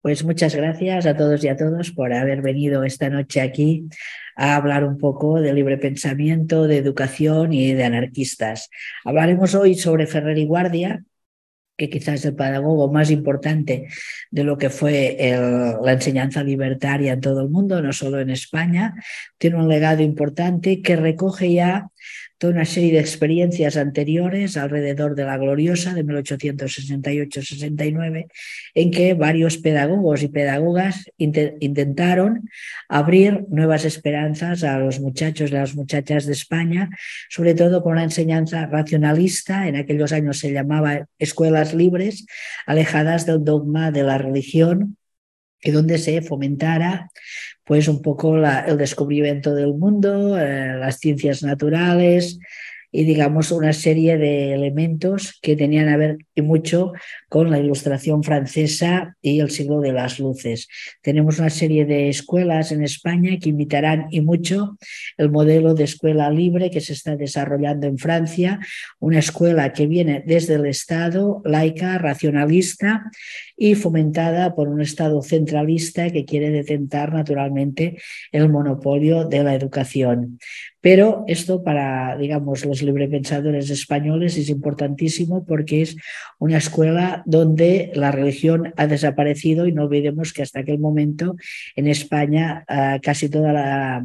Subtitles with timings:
[0.00, 3.88] Pues muchas gracias a todos y a todos por haber venido esta noche aquí
[4.36, 8.70] a hablar un poco de libre pensamiento, de educación y de anarquistas.
[9.04, 11.02] Hablaremos hoy sobre Ferrer y Guardia,
[11.76, 13.88] que quizás es el pedagogo más importante
[14.30, 15.16] de lo que fue
[15.82, 18.94] la enseñanza libertaria en todo el mundo, no solo en España.
[19.36, 21.88] Tiene un legado importante que recoge ya
[22.38, 28.28] toda una serie de experiencias anteriores alrededor de la gloriosa de 1868-69,
[28.74, 32.48] en que varios pedagogos y pedagogas intentaron
[32.88, 36.90] abrir nuevas esperanzas a los muchachos y a las muchachas de España,
[37.28, 42.24] sobre todo con una enseñanza racionalista, en aquellos años se llamaba escuelas libres,
[42.66, 44.96] alejadas del dogma de la religión
[45.60, 47.10] y donde se fomentara
[47.68, 52.38] pues un poco el descubrimiento del mundo, eh, las ciencias naturales,
[52.90, 56.92] y digamos una serie de elementos que tenían a ver y mucho
[57.28, 60.68] con la ilustración francesa y el siglo de las luces.
[61.02, 64.78] Tenemos una serie de escuelas en España que imitarán y mucho
[65.16, 68.60] el modelo de escuela libre que se está desarrollando en Francia,
[68.98, 73.10] una escuela que viene desde el Estado, laica, racionalista
[73.56, 77.98] y fomentada por un Estado centralista que quiere detentar naturalmente
[78.32, 80.38] el monopolio de la educación.
[80.80, 85.96] Pero esto para, digamos, los librepensadores españoles es importantísimo porque es
[86.38, 91.36] una escuela donde la religión ha desaparecido y no olvidemos que hasta aquel momento
[91.76, 94.04] en España ah, casi toda la,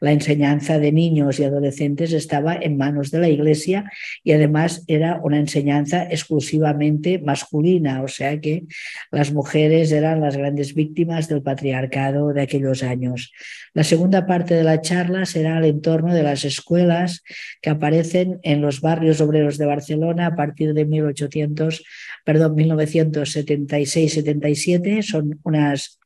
[0.00, 3.90] la, enseñanza de niños y adolescentes estaba en manos de la iglesia
[4.22, 8.64] y además era una enseñanza exclusivamente masculina, o sea que
[9.10, 13.32] las mujeres eran las grandes víctimas del patriarcado de aquellos años.
[13.74, 17.22] La segunda parte de la charla será el entorno de las escuelas
[17.60, 21.84] que aparecen en los barrios obreros de Barcelona a partir de 1800,
[22.24, 25.02] perdón, 1976-77.
[25.02, 25.98] Son unas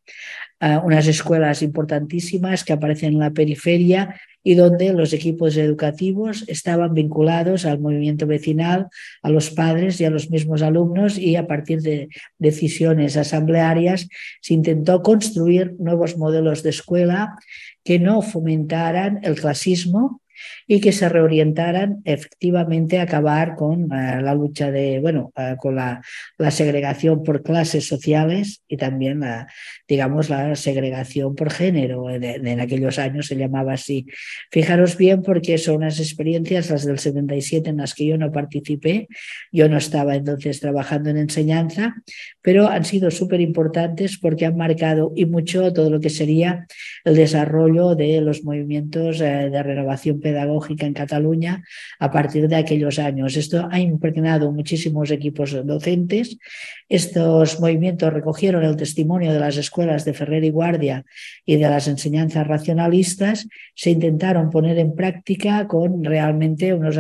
[0.60, 7.66] unas escuelas importantísimas que aparecen en la periferia y donde los equipos educativos estaban vinculados
[7.66, 8.86] al movimiento vecinal,
[9.22, 12.08] a los padres y a los mismos alumnos y a partir de
[12.38, 14.08] decisiones asamblearias
[14.40, 17.36] se intentó construir nuevos modelos de escuela
[17.84, 20.22] que no fomentaran el clasismo,
[20.68, 26.02] y que se reorientaran efectivamente a acabar con la lucha de, bueno, con la,
[26.50, 29.46] segregación por clases sociales y también la,
[29.86, 32.10] digamos, la segregación por género.
[32.10, 34.06] En, aquellos años se llamaba así.
[34.50, 39.08] Fijaros bien porque son unas experiencias, las del 77, en las que yo no participé.
[39.52, 41.94] Yo no estaba entonces trabajando en enseñanza,
[42.42, 46.66] pero han sido súper importantes porque han marcado y mucho todo lo que sería
[47.04, 50.55] el desarrollo de los movimientos eh, de renovación pedagógica
[50.86, 51.62] en Cataluña
[51.98, 53.36] a partir de aquellos años.
[53.36, 56.38] Esto ha impregnado muchísimos equipos docentes.
[56.88, 61.04] Estos movimientos recogieron el testimonio de las escuelas de Ferrer y Guardia
[61.44, 63.48] y de las enseñanzas racionalistas.
[63.74, 66.96] Se intentaron poner en práctica con realmente unos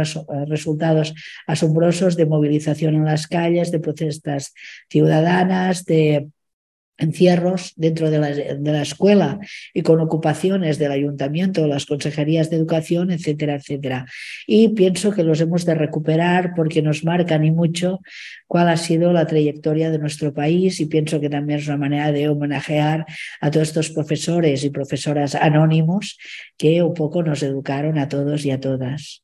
[0.46, 1.14] resultados
[1.46, 4.52] asombrosos de movilización en las calles, de protestas
[4.88, 6.28] ciudadanas, de
[6.98, 9.38] encierros dentro de la, escuela
[9.74, 14.06] y con ocupaciones del ayuntamiento, las consejerías de educación, etcétera, etcétera.
[14.46, 18.00] Y pienso que los hemos de recuperar porque nos marcan y mucho
[18.46, 22.12] cuál ha sido la trayectoria de nuestro país y pienso que también es una manera
[22.12, 23.06] de homenajear
[23.40, 26.18] a todos estos profesores y profesoras anónimos
[26.56, 29.22] que un poco nos educaron a todos y a todas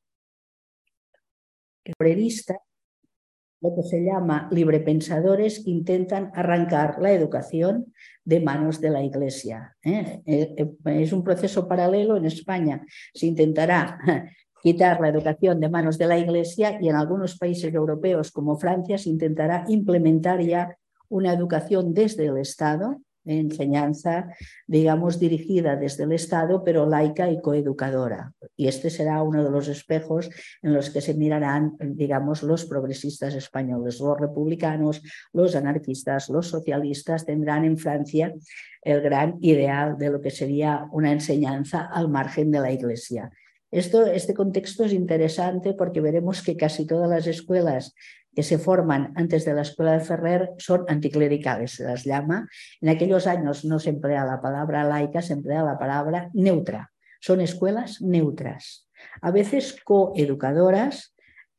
[3.62, 7.92] lo que se llama librepensadores intentan arrancar la educación
[8.24, 9.76] de manos de la Iglesia.
[9.84, 10.20] ¿eh?
[10.26, 12.84] Eh, eh, es un proceso paralelo en España.
[13.14, 13.98] Se intentará
[14.62, 18.98] quitar la educación de manos de la Iglesia y en algunos países europeos como Francia
[18.98, 20.76] se intentará implementar ya
[21.08, 24.34] una educación desde el Estado enseñanza,
[24.66, 28.32] digamos, dirigida desde el Estado, pero laica y coeducadora.
[28.56, 30.30] Y este será uno de los espejos
[30.62, 35.02] en los que se mirarán, digamos, los progresistas españoles, los republicanos,
[35.32, 38.34] los anarquistas, los socialistas tendrán en Francia
[38.82, 43.30] el gran ideal de lo que sería una enseñanza al margen de la Iglesia.
[43.70, 47.94] Esto, este contexto es interesante porque veremos que casi todas las escuelas
[48.34, 52.48] que se forman antes de la escuela de Ferrer son anticlericales, se las llama.
[52.80, 56.92] En aquellos años no se emplea la palabra laica, se emplea la palabra neutra.
[57.20, 58.88] Son escuelas neutras,
[59.20, 61.11] a veces coeducadoras,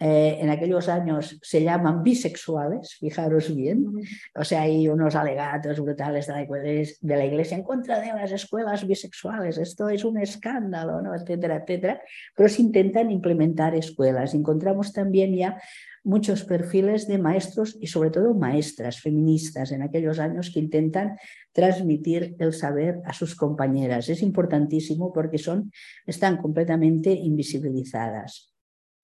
[0.05, 3.85] eh, en aquellos años se llaman bisexuales, fijaros bien,
[4.35, 8.33] o sea, hay unos alegatos brutales de la, de la Iglesia en contra de las
[8.33, 11.15] escuelas bisexuales, esto es un escándalo, ¿no?
[11.15, 12.01] etcétera, etcétera,
[12.35, 14.33] pero se intentan implementar escuelas.
[14.33, 15.61] Encontramos también ya
[16.03, 21.17] muchos perfiles de maestros y sobre todo maestras feministas en aquellos años que intentan
[21.53, 24.09] transmitir el saber a sus compañeras.
[24.09, 25.71] Es importantísimo porque son,
[26.05, 28.52] están completamente invisibilizadas.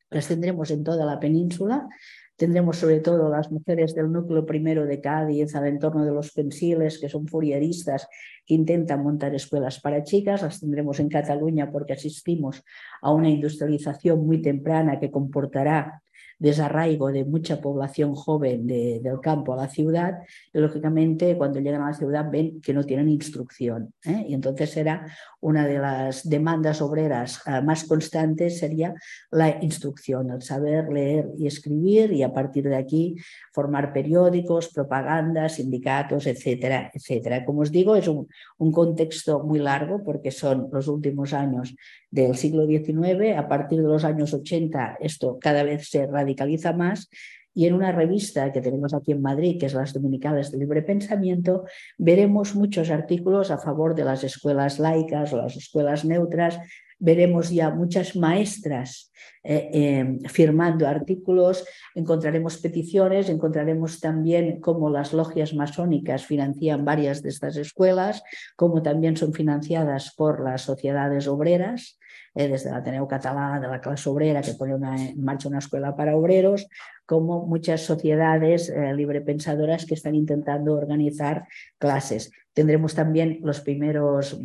[0.10, 1.88] Las tendremos en toda la península.
[2.36, 6.98] Tendremos sobre todo las mujeres del núcleo primero de Cádiz al entorno de los pensiles,
[6.98, 8.08] que son furieristas,
[8.46, 10.42] que intentan montar escuelas para chicas.
[10.42, 12.64] Las tendremos en Cataluña porque asistimos
[13.02, 16.02] a una industrialización muy temprana que comportará
[16.40, 20.20] desarraigo de mucha población joven del campo a la ciudad,
[20.54, 23.94] lógicamente cuando llegan a la ciudad ven que no tienen instrucción.
[24.06, 24.26] ¿eh?
[24.30, 25.06] Y entonces será
[25.42, 28.94] una de las demandas obreras eh, más constantes sería
[29.32, 33.16] la instrucción, el saber leer y escribir y a partir de aquí
[33.54, 37.44] formar periódicos, propagandas, sindicatos, etcétera, etcétera.
[37.46, 41.76] Como os digo, es un contexto muy largo porque son los últimos años
[42.12, 43.38] del siglo XIX.
[43.38, 47.10] A partir de los años 80 esto cada vez se radicaliza más
[47.54, 50.82] y en una revista que tenemos aquí en Madrid, que es las Dominicales de Libre
[50.82, 51.66] Pensamiento,
[51.98, 56.60] veremos muchos artículos a favor de las escuelas laicas las escuelas neutras.
[57.00, 59.12] Veremos ya muchas maestras
[59.44, 61.66] eh, eh, firmando artículos,
[61.96, 68.24] encontraremos peticiones, encontraremos también cómo las logias masónicas financian varias de estas escuelas,
[68.56, 71.99] cómo también son financiadas por las sociedades obreras
[72.36, 75.96] eh, desde la Ateneo Catalá, de la clase obrera, que pone en marcha una escuela
[75.96, 76.68] para obreros,
[77.06, 81.48] como muchas sociedades eh, librepensadoras que están intentando organizar
[81.78, 82.32] clases.
[82.54, 84.40] Tendremos también los primeros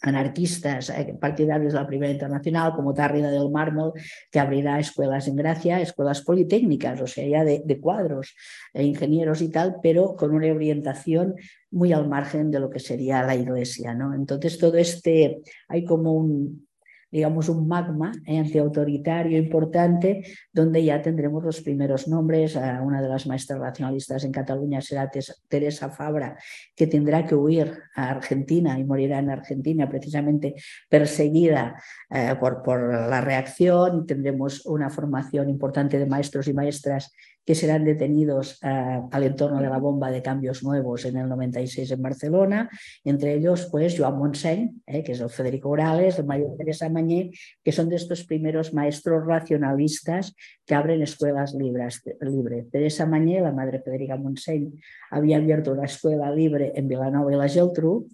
[0.00, 3.92] anarquistas eh, partidarios de la Primera Internacional, como Tárrida del Mármol,
[4.30, 8.34] que abrirá escuelas en Gracia, escuelas politécnicas, o sea, ya de, cuadros,
[8.72, 11.34] e ingenieros y tal, pero con una orientación
[11.70, 13.94] muy al margen de lo que sería la Iglesia.
[13.94, 14.14] ¿no?
[14.14, 16.66] Entonces, todo este, hay como un,
[17.12, 22.56] digamos, un magma eh, antiautoritario importante, donde ya tendremos los primeros nombres.
[22.56, 25.10] una de las maestras racionalistas en Cataluña será
[25.46, 26.38] Teresa Fabra,
[26.74, 30.54] que tendrá que huir a Argentina y morirá en Argentina, precisamente
[30.88, 31.76] perseguida
[32.08, 34.06] eh, por, por la reacción.
[34.06, 37.12] Tendremos una formación importante de maestros y maestras
[37.44, 41.90] que serán detenidos eh, al entorno de la bomba de cambios nuevos en el 96
[41.90, 42.70] en Barcelona,
[43.04, 47.30] entre ellos pues Joan Montseny, eh, que es el Federico Orales, el María Teresa Mañé,
[47.62, 50.34] que son de estos primeros maestros racionalistas
[50.64, 52.02] que abren escuelas libres.
[52.20, 52.66] Libre.
[52.70, 54.72] Teresa Mañé, la madre Federica Montseny,
[55.10, 58.08] había abierto una escuela libre en Vilanova y la Geltrú,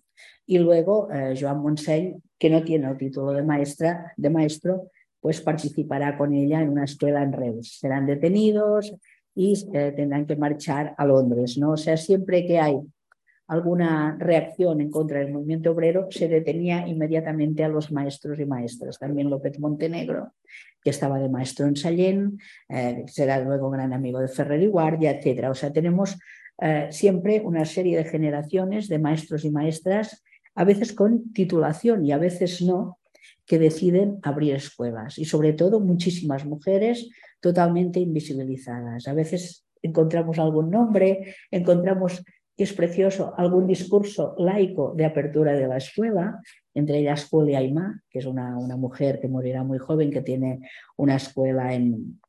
[0.47, 4.91] y luego eh, Joan Montseny, que no tiene el título de maestra, de maestro,
[5.21, 7.79] pues participará con ella en una escuela en Reus.
[7.79, 8.95] Serán detenidos,
[9.41, 11.59] y tendrán que marchar a Londres.
[11.59, 11.71] ¿no?
[11.71, 12.81] O sea, siempre que hay
[13.47, 18.99] alguna reacción en contra del movimiento obrero, se detenía inmediatamente a los maestros y maestras.
[18.99, 20.33] También López Montenegro,
[20.83, 25.13] que estaba de maestro en Sallén, eh, será luego gran amigo de Ferrer y Guardia,
[25.13, 25.51] etc.
[25.51, 26.19] O sea, tenemos
[26.61, 30.25] eh, siempre una serie de generaciones de maestros y maestras,
[30.57, 32.99] a veces con titulación y a veces no,
[33.47, 35.17] que deciden abrir escuelas.
[35.17, 37.09] Y sobre todo muchísimas mujeres
[37.41, 39.09] totalmente invisibilizadas.
[39.09, 42.25] A veces encontramos algún nombre, encontramos
[42.57, 46.41] que es precioso algún discurso laico de apertura de la escuela,
[46.75, 50.61] entre ellas Julia Aymá, que es una, una mujer que morirá muy joven, que tiene
[50.97, 52.21] una escuela en,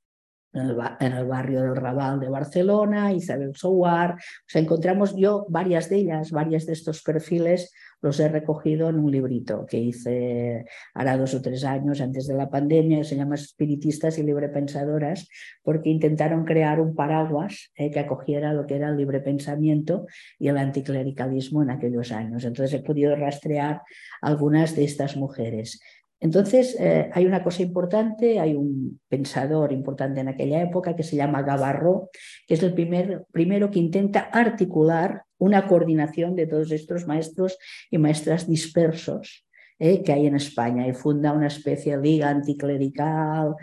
[0.54, 4.14] en el, barrio del Raval de Barcelona, Isabel Sowar.
[4.14, 4.18] O
[4.48, 9.12] sea, encontramos yo varias de ellas, varias de estos perfiles los he recogido en un
[9.12, 14.18] librito que hice hará dos o tres años antes de la pandemia, se llama Espiritistas
[14.18, 15.28] y Librepensadoras,
[15.62, 20.06] porque intentaron crear un paraguas eh, que acogiera lo que era el libre pensamiento
[20.38, 22.46] y el anticlericalismo en aquellos años.
[22.46, 23.82] Entonces he podido rastrear
[24.22, 25.82] algunas de estas mujeres.
[26.22, 31.16] Entonces, eh, hay una cosa importante, hay un pensador importante en aquella época que se
[31.16, 32.10] llama Gavarro,
[32.46, 37.58] que es el primer, primero que intenta articular una coordinación de todos estos maestros
[37.90, 39.46] y maestras dispersos
[39.80, 40.86] eh, que hay en España.
[40.88, 43.56] Y funda una especie de liga anticlerical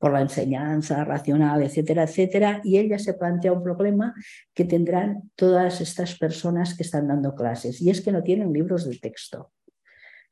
[0.00, 4.14] por la enseñanza racional, etcétera, etcétera, y ella se plantea un problema
[4.54, 8.88] que tendrán todas estas personas que están dando clases, y es que no tienen libros
[8.88, 9.52] de texto.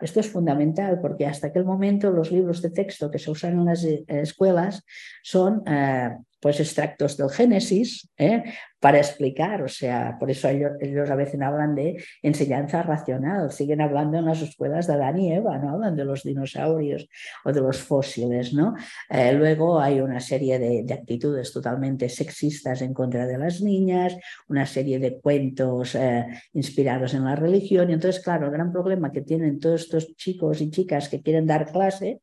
[0.00, 3.64] Esto es fundamental porque hasta aquel momento los libros de texto que se usan en
[3.64, 4.84] las eh, escuelas
[5.22, 8.44] son eh, pues extractos del Génesis ¿eh?
[8.80, 14.18] para explicar, o sea, por eso ellos, a veces hablan de enseñanza racional, siguen hablando
[14.18, 17.08] en las escuelas de Adán y Eva, no hablan de los dinosaurios
[17.44, 18.74] o de los fósiles, ¿no?
[19.10, 24.16] Eh, luego hay una serie de, actitudes totalmente sexistas en contra de las niñas,
[24.48, 29.10] una serie de cuentos eh, inspirados en la religión, y entonces, claro, el gran problema
[29.10, 32.20] que tienen todos estos chicos y chicas que quieren dar clase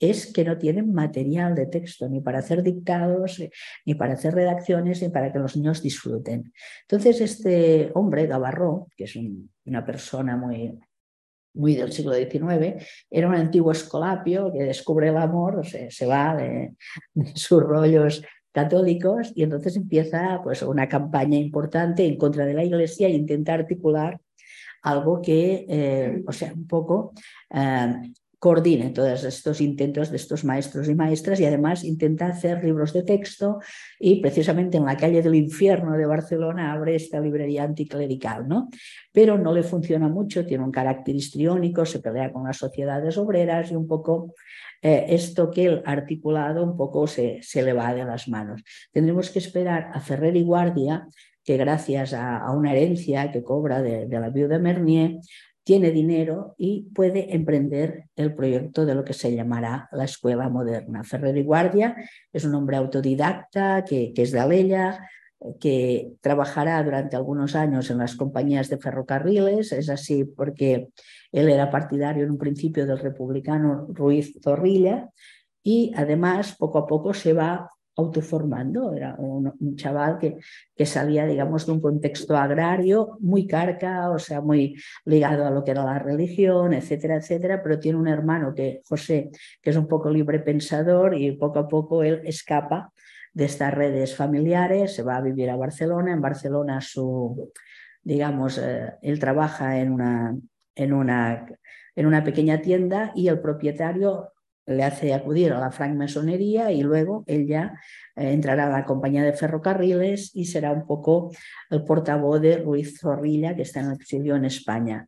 [0.00, 3.50] es que no tienen material de texto ni para hacer dictados, eh,
[3.86, 6.52] ni para hacer redacciones, ni para que los niños disfruten.
[6.82, 9.18] Entonces, este hombre, Gavarró, que es
[9.64, 10.78] una persona muy,
[11.54, 16.74] muy del siglo XIX, era un antiguo escolapio que descubre el amor, se va de,
[17.34, 18.22] sus rollos
[18.52, 23.54] católicos y entonces empieza pues, una campaña importante en contra de la Iglesia e intenta
[23.54, 24.20] articular
[24.82, 27.12] algo que, eh, o sea, un poco
[27.50, 28.12] eh,
[28.44, 33.02] coordine todos estos intentos de estos maestros y maestras y además intenta hacer libros de
[33.02, 33.60] texto
[33.98, 38.68] y precisamente en la calle del infierno de Barcelona abre esta librería anticlerical, ¿no?
[39.12, 43.70] Pero no le funciona mucho, tiene un carácter histriónico, se pelea con las sociedades obreras
[43.70, 44.34] y un poco
[44.82, 48.62] eh, esto que el articulado un poco se, se le va de las manos.
[48.92, 51.08] Tendremos que esperar a Ferrer y Guardia
[51.42, 55.18] que gracias a, una herencia que cobra de, de la viuda Mernier,
[55.64, 61.02] tiene dinero y puede emprender el proyecto de lo que se llamará la escuela moderna.
[61.04, 61.96] Ferrer y Guardia
[62.32, 65.08] es un hombre autodidacta que, es de Alella,
[65.58, 70.88] que trabajará durante algunos años en las compañías de ferrocarriles, es así porque
[71.32, 75.10] él era partidario en un principio del republicano Ruiz Zorrilla
[75.62, 80.36] y además poco a poco se va autoformando, era un, chaval que,
[80.74, 85.62] que, salía, digamos, de un contexto agrario muy carca, o sea, muy ligado a lo
[85.64, 89.30] que era la religión, etcétera, etcétera, pero tiene un hermano que, José,
[89.62, 92.92] que es un poco libre pensador y poco a poco él escapa
[93.32, 97.52] de estas redes familiares, se va a vivir a Barcelona, en Barcelona su,
[98.02, 100.36] digamos, eh, él trabaja en una,
[100.74, 101.46] en una
[101.96, 104.32] en una pequeña tienda y el propietario
[104.66, 107.78] le hace acudir a la francmasonería y luego él ya
[108.16, 111.30] eh, entrará a la compañía de ferrocarriles y será un poco
[111.70, 115.06] el portavoz de Ruiz Zorrilla, que está en el exilio en España.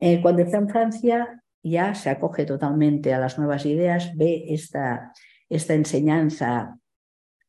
[0.00, 5.12] Eh, cuando está en Francia ya se acoge totalmente a las nuevas ideas, ve esta,
[5.48, 6.76] esta enseñanza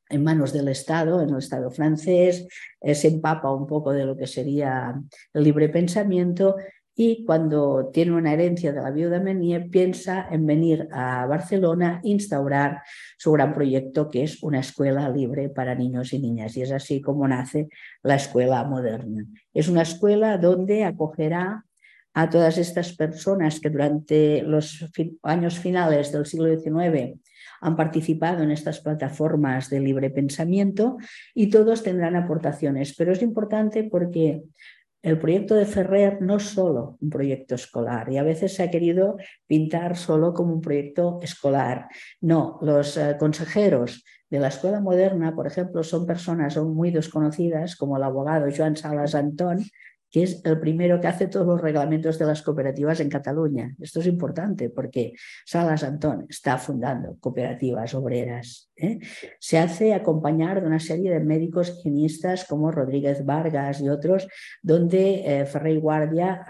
[0.09, 2.47] en manos del Estado, en el Estado francés,
[2.79, 4.93] eh, se empapa un poco de lo que sería
[5.33, 6.55] el libre pensamiento
[6.95, 12.07] y cuando tiene una herencia de la viuda Menier piensa en venir a Barcelona a
[12.07, 12.81] instaurar
[13.17, 17.01] su gran proyecto que es una escuela libre para niños y niñas y es así
[17.01, 17.67] como nace
[18.01, 19.25] la escuela moderna.
[19.53, 21.65] Es una escuela donde acogerá
[22.13, 24.89] a todas estas personas que durante los
[25.21, 27.19] años finales del siglo XIX
[27.59, 30.97] han participado en estas plataformas de libre pensamiento
[31.33, 32.95] y todos tendrán aportaciones.
[32.95, 34.43] Pero es importante porque
[35.05, 38.71] el proyecto de Ferrer no es solo un proyecto escolar y a veces se ha
[38.71, 41.87] querido pintar solo como un proyecto escolar.
[42.21, 47.97] No, los eh, consejeros de la escuela moderna, por ejemplo, son personas muy desconocidas como
[47.97, 49.59] el abogado Joan Salas Antón,
[50.09, 53.75] que es el primero que hace todos los reglamentos de las cooperativas en Cataluña.
[53.81, 55.13] Esto es importante porque
[55.45, 58.71] Salas Antón está fundando cooperativas obreras.
[58.77, 58.99] ¿eh?
[59.39, 64.27] Se hace acompañar de una serie de médicos higienistas como Rodríguez Vargas y otros,
[64.61, 66.45] donde eh, Ferrer Guardia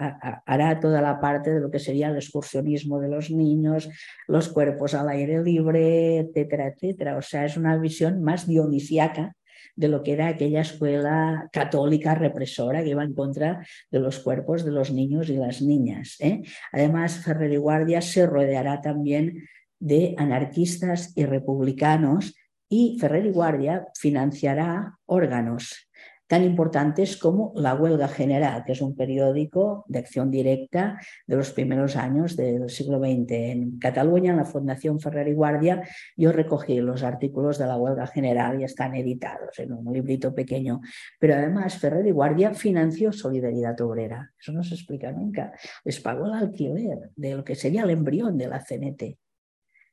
[0.46, 3.88] hará toda la parte de lo que sería el excursionismo de los niños,
[4.28, 7.16] los cuerpos al aire libre, etcétera, etcétera.
[7.16, 9.34] O sea, es una visión más dionisiaca
[9.74, 14.64] de lo que era aquella escuela católica represora que iba en contra de los cuerpos
[14.64, 16.16] de los niños y las niñas.
[16.20, 16.42] ¿eh?
[16.72, 22.34] Además, Ferrer y Guardia se rodeará también de anarquistas y republicanos
[22.68, 25.88] y Ferrer y Guardia financiará órganos
[26.26, 31.52] tan importantes como La Huelga General, que es un periódico de acción directa de los
[31.52, 33.30] primeros años del siglo XX.
[33.30, 35.82] En Cataluña, en la Fundación Ferrer y Guardia,
[36.16, 40.80] yo recogí los artículos de la Huelga General y están editados en un librito pequeño.
[41.18, 44.32] Pero además, Ferrer y Guardia financió Solidaridad Obrera.
[44.38, 45.52] Eso no se explica nunca.
[45.84, 49.18] Les pagó el alquiler de lo que sería el embrión de la CNT.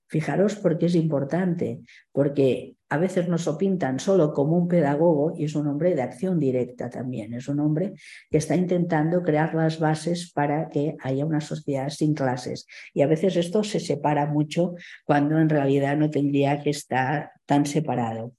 [0.07, 5.33] Fijaros por qué es importante, porque a veces nos lo pintan solo como un pedagogo
[5.35, 7.93] y es un hombre de acción directa también, es un hombre
[8.29, 12.67] que está intentando crear las bases para que haya una sociedad sin clases.
[12.93, 17.65] Y a veces esto se separa mucho cuando en realidad no tendría que estar tan
[17.65, 18.33] separado.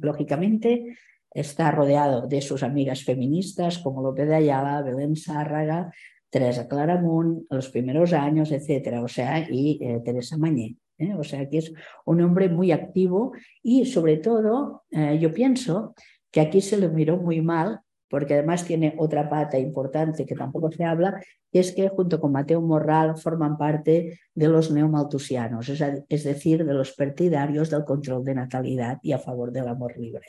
[0.00, 0.96] Lógicamente
[1.30, 5.92] está rodeado de sus amigas feministas como López de Ayala, Belén Sárraga,
[6.30, 10.76] Teresa Claramunt, los primeros años, etcétera, o sea, y eh, Teresa Mañé.
[10.98, 11.14] ¿Eh?
[11.14, 11.72] O sea, que es
[12.04, 15.94] un hombre muy activo y sobre todo eh, yo pienso
[16.30, 20.70] que aquí se le miró muy mal porque además tiene otra pata importante que tampoco
[20.70, 26.24] se habla, que es que junto con Mateo Morral forman parte de los neomaltusianos, es
[26.24, 30.26] decir, de los partidarios del control de natalidad y a favor del amor libre.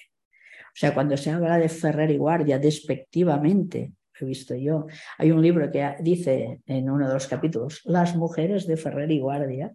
[0.67, 5.41] O sea, cuando se habla de Ferrer y Guardia despectivamente, he visto yo, hay un
[5.41, 9.73] libro que dice en uno de los capítulos, las mujeres de Ferrer y Guardia,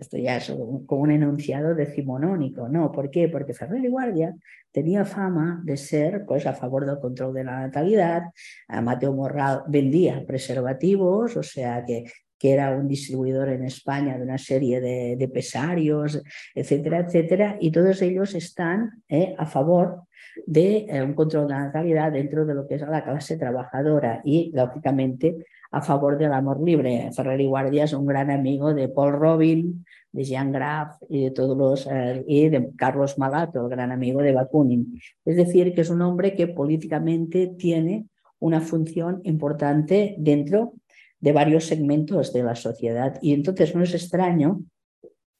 [0.00, 0.50] esto ya es
[0.86, 2.90] como un enunciado decimonónico, ¿no?
[2.90, 3.28] ¿Por qué?
[3.28, 4.34] Porque Ferrer y Guardia
[4.72, 8.22] tenía fama de ser pues, a favor del control de la natalidad.
[8.82, 12.04] Mateo Morral vendía preservativos, o sea que,
[12.40, 16.22] que era un distribuidor en España de una serie de, pesarios,
[16.54, 20.04] etcétera, etcétera, y todos ellos están eh, a favor
[20.46, 24.22] de eh, un control de la natalidad dentro de lo que es la clase trabajadora
[24.24, 25.36] y, lógicamente,
[25.70, 27.10] a favor del amor libre.
[27.14, 31.30] Ferrer y Guardia es un gran amigo de Paul Robin, de Jean Graf y de
[31.30, 35.00] todos los eh, y de Carlos Malato, el gran amigo de Bakunin.
[35.24, 38.06] Es decir, que es un hombre que políticamente tiene
[38.40, 40.74] una función importante dentro
[41.20, 43.18] de varios segmentos de la sociedad.
[43.22, 44.62] Y entonces no es extraño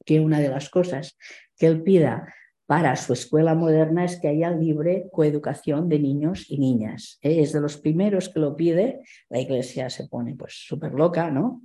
[0.05, 1.17] que una de las cosas
[1.57, 2.33] que él pida
[2.71, 7.19] para su escuela moderna es que haya libre coeducación de niños y niñas.
[7.21, 7.41] ¿eh?
[7.41, 11.63] Es de los primeros que lo pide, la iglesia se pone pues súper loca, ¿no?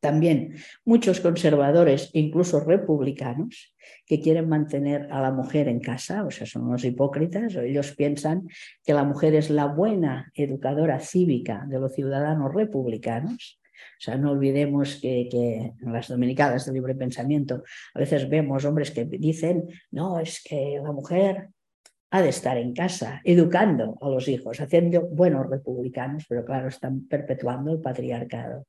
[0.00, 6.46] También muchos conservadores, incluso republicanos, que quieren mantener a la mujer en casa, o sea,
[6.46, 8.48] son unos hipócritas, o ellos piensan
[8.84, 13.58] que la mujer es la buena educadora cívica de los ciudadanos republicanos
[13.98, 17.62] o sea, no olvidemos que, en las dominicadas de libre pensamiento
[17.94, 21.48] a veces vemos hombres que dicen, no, es que la mujer
[22.10, 27.06] ha de estar en casa, educando a los hijos, haciendo buenos republicanos, pero claro, están
[27.06, 28.66] perpetuando el patriarcado.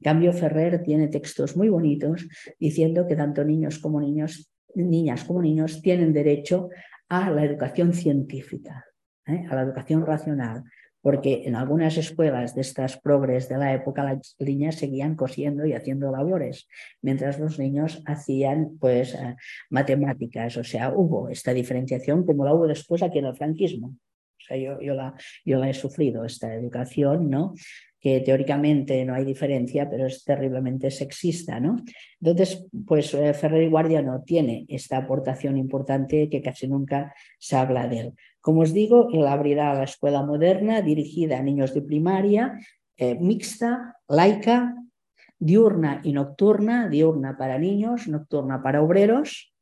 [0.00, 2.26] En cambio, Ferrer tiene textos muy bonitos
[2.58, 6.68] diciendo que tanto niños como niños, niñas como niños tienen derecho
[7.08, 8.84] a la educación científica,
[9.26, 9.46] ¿eh?
[9.48, 10.64] a la educación racional,
[11.02, 15.74] porque en algunas escuelas de estas progres de la época las niñas seguían cosiendo y
[15.74, 16.68] haciendo labores,
[17.02, 19.36] mientras los niños hacían pues eh,
[19.68, 23.88] matemáticas, o sea, hubo esta diferenciación como la hubo después aquí en el franquismo.
[23.88, 27.54] O sea, yo, yo, la, yo la he sufrido, esta educación, ¿no?
[28.02, 31.76] que teóricamente no hay diferencia, pero es terriblemente sexista, ¿no?
[32.20, 37.54] Entonces, pues eh, Ferrer y Guardia no tiene esta aportación importante que casi nunca se
[37.54, 38.12] habla de él.
[38.42, 42.58] Como os digo, él abrirá la escuela moderna dirigida a niños de primaria,
[42.96, 44.74] eh, mixta, laica,
[45.38, 49.54] diurna y nocturna, diurna para niños, nocturna para obreros.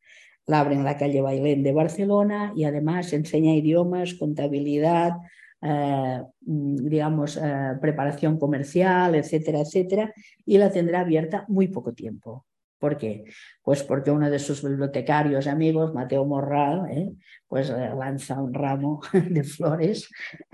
[0.46, 5.12] La abre en la calle Bailén de Barcelona y además enseña idiomas, contabilidad,
[5.60, 10.14] eh, digamos, eh, preparación comercial, etcétera, etcétera,
[10.46, 12.46] y la tendrá abierta muy poco tiempo.
[12.80, 13.24] ¿Por qué?
[13.62, 17.12] Pues porque uno de sus bibliotecarios amigos, Mateo Morral, ¿eh?
[17.46, 20.08] pues lanza un ramo de flores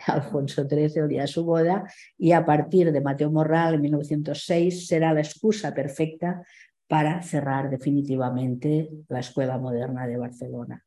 [0.06, 1.84] a Alfonso XIII el día de su boda
[2.18, 6.42] y a partir de Mateo Morral en 1906 será la excusa perfecta
[6.88, 10.84] para cerrar definitivamente la Escuela Moderna de Barcelona.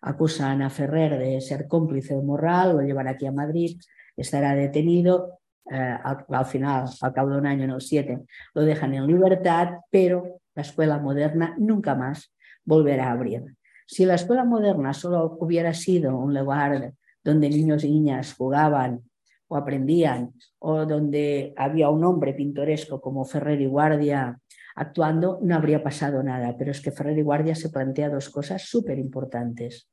[0.00, 3.78] Acusan a Ferrer de ser cómplice de Morral, lo llevan aquí a Madrid,
[4.16, 5.40] estará detenido,
[5.70, 8.18] eh, al, final, al cabo de un año, el 7,
[8.54, 12.34] lo dejan en libertad, pero la escuela moderna nunca más
[12.64, 13.44] volverá a abrir.
[13.86, 19.02] Si la escuela moderna solo hubiera sido un lugar donde niños y niñas jugaban
[19.48, 24.38] o aprendían, o donde había un hombre pintoresco como Ferrer y Guardia
[24.76, 26.56] actuando, no habría pasado nada.
[26.56, 29.90] Pero es que Ferrer y Guardia se plantea dos cosas súper importantes.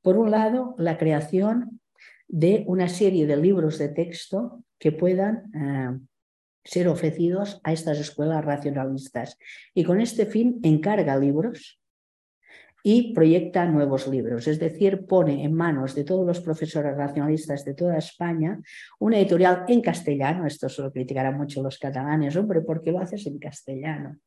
[0.00, 1.80] Por un lado, la creación
[2.28, 5.98] de una serie de libros de texto que puedan eh,
[6.64, 9.38] ser ofrecidos a estas escuelas racionalistas.
[9.74, 11.80] Y con este fin encarga libros
[12.86, 17.72] y proyecta nuevos libros, es decir, pone en manos de todos los profesores racionalistas de
[17.72, 18.60] toda España
[18.98, 22.98] una editorial en castellano, esto se lo criticarán mucho los catalanes, hombre, ¿por qué lo
[22.98, 24.18] haces en castellano?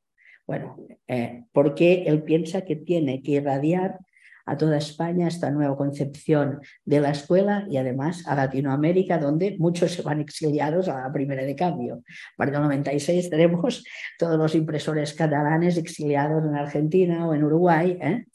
[0.47, 3.99] Bueno, eh, porque él piensa que tiene que irradiar
[4.47, 9.91] a toda España esta nueva concepción de la escuela y además a Latinoamérica, donde muchos
[9.91, 12.03] se van exiliados a la primera de cambio.
[12.37, 13.83] Para el 96 tenemos
[14.17, 17.97] todos los impresores catalanes exiliados en Argentina o en Uruguay.
[18.01, 18.25] ¿eh?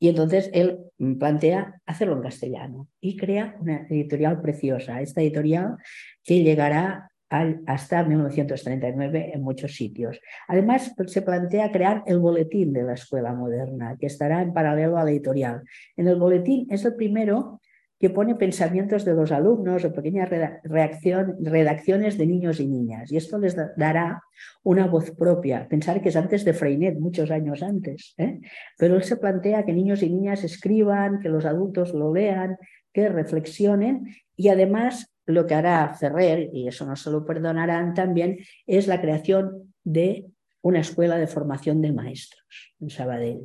[0.00, 0.78] Y entonces él
[1.18, 5.02] plantea hacerlo en castellano y crea una editorial preciosa.
[5.02, 5.76] Esta editorial
[6.24, 10.20] que llegará hasta 1939 en muchos sitios.
[10.46, 15.04] Además, se plantea crear el boletín de la escuela moderna, que estará en paralelo a
[15.04, 15.62] la editorial.
[15.96, 17.60] En el boletín es el primero
[17.98, 20.30] que pone pensamientos de los alumnos o pequeñas
[20.62, 23.10] redacciones de niños y niñas.
[23.10, 24.22] Y esto les dará
[24.62, 25.66] una voz propia.
[25.68, 28.14] Pensar que es antes de Freinet, muchos años antes.
[28.18, 28.38] ¿eh?
[28.78, 32.56] Pero él se plantea que niños y niñas escriban, que los adultos lo lean,
[32.92, 38.38] que reflexionen y además lo que hará Ferrer, y eso no se lo perdonarán también,
[38.66, 40.26] es la creación de
[40.62, 43.40] una escuela de formación de maestros en Sabadell.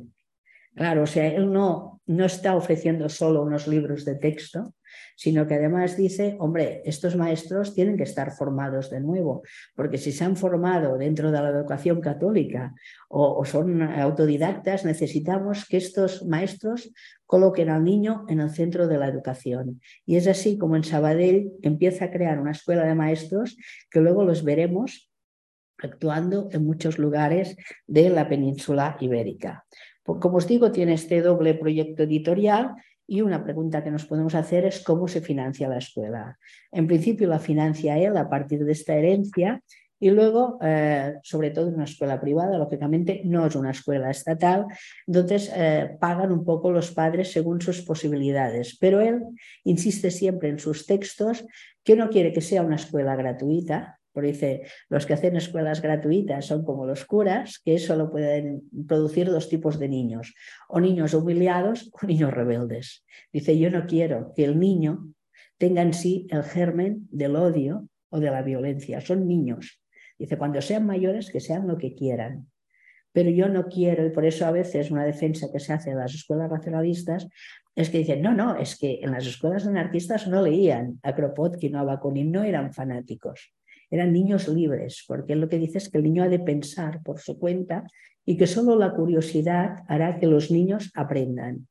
[0.74, 4.74] Claro, o sea, él no, no está ofreciendo solo unos libros de texto,
[5.16, 9.42] sino que además dice, hombre, estos maestros tienen que estar formados de nuevo,
[9.74, 12.74] porque si se han formado dentro de la educación católica
[13.08, 16.92] o, son autodidactas, necesitamos que estos maestros
[17.26, 19.80] coloquen al niño en el centro de la educación.
[20.06, 23.56] Y es así como en Sabadell empieza a crear una escuela de maestros
[23.90, 25.10] que luego los veremos
[25.78, 29.64] actuando en muchos lugares de la península ibérica.
[30.02, 32.74] Pues, como os digo, tiene este doble proyecto editorial
[33.06, 36.38] y una pregunta que nos podemos hacer es cómo se financia la escuela.
[36.72, 39.62] En principio la financia él a partir de esta herencia
[40.00, 44.66] y luego, eh, sobre todo en una escuela privada, lógicamente no es una escuela estatal,
[45.06, 48.76] entonces eh, pagan un poco los padres según sus posibilidades.
[48.78, 49.22] Pero él
[49.62, 51.46] insiste siempre en sus textos
[51.82, 56.46] que no quiere que sea una escuela gratuita, porque dice, los que hacen escuelas gratuitas
[56.46, 60.34] son como los curas, que solo pueden producir dos tipos de niños,
[60.68, 63.04] o niños humiliados o niños rebeldes.
[63.32, 65.12] Dice, yo no quiero que el niño
[65.58, 69.00] tenga en sí el germen del odio o de la violencia.
[69.00, 69.82] Son niños.
[70.16, 72.46] Dice, cuando sean mayores, que sean lo que quieran.
[73.10, 75.96] Pero yo no quiero, y por eso a veces una defensa que se hace de
[75.96, 77.26] las escuelas racionalistas
[77.74, 81.74] es que dicen, no, no, es que en las escuelas anarquistas no leían a Kropotkin
[81.74, 83.52] o a Bakunin, no eran fanáticos
[83.90, 87.20] eran niños libres, porque lo que dice es que el niño ha de pensar por
[87.20, 87.84] su cuenta
[88.24, 91.66] y que solo la curiosidad hará que los niños aprendan.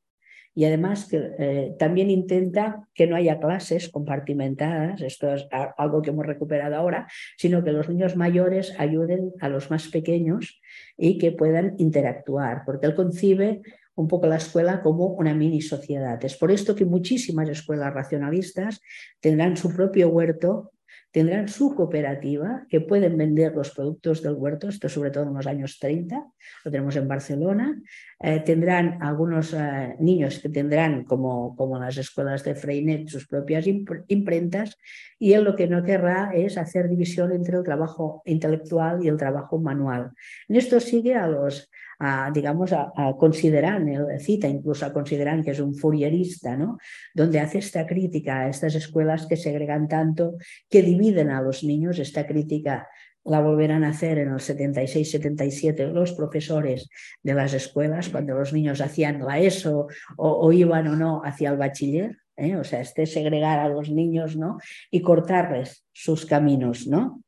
[0.56, 6.10] Y además que eh, también intenta que no haya clases compartimentadas, esto es algo que
[6.10, 10.60] hemos recuperado ahora, sino que los niños mayores ayuden a los más pequeños
[10.96, 13.62] y que puedan interactuar, porque él concibe
[13.96, 16.24] un poco la escuela como una mini sociedad.
[16.24, 18.80] Es por esto que muchísimas escuelas racionalistas
[19.20, 20.72] tendrán su propio huerto
[21.14, 25.46] tendrán su cooperativa que pueden vender los productos del huerto, esto sobre todo en los
[25.46, 26.26] años 30,
[26.64, 27.80] lo tenemos en Barcelona,
[28.18, 33.64] eh, tendrán algunos eh, niños que tendrán, como, como las escuelas de Freinet, sus propias
[34.08, 34.76] imprentas,
[35.16, 39.16] y él lo que no querrá es hacer división entre el trabajo intelectual y el
[39.16, 40.10] trabajo manual.
[40.48, 43.86] En esto sigue a los a, digamos, a, a consideran,
[44.18, 46.78] cita incluso a consideran que es un furierista, ¿no?
[47.14, 50.36] donde hace esta crítica a estas escuelas que segregan tanto,
[50.68, 52.88] que dividen a los niños, esta crítica
[53.24, 56.88] la volverán a hacer en el 76-77 los profesores
[57.22, 61.50] de las escuelas, cuando los niños hacían la ESO o, o iban o no hacia
[61.50, 62.56] el bachiller, ¿eh?
[62.56, 64.58] o sea, este segregar a los niños ¿no?
[64.90, 67.23] y cortarles sus caminos, ¿no?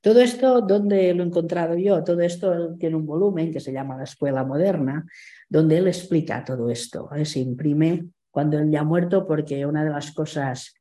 [0.00, 2.04] Todo esto, ¿dónde lo he encontrado yo?
[2.04, 5.04] Todo esto tiene un volumen que se llama La Escuela Moderna,
[5.48, 7.08] donde él explica todo esto.
[7.24, 10.74] Se imprime cuando él ya ha muerto porque una de las cosas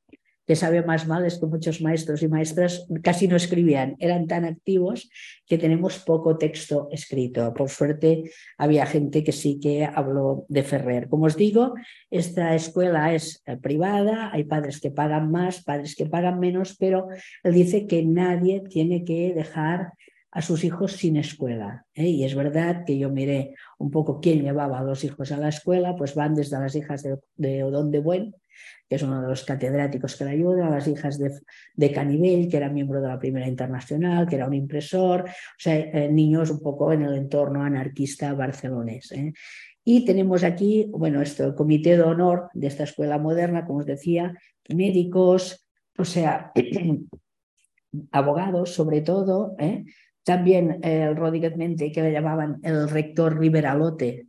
[0.48, 4.46] que sabe más mal es que muchos maestros y maestras casi no escribían, eran tan
[4.46, 5.10] activos
[5.46, 7.54] que tenemos poco texto escrito.
[7.54, 11.10] Por suerte había gente que sí que habló de Ferrer.
[11.10, 11.74] Como os digo,
[12.10, 17.08] esta escuela es eh, privada, hay padres que pagan más, padres que pagan menos, pero
[17.44, 19.92] él dice que nadie tiene que dejar
[20.32, 21.86] a sus hijos sin escuela.
[21.94, 22.08] ¿eh?
[22.08, 25.50] Y es verdad que yo miré un poco quién llevaba a los hijos a la
[25.50, 28.36] escuela, pues van desde las hijas de, de Odón de Buen,
[28.90, 31.32] que es uno de los catedráticos que le ayuda, a las hijas de,
[31.76, 36.10] de que era miembro de la Primera Internacional, que era un impresor, o sea, eh,
[36.12, 39.12] niños un poco en el entorno anarquista barcelonés.
[39.12, 39.34] ¿eh?
[39.84, 43.86] Y tenemos aquí, bueno, esto, el comité de honor de esta escuela moderna, como os
[43.86, 44.34] decía,
[44.70, 46.52] médicos, o sea,
[48.12, 49.86] abogados sobre todo, ¿eh?
[50.28, 54.28] También el Rodríguez Mente, que le llamaban el rector Riveralote,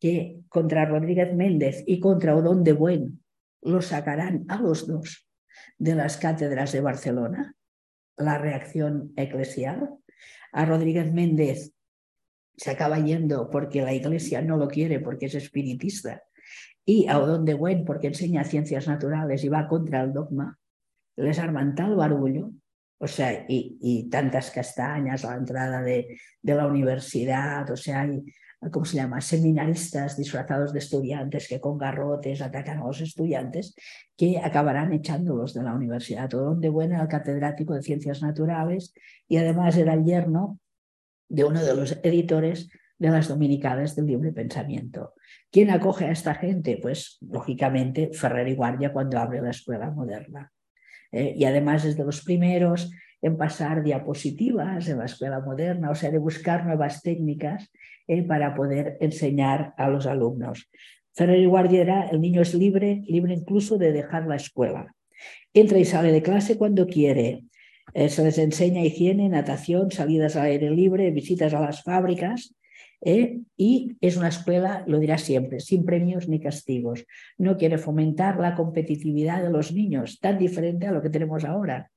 [0.00, 3.22] que contra Rodríguez Méndez y contra Odón de Buen
[3.60, 5.28] los sacarán a los dos
[5.76, 7.54] de las cátedras de Barcelona,
[8.16, 9.90] la reacción eclesial.
[10.52, 11.74] A Rodríguez Méndez
[12.56, 16.22] se acaba yendo porque la iglesia no lo quiere, porque es espiritista,
[16.86, 20.58] y a Odón de Buen porque enseña ciencias naturales y va contra el dogma.
[21.14, 22.52] Les arman tal barullo,
[22.98, 28.24] o sea, y, tantas castañas a la entrada de, la universidad, o sea, hay
[28.72, 33.74] ¿cómo se llama?, seminaristas disfrazados de estudiantes que con garrotes atacan a los estudiantes,
[34.16, 36.28] que acabarán echándolos de la universidad.
[36.28, 38.94] Todo donde bueno el catedrático de ciencias naturales
[39.28, 40.58] y además era el yerno
[41.28, 45.14] de uno de los editores de las dominicales del libre pensamiento.
[45.50, 46.78] ¿Quién acoge a esta gente?
[46.80, 50.50] Pues, lógicamente, Ferrer y Guardia cuando abre la escuela moderna.
[51.12, 52.90] Eh, y además es de los primeros
[53.22, 57.70] en pasar diapositivas en la escuela moderna, o sea, de buscar nuevas técnicas
[58.06, 60.70] eh, para poder enseñar a los alumnos.
[61.14, 64.94] Ferrer y Guardia el niño es libre, libre incluso de dejar la escuela.
[65.54, 67.44] Entra y sale de clase cuando quiere.
[67.94, 72.54] Eh, se les enseña higiene, natación, salidas al aire libre, visitas a las fábricas.
[73.06, 73.38] ¿Eh?
[73.56, 77.06] y es una escuela, lo dirá siempre, sin premios ni castigos.
[77.38, 81.90] No quiere fomentar la competitividad de los niños, tan diferente a lo que tenemos ahora.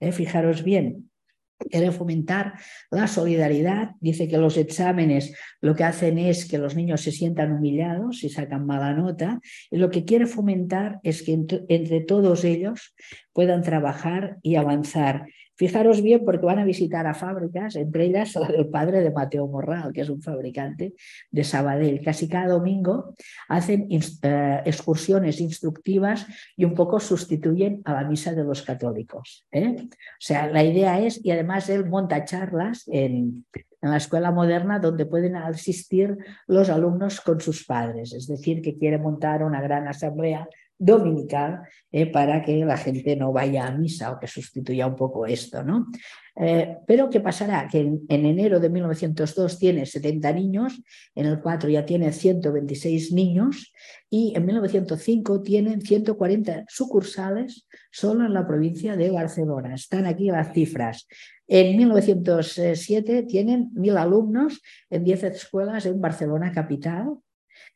[0.00, 0.10] ¿eh?
[0.10, 1.10] Fijaros bien,
[1.58, 2.54] quiere fomentar
[2.90, 3.90] la solidaridad.
[4.00, 8.30] Dice que los exámenes lo que hacen es que los niños se sientan humillados y
[8.30, 9.40] sacan mala nota.
[9.70, 12.94] Y lo que quiere fomentar es que entre todos ellos
[13.34, 15.26] puedan trabajar y avanzar.
[15.56, 19.46] Fijaros bien porque van a visitar a fábricas, entre ellas la del padre de Mateo
[19.46, 20.94] Morral, que es un fabricante
[21.30, 22.02] de Sabadell.
[22.02, 23.14] Casi cada domingo
[23.48, 29.46] hacen eh, excursiones instructivas y un poco sustituyen a la misa de los católicos.
[29.52, 29.76] ¿eh?
[29.78, 29.86] O
[30.18, 33.44] sea, la idea es, y además él monta charlas en,
[33.84, 38.78] en la escuela moderna donde pueden asistir los alumnos con sus padres, es decir, que
[38.78, 44.12] quiere montar una gran asamblea dominical eh, para que la gente no vaya a misa
[44.12, 45.62] o que sustituya un poco esto.
[45.62, 45.86] ¿no?
[46.36, 47.68] Eh, pero ¿qué pasará?
[47.70, 50.82] Que en, enero de 1902 tiene 70 niños,
[51.14, 53.72] en el 4 ya tiene 126 niños
[54.10, 59.74] y en 1905 tienen 140 sucursales solo en la provincia de Barcelona.
[59.74, 61.06] Están aquí las cifras.
[61.46, 64.60] En 1907 tienen mil alumnos
[64.90, 67.18] en 10 escuelas en Barcelona capital.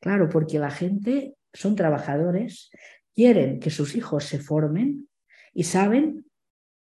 [0.00, 2.70] Claro, porque la gente son trabajadores,
[3.14, 5.08] quieren que sus hijos se formen
[5.52, 6.26] y saben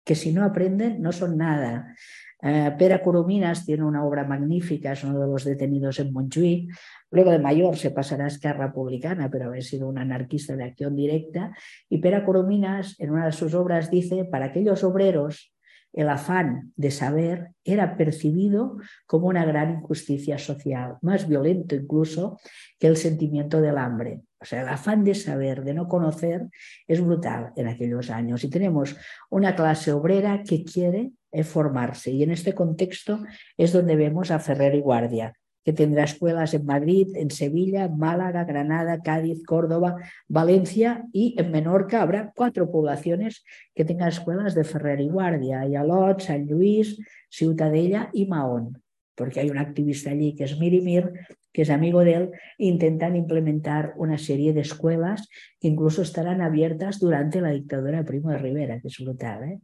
[0.06, 1.96] que si no aprenden no son nada.
[2.44, 6.74] Eh, Pera Corominas tiene una obra magnífica, es uno de los detenidos en Montjuïc.
[7.12, 10.96] Luego de mayor se pasará a Esquerra Republicana, pero haber sido un anarquista de acción
[10.96, 11.56] directa.
[11.88, 15.51] Y Pera Corominas, en una de sus obras, dice, para aquellos obreros
[15.94, 22.40] el afán de saber era percibido como una gran injusticia social, más violento incluso
[22.80, 24.22] que el sentimiento del hambre.
[24.40, 26.48] O sea, el afán de saber, de no conocer,
[26.88, 28.44] es brutal en aquellos años.
[28.44, 28.96] Y tenemos
[29.30, 31.12] una clase obrera que quiere
[31.44, 32.12] formarse.
[32.12, 33.24] Y en este contexto
[33.58, 38.46] es donde vemos a Ferrer y Guardia, que tendrá escuelas en Madrid, en Sevilla, Málaga,
[38.46, 39.96] Granada, Cádiz, Córdoba,
[40.28, 43.44] Valencia y en Menorca habrá cuatro poblaciones
[43.76, 48.82] que tengan escuelas de Ferrer y Guardia, Ayalot, San Luis, Ciutadella y Mahón,
[49.16, 51.12] porque hay un activista allí que es Mirimir,
[51.54, 55.28] que es amigo de él, intentan implementar una serie de escuelas
[55.60, 59.44] que incluso estarán abiertas durante la dictadura de Primo de Rivera, que es brutal.
[59.44, 59.60] ¿eh?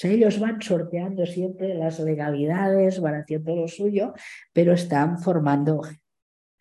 [0.00, 4.14] Sea, ellos van sorteando siempre las legalidades, van haciendo lo suyo,
[4.50, 5.82] pero están formando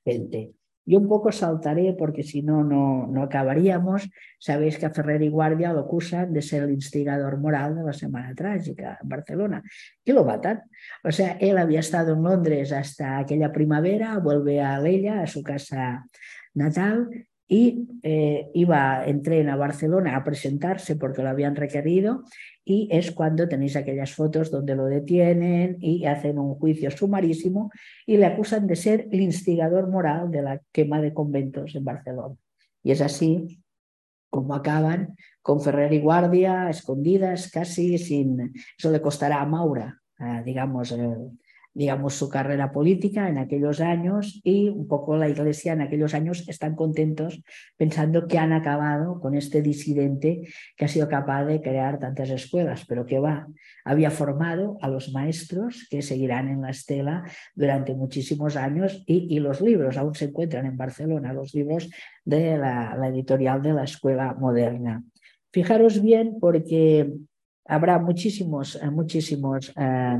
[0.04, 0.52] gente.
[0.86, 4.10] Yo un poco saltaré porque si no, no acabaríamos.
[4.39, 7.93] Sabéis que a Ferrer y Guardia lo acusan de ser el instigador moral de la
[7.93, 9.63] Semana Trágica en Barcelona,
[10.04, 10.63] que lo matan.
[11.06, 15.43] O sea, él había estado en Londres hasta aquella primavera, vuelve a Leia, a su
[15.43, 16.06] casa
[16.56, 17.08] natal,
[17.52, 22.23] y eh, iba en tren a Barcelona a presentarse porque lo habían requerido
[22.69, 27.71] y es cuando tenéis aquellas fotos donde lo detienen y hacen un juicio sumarísimo
[28.05, 32.36] y le acusan de ser el instigador moral de la quema de conventos en Barcelona.
[32.84, 33.63] Y es así
[34.29, 38.53] como acaban con Ferrer y Guardia, escondidas, casi sin...
[38.77, 39.99] Eso le costará a Maura,
[40.45, 40.95] digamos,
[41.73, 46.47] digamos, su carrera política en aquellos años y un poco la Iglesia en aquellos años
[46.47, 47.41] están contentos
[47.77, 50.41] pensando que han acabado con este disidente
[50.75, 53.47] que ha sido capaz de crear tantas escuelas, pero que va,
[53.86, 57.23] había formado a los maestros que seguirán en la estela
[57.55, 61.89] durante muchísimos años y, los libros aún se encuentran en Barcelona, los libros
[62.25, 65.01] de la, editorial de la Escuela Moderna.
[65.53, 67.10] Fijaros bien porque
[67.65, 70.19] habrá muchísimos, muchísimos eh,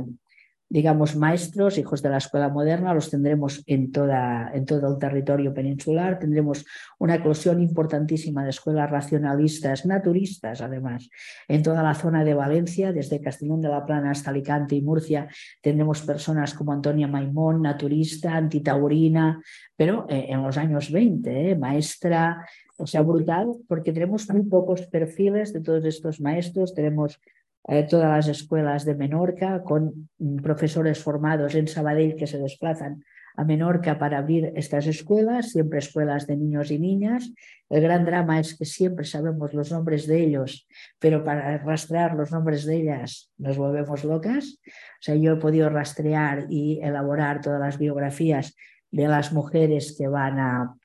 [0.70, 5.52] digamos, maestros, hijos de la escuela moderna, los tendremos en, toda, en todo el territorio
[5.52, 6.20] peninsular.
[6.20, 6.64] Tendremos
[7.00, 11.10] una eclosión importantísima de escuelas racionalistas, naturistas, además,
[11.48, 15.28] en toda la zona de Valencia, desde Castellón de la Plana hasta Alicante y Murcia.
[15.62, 19.42] Tendremos personas como Antonia Maimón, naturista, antitaurina,
[19.76, 22.46] pero eh, en los años 20, eh, maestra,
[22.78, 26.76] o sea, brutal, porque tenemos muy pocos perfiles de todos estos maestros.
[26.76, 27.20] Tenemos
[27.68, 33.04] eh, todas las escuelas de Menorca, con mm, profesores formados en Sabadell que se desplazan
[33.36, 37.32] a Menorca para abrir estas escuelas, siempre escuelas de niños y niñas.
[37.70, 40.68] El gran drama es que siempre sabemos los nombres de ellos,
[41.00, 44.60] pero para rastrear los nombres de ellas nos volvemos locas.
[44.66, 48.56] O sea, yo he podido rastrear y elaborar todas las biografías
[48.92, 50.76] de las mujeres que van a,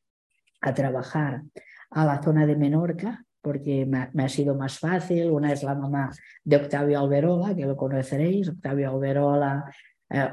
[0.61, 1.43] a trabajar
[1.91, 5.31] a la zona de Menorca, porque me, ha sido más fácil.
[5.31, 6.11] Una es la mamá
[6.43, 8.49] de Octavio Alberola, que lo conoceréis.
[8.49, 9.71] Octavio Alberola,
[10.09, 10.31] eh,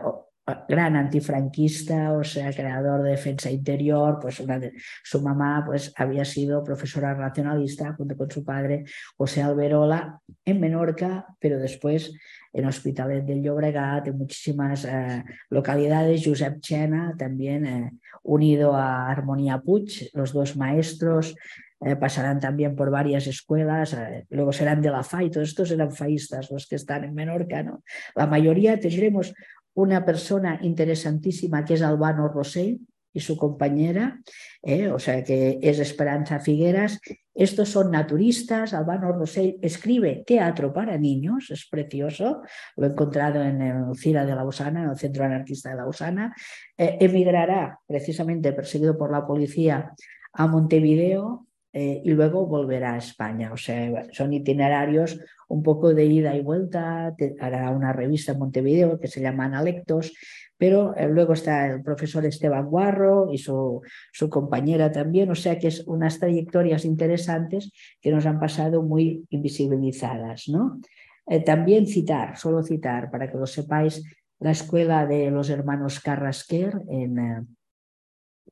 [0.68, 6.24] gran antifranquista, o sea, creador de defensa interior, pues una de, su mamá pues había
[6.24, 8.86] sido profesora racionalista junto con su padre
[9.18, 12.14] José Alberola en Menorca, pero después
[12.54, 17.92] en Hospitalet del Llobregat, en muchísimas eh, localidades, Josep Chena también eh,
[18.24, 21.36] unido a Armonía Puig, los dos maestros
[21.84, 23.98] eh, pasarán también por varias escuelas,
[24.30, 27.84] luego serán de la FAI, todos estos eran faístas los que están en Menorca, ¿no?
[28.16, 29.34] La mayoría tendremos
[29.74, 32.80] una persona interesantísima que es Albano Rosell
[33.14, 34.22] y su compañera,
[34.62, 37.00] eh, o sea que es Esperanza Figueras.
[37.34, 38.74] Estos son naturistas.
[38.74, 42.42] Albano Rosell escribe teatro para niños, es precioso.
[42.78, 46.34] Lo he encontrado en el CIRA de Lausana, en el Centro Anarquista de Lausana.
[46.78, 49.94] Eh, emigrará, precisamente perseguido por la policía,
[50.34, 53.52] a Montevideo eh, y luego volverá a España.
[53.54, 57.16] O sea, son itinerarios un poco de ida y vuelta.
[57.40, 60.14] hará una revista en Montevideo que se llama Analectos,
[60.58, 63.82] pero eh, luego está el profesor Esteban Guarro y su,
[64.12, 65.32] su, compañera también.
[65.32, 70.50] O sea que es unas trayectorias interesantes que nos han pasado muy invisibilizadas.
[70.50, 70.80] ¿no?
[71.28, 74.04] Eh, también citar, solo citar, para que lo sepáis,
[74.40, 77.48] la escuela de los hermanos Carrasquer en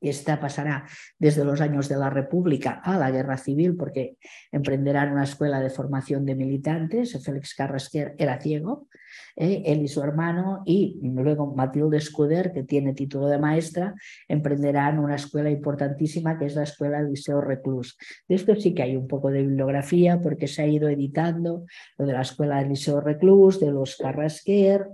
[0.00, 0.86] esta pasará
[1.18, 4.16] desde los años de la República a la Guerra Civil porque
[4.50, 7.18] emprenderán una escuela de formación de militantes.
[7.22, 8.88] Félix Carrasquer era ciego,
[9.36, 13.94] eh, él y su hermano, y luego Matilde Escuder, que tiene título de maestra,
[14.28, 17.96] emprenderán una escuela importantísima que es la Escuela Liceo Reclus.
[18.28, 21.64] De esto sí que hay un poco de bibliografía porque se ha ido editando
[21.98, 24.86] lo de la Escuela Liceo Reclus, de los Carrasquer,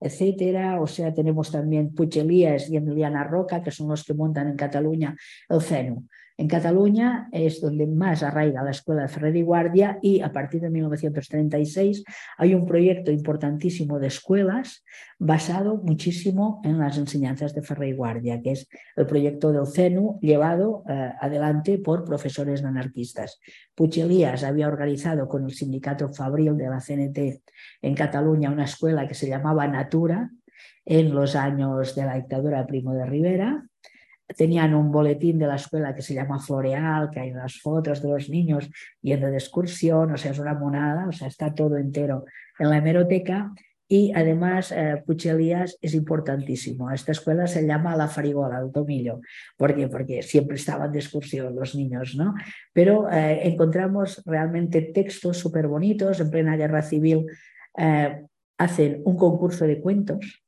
[0.00, 0.80] etcétera.
[0.80, 4.56] O sea, tenemos también Puig Elías y Emiliana Roca, que son los que montan en
[4.56, 5.16] Cataluña
[5.48, 6.06] el CENU.
[6.36, 10.60] En Cataluña es donde más arraiga la escuela de Ferrer y Guardia y a partir
[10.60, 12.02] de 1936
[12.38, 14.84] hay un proyecto importantísimo de escuelas
[15.16, 20.18] basado muchísimo en las enseñanzas de Ferrer y Guardia, que es el proyecto del CENU
[20.20, 23.38] llevado eh, adelante por profesores anarquistas.
[23.76, 27.42] Puig había organizado con el sindicato Fabril de la CNT
[27.80, 30.30] en Cataluña una escuela que se llamaba Natura
[30.84, 33.64] en los años de la dictadura Primo de Rivera
[34.36, 38.08] tenían un boletín de la escuela que se llama Floreal, que hay unas fotos de
[38.08, 38.70] los niños
[39.02, 42.24] yendo de excursión, o sea, es una monada, o sea, está todo entero
[42.58, 43.52] en la hemeroteca.
[43.86, 46.90] Y además, eh, Puchelías es importantísimo.
[46.90, 49.20] Esta escuela se llama La Farigola, el Tomillo.
[49.58, 49.88] ¿Por qué?
[49.88, 52.34] Porque siempre estaban de excursión los niños, ¿no?
[52.72, 56.18] Pero eh, encontramos realmente textos súper bonitos.
[56.18, 57.26] En plena guerra civil
[57.76, 58.24] eh,
[58.56, 60.43] hacen un concurso de cuentos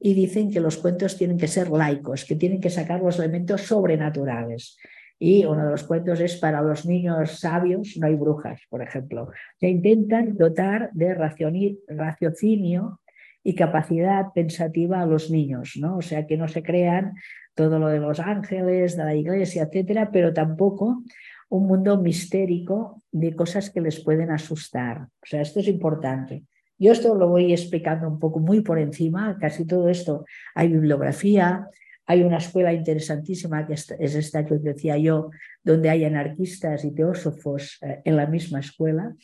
[0.00, 3.62] y dicen que los cuentos tienen que ser laicos, que tienen que sacar los elementos
[3.62, 4.78] sobrenaturales.
[5.18, 9.30] Y uno de los cuentos es para los niños sabios no hay brujas, por ejemplo.
[9.60, 13.00] Se intentan dotar de raciocinio
[13.44, 15.98] y capacidad pensativa a los niños, ¿no?
[15.98, 17.12] O sea, que no se crean
[17.54, 21.02] todo lo de los ángeles, de la iglesia, etcétera, pero tampoco
[21.50, 25.02] un mundo mistérico de cosas que les pueden asustar.
[25.02, 26.44] O sea, esto es importante.
[26.80, 31.68] Yo esto lo voy explicando un poco muy por encima, casi todo esto hay bibliografía,
[32.06, 35.30] hay una escuela interesantísima que es esta que os decía yo,
[35.62, 39.14] donde hay anarquistas y teósofos eh, en la misma escuela,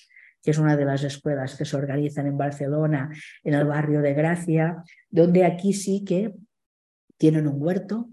[0.42, 3.08] que es una de las escuelas que se organizan en Barcelona,
[3.42, 6.34] en el barrio de Gracia, donde aquí sí que
[7.16, 8.10] tienen un huerto,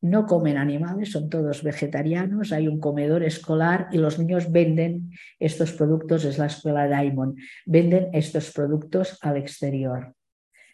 [0.00, 5.72] no comen animales, son todos vegetarianos, hay un comedor escolar y los niños venden estos
[5.72, 10.14] productos, es la escuela Diamond, venden estos productos al exterior.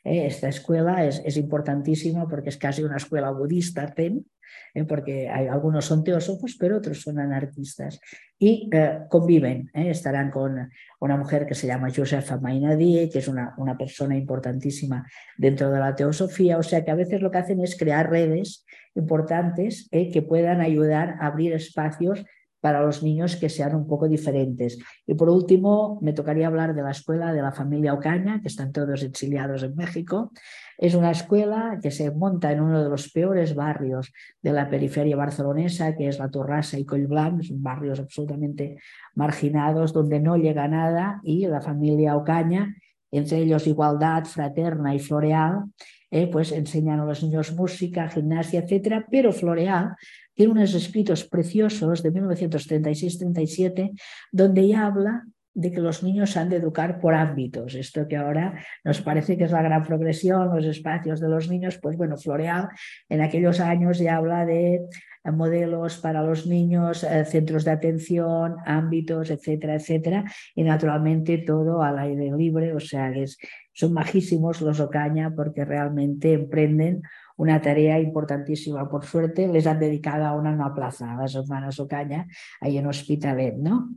[0.05, 5.87] Eh, esta escuela es, importantísima porque es casi una escuela budista, eh, porque hay, algunos
[5.87, 7.99] son teósofos, pero otros son anarquistas.
[8.39, 13.55] Y eh, conviven, estarán con una mujer que se llama Josefa Mainadie, que es una,
[13.57, 15.07] una persona importantísima
[15.39, 18.67] dentro de la teosofía, o sea que a veces lo que hacen es crear redes
[18.95, 22.25] importantes que puedan ayudar a abrir espacios
[22.65, 24.79] para los niños que sean un poco diferentes.
[25.07, 28.73] Y por último, me tocaría hablar de la escuela de la familia Ocaña, que están
[28.73, 30.33] todos exiliados en México.
[30.79, 35.15] Es una escuela que se monta en uno de los peores barrios de la periferia
[35.15, 38.79] barcelonesa, que es La Torrassa y Collblanc, son barrios absolutamente
[39.15, 42.75] marginados donde no llega nada y la familia Ocaña,
[43.11, 45.65] entre ellos Igualdad, Fraterna y Floreal,
[46.11, 49.97] eh, pues enseñan a los niños música, gimnasia, etcétera, pero Floreal
[50.35, 53.93] tiene unos escritos preciosos de 1936-37
[54.33, 57.75] donde ella habla de que los niños han de educar por ámbitos.
[57.77, 61.79] Esto que ahora nos parece que es la gran progresión, los espacios de los niños,
[61.81, 62.69] pues bueno, Floreal
[63.09, 68.57] en aquellos años ya habla de eh, modelos para los niños, eh, centros de atención,
[68.67, 70.25] ámbitos, etcétera, etcétera,
[70.57, 73.27] y naturalmente todo al aire libre, o sea que
[73.73, 77.03] son majísimos los Ocaña porque realmente emprenden
[77.37, 78.89] una tarea importantísima.
[78.89, 82.27] Por suerte les han dedicado a una, plaza, a las hermanas Ocaña,
[82.61, 83.91] ahí en Hospitalet, ¿no?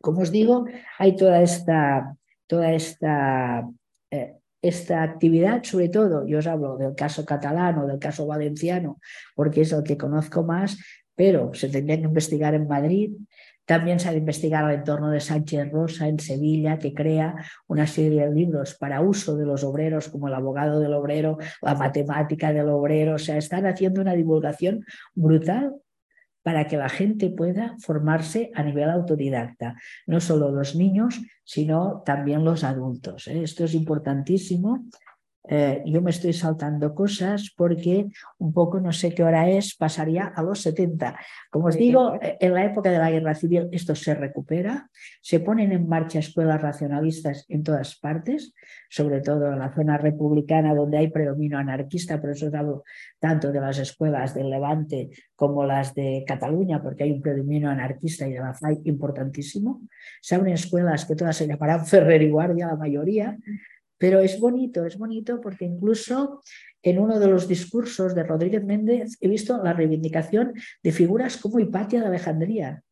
[0.00, 0.66] Como os digo,
[0.98, 2.16] hay toda esta,
[2.46, 3.68] toda esta,
[4.10, 8.98] eh, esta actividad, sobre todo, yo os hablo del caso catalán o del caso valenciano,
[9.34, 10.78] porque es el que conozco más,
[11.14, 13.12] pero se tendría que investigar en Madrid.
[13.64, 17.34] También se ha de investigar el entorno de Sánchez Rosa en Sevilla, que crea
[17.68, 21.74] una serie de libros para uso de los obreros, como el abogado del obrero, la
[21.74, 23.14] matemática del obrero.
[23.14, 24.84] O sea, están haciendo una divulgación
[25.14, 25.74] brutal
[26.42, 32.44] para que la gente pueda formarse a nivel autodidacta, no solo los niños, sino también
[32.44, 33.28] los adultos.
[33.28, 33.42] ¿eh?
[33.42, 34.86] Esto es importantísimo
[35.48, 38.06] eh, yo me estoy saltando cosas porque
[38.38, 41.18] un poco no sé qué hora es, pasaría a los 70.
[41.50, 44.88] Como os digo, eh, en la época de la guerra civil esto se recupera,
[45.20, 48.54] se ponen en marcha escuelas racionalistas en todas partes,
[48.88, 52.84] sobre todo en la zona republicana donde hay predominio anarquista, por eso hablo
[53.18, 58.28] tanto de las escuelas del Levante como las de Cataluña, porque hay un predominio anarquista
[58.28, 59.82] y de la FAI importantísimo.
[60.20, 63.36] Se abren escuelas que todas se llamarán Ferrer y Guardia, la mayoría,
[64.02, 66.42] pero es bonito, es bonito porque incluso
[66.82, 71.60] en uno de los discursos de Rodríguez Méndez he visto la reivindicación de figuras como
[71.60, 72.82] Hipatia de Alejandría.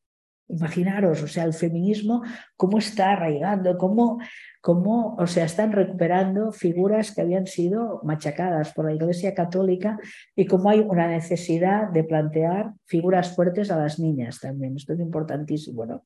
[0.47, 2.23] Imaginaros, o sea, el feminismo,
[2.57, 4.21] cómo está arraigando, cómo,
[4.61, 9.99] cómo, o sea, están recuperando figuras que habían sido machacadas por la Iglesia Católica
[10.37, 14.77] y cómo hay una necesidad de plantear figuras fuertes a las niñas también.
[14.77, 16.05] Esto es importantísimo, ¿no?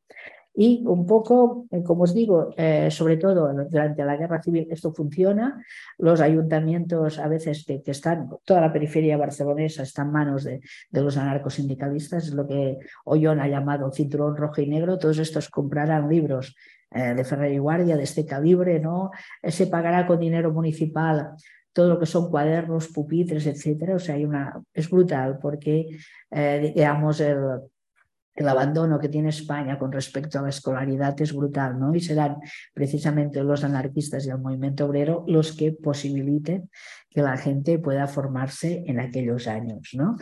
[0.56, 4.94] Y un poco, eh, como os digo, eh, sobre todo durante la guerra civil esto
[4.94, 5.60] funciona.
[5.98, 10.60] Los ayuntamientos a veces que, están, toda la periferia barcelonesa está en manos de,
[10.92, 14.96] los anarcosindicalistas, es lo que Ollón ha llamado cinturón rojo y negro.
[14.96, 16.54] Todos estos comprarán libros
[16.92, 19.10] eh, de Ferrer y Guardia de este calibre, ¿no?
[19.42, 21.32] Se pagará con dinero municipal
[21.72, 23.96] todo lo que son cuadernos, pupitres, etcétera.
[23.96, 25.88] O sea, hay una, es brutal porque,
[26.30, 27.38] digamos, el,
[28.34, 31.94] el abandono que tiene España con respecto a la escolaridad es brutal, ¿no?
[31.94, 32.38] Y serán
[32.72, 36.70] precisamente los anarquistas y el movimiento obrero los que posibiliten
[37.10, 40.16] que la gente pueda formarse en aquellos años, ¿no?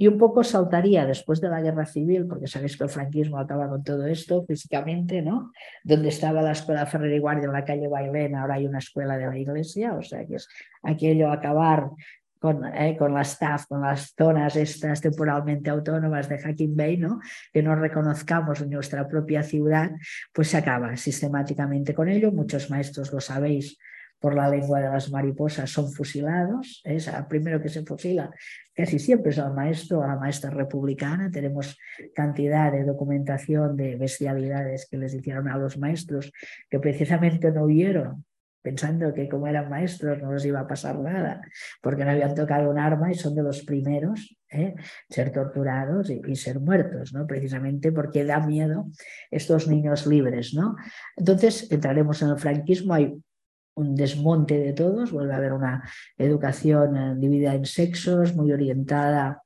[0.00, 3.68] Y un poco saltaría después de la guerra civil, porque sabéis que el franquismo acaba
[3.68, 5.50] con todo esto físicamente, ¿no?
[5.82, 9.18] Donde estaba la escuela Ferrer y Guardia en la calle Bailén, ahora hay una escuela
[9.18, 10.48] de la iglesia, o sea que es
[10.84, 11.90] aquello acabar
[12.38, 17.20] con, eh, con la staff, con las zonas estas temporalmente autónomas de Hacking Bay, ¿no?
[17.52, 19.90] que no reconozcamos en nuestra propia ciudad,
[20.32, 22.32] pues se acaba sistemáticamente con ello.
[22.32, 23.78] Muchos maestros lo sabéis
[24.20, 26.80] por la lengua de las mariposas son fusilados.
[26.84, 28.30] Es el primero que se fusila
[28.78, 31.32] casi siempre es al maestro a la maestra republicana.
[31.32, 31.76] Tenemos
[32.14, 36.32] cantidad de documentación de bestialidades que les hicieron a los maestros
[36.70, 38.24] que precisamente no huyeron
[38.62, 41.40] pensando que como eran maestros no les iba a pasar nada,
[41.80, 44.74] porque no habían tocado un arma y son de los primeros ¿eh?
[45.08, 47.26] ser torturados y, ser muertos, ¿no?
[47.26, 48.86] precisamente porque da miedo
[49.30, 50.54] estos niños libres.
[50.54, 50.76] ¿no?
[51.16, 53.14] Entonces entraremos en el franquismo, hay
[53.74, 59.42] un desmonte de todos, vuelve a haber una educación eh, dividida en sexos, muy orientada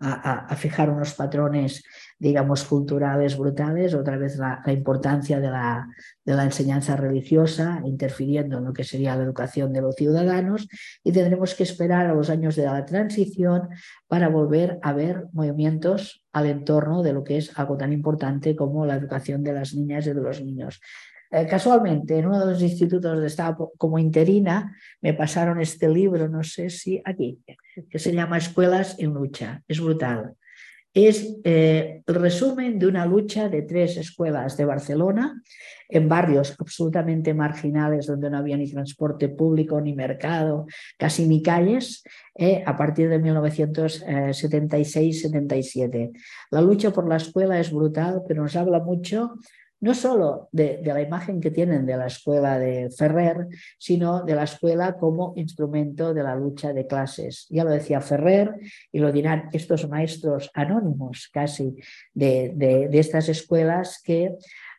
[0.00, 1.82] a, fijar unos patrones,
[2.18, 5.88] digamos, culturales brutales, otra vez la, importancia de la,
[6.24, 10.68] de la, enseñanza religiosa interfiriendo en lo que sería la educación de los ciudadanos
[11.02, 13.68] y tendremos que esperar a los años de la transición
[14.06, 18.86] para volver a ver movimientos al entorno de lo que es algo tan importante como
[18.86, 20.80] la educación de las niñas y de los niños.
[21.30, 26.28] Eh, casualmente, en uno de los institutos donde estaba como interina, me pasaron este libro,
[26.28, 27.38] no sé si aquí,
[27.90, 29.62] que se llama Escuelas en Lucha.
[29.68, 30.34] Es brutal.
[30.94, 35.42] Es eh, el resumen de una lucha de tres escuelas de Barcelona
[35.88, 40.66] en barrios absolutamente marginales donde no había ni transporte público, ni mercado,
[40.98, 42.02] casi ni calles,
[42.34, 46.12] eh, a partir de 1976-77.
[46.50, 49.36] La lucha por la escuela es brutal, pero nos habla mucho
[49.80, 53.48] no solo de, la imagen que tienen de la escuela de Ferrer,
[53.78, 57.46] sino de la escuela como instrumento de la lucha de clases.
[57.50, 58.54] Ya lo decía Ferrer
[58.90, 61.76] y lo dirán estos maestros anónimos casi
[62.12, 64.36] de, de estas escuelas que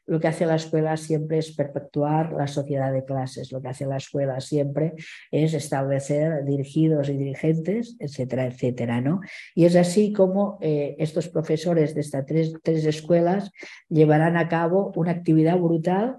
[0.10, 3.86] lo que hace la escuela siempre es perpetuar la sociedad de clases, lo que hace
[3.86, 4.96] la escuela siempre
[5.30, 9.22] es establecer dirigidos y dirigentes, etcétera, etcétera, ¿no?
[9.54, 13.52] Y es así como eh, estos profesores de estas tres, escuelas
[13.88, 16.18] llevarán a cabo una actividad brutal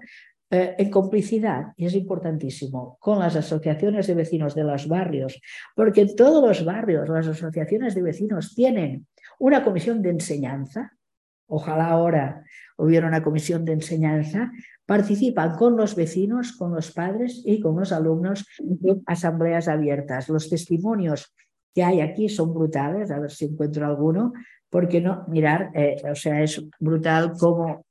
[0.49, 5.41] eh, en complicidad, y es importantísimo, con las asociaciones de vecinos de los barrios,
[5.75, 10.93] porque en todos los barrios las asociaciones de vecinos tienen una comisión de enseñanza,
[11.51, 12.43] ojalá ahora
[12.77, 14.51] hubiera una comisión de enseñanza,
[14.85, 20.29] participan con los vecinos, con los padres y con los alumnos en asambleas abiertas.
[20.29, 21.33] Los testimonios
[21.75, 24.33] que hay aquí son brutales, a ver si encuentro alguno,
[24.69, 27.85] porque no, mirar, eh, o sea, es brutal cómo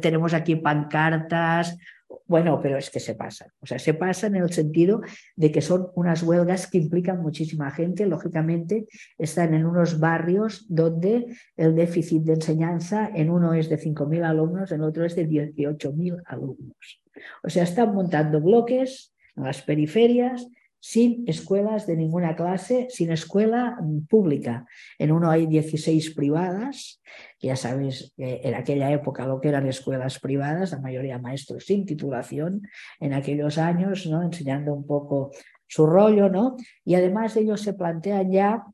[0.00, 1.78] tenemos aquí pancartas,
[2.26, 3.48] bueno, pero es que se pasan.
[3.60, 5.00] O sea, se pasan en el sentido
[5.36, 8.06] de que son unas huelgas que implican muchísima gente.
[8.06, 8.86] Lógicamente,
[9.18, 14.72] están en unos barrios donde el déficit de enseñanza en uno es de 5.000 alumnos,
[14.72, 17.02] en otro es de 18.000 alumnos.
[17.42, 20.46] O sea, están montando bloques en las periferias
[20.80, 24.66] sin escuelas de ninguna clase, sin escuela pública.
[24.98, 27.00] En uno hay 16 privadas,
[27.40, 32.62] ya sabéis en aquella época lo que eran escuelas privadas, la mayoría maestros sin titulación
[33.00, 34.22] en aquellos años, ¿no?
[34.22, 35.30] enseñando un poco
[35.66, 36.56] su rollo, ¿no?
[36.84, 38.64] Y además ellos se plantean ya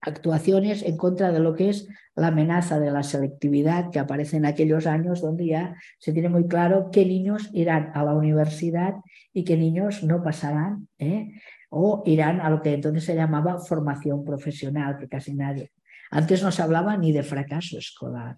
[0.00, 4.46] actuaciones en contra de lo que es la amenaza de la selectividad que aparece en
[4.46, 8.94] aquellos años donde ya se tiene muy claro qué niños irán a la universidad
[9.32, 11.32] y qué niños no pasarán ¿eh?
[11.70, 15.72] o irán a lo que entonces se llamaba formación profesional, que casi nadie.
[16.10, 18.36] Antes no se hablaba ni de fracaso escolar.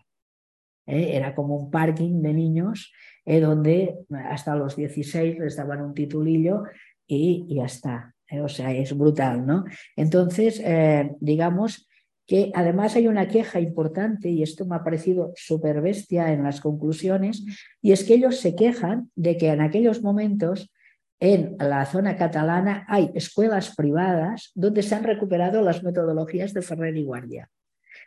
[0.86, 1.16] ¿eh?
[1.16, 2.92] Era como un parking de niños
[3.24, 3.40] ¿eh?
[3.40, 3.98] donde
[4.28, 6.64] hasta los 16 les daban un titulillo
[7.06, 8.11] y ya está.
[8.32, 9.64] Eh, o sea, es brutal, ¿no?
[9.94, 11.86] Entonces, eh, digamos
[12.26, 16.62] que además hay una queja importante, y esto me ha parecido súper bestia en las
[16.62, 17.44] conclusiones,
[17.82, 20.72] y es que ellos se quejan de que en aquellos momentos
[21.20, 26.96] en la zona catalana hay escuelas privadas donde se han recuperado las metodologías de Ferrer
[26.96, 27.50] y Guardia,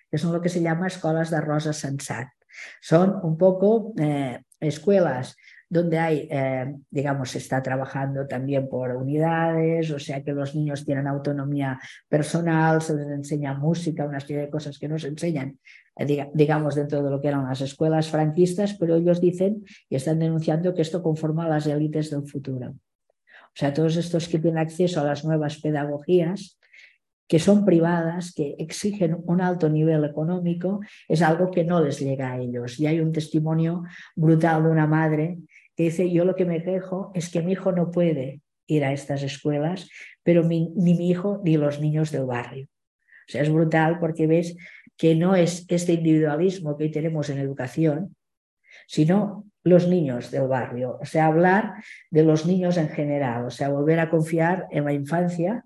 [0.09, 2.29] que son lo que se llama escuelas de Rosa Sensat.
[2.81, 5.35] Son un poco eh, escuelas
[5.67, 10.85] donde hay, eh, digamos, se está trabajando también por unidades, o sea que los niños
[10.85, 15.59] tienen autonomía personal, se les enseña música, una serie de cosas que nos enseñan,
[15.97, 20.19] eh, digamos, dentro de lo que eran las escuelas franquistas, pero ellos dicen y están
[20.19, 22.69] denunciando que esto conforma a las élites del futuro.
[22.69, 26.59] O sea, todos estos que tienen acceso a las nuevas pedagogías,
[27.27, 32.33] que son privadas, que exigen un alto nivel económico, es algo que no les llega
[32.33, 32.79] a ellos.
[32.79, 33.83] Y hay un testimonio
[34.15, 35.39] brutal de una madre
[35.83, 39.21] dice, yo lo que me quejo es que mi hijo no puede ir a estas
[39.23, 39.89] escuelas,
[40.23, 42.67] pero ni mi hijo ni los niños del barrio.
[43.27, 44.55] O sea, es brutal porque ves
[44.97, 48.15] que no es este individualismo que tenemos en educación,
[48.87, 50.97] sino los niños del barrio.
[51.01, 51.73] O sea, hablar
[52.11, 55.65] de los niños en general, o sea, volver a confiar en la infancia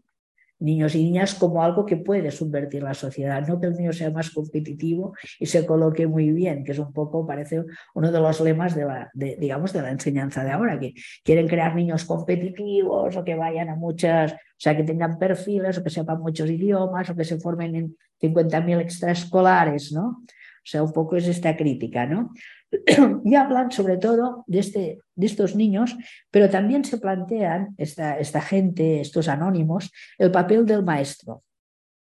[0.60, 4.12] niños y niñas como algo que puede subvertir la sociedad, no que el niño sea
[4.12, 7.64] más competitivo y se coloque muy bien, que es un poco, parece
[7.96, 10.94] uno de los lemas de la, digamos, de la enseñanza de ahora, que
[11.24, 15.84] quieren crear niños competitivos o que vayan a muchas, o sea, que tengan perfiles o
[15.84, 20.24] que sepan muchos idiomas o que se formen en 50.000 extraescolares, ¿no?
[20.60, 22.32] O sea, un poco es esta crítica, ¿no?
[23.26, 25.98] y hablan sobre todo de, este, de estos niños,
[26.32, 31.44] pero también se plantean, esta, esta gente, estos anónimos, el papel del maestro.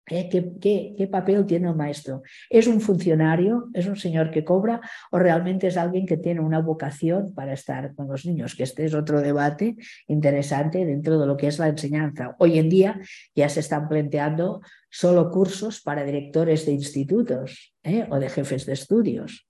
[0.09, 0.29] ¿Eh?
[0.29, 2.23] ¿Qué, qué, papel tiene el maestro?
[2.51, 3.69] ¿Es un funcionario?
[3.73, 4.81] ¿Es un señor que cobra?
[5.13, 8.57] ¿O realmente es alguien que tiene una vocación para estar con los niños?
[8.57, 9.77] Que este es otro debate
[10.09, 12.35] interesante dentro de lo que es la enseñanza.
[12.41, 13.01] Hoy en día
[13.37, 14.61] ya se están planteando
[14.91, 18.07] solo cursos para directores de institutos ¿eh?
[18.11, 19.47] o de jefes de estudios.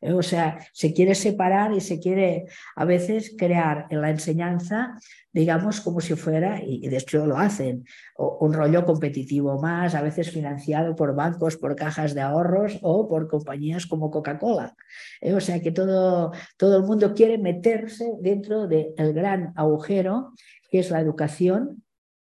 [0.00, 0.12] ¿Eh?
[0.12, 4.98] O sea, se quiere separar y se quiere a veces crear en la enseñanza,
[5.32, 7.84] digamos, como si fuera, y de hecho lo hacen,
[8.16, 13.28] un rollo competitivo más, a veces financiado por bancos, por cajas de ahorros o por
[13.28, 14.74] compañías como Coca-Cola.
[15.20, 15.34] ¿eh?
[15.34, 20.32] O sea que todo, todo el mundo quiere meterse dentro del gran agujero
[20.70, 21.82] que es la educación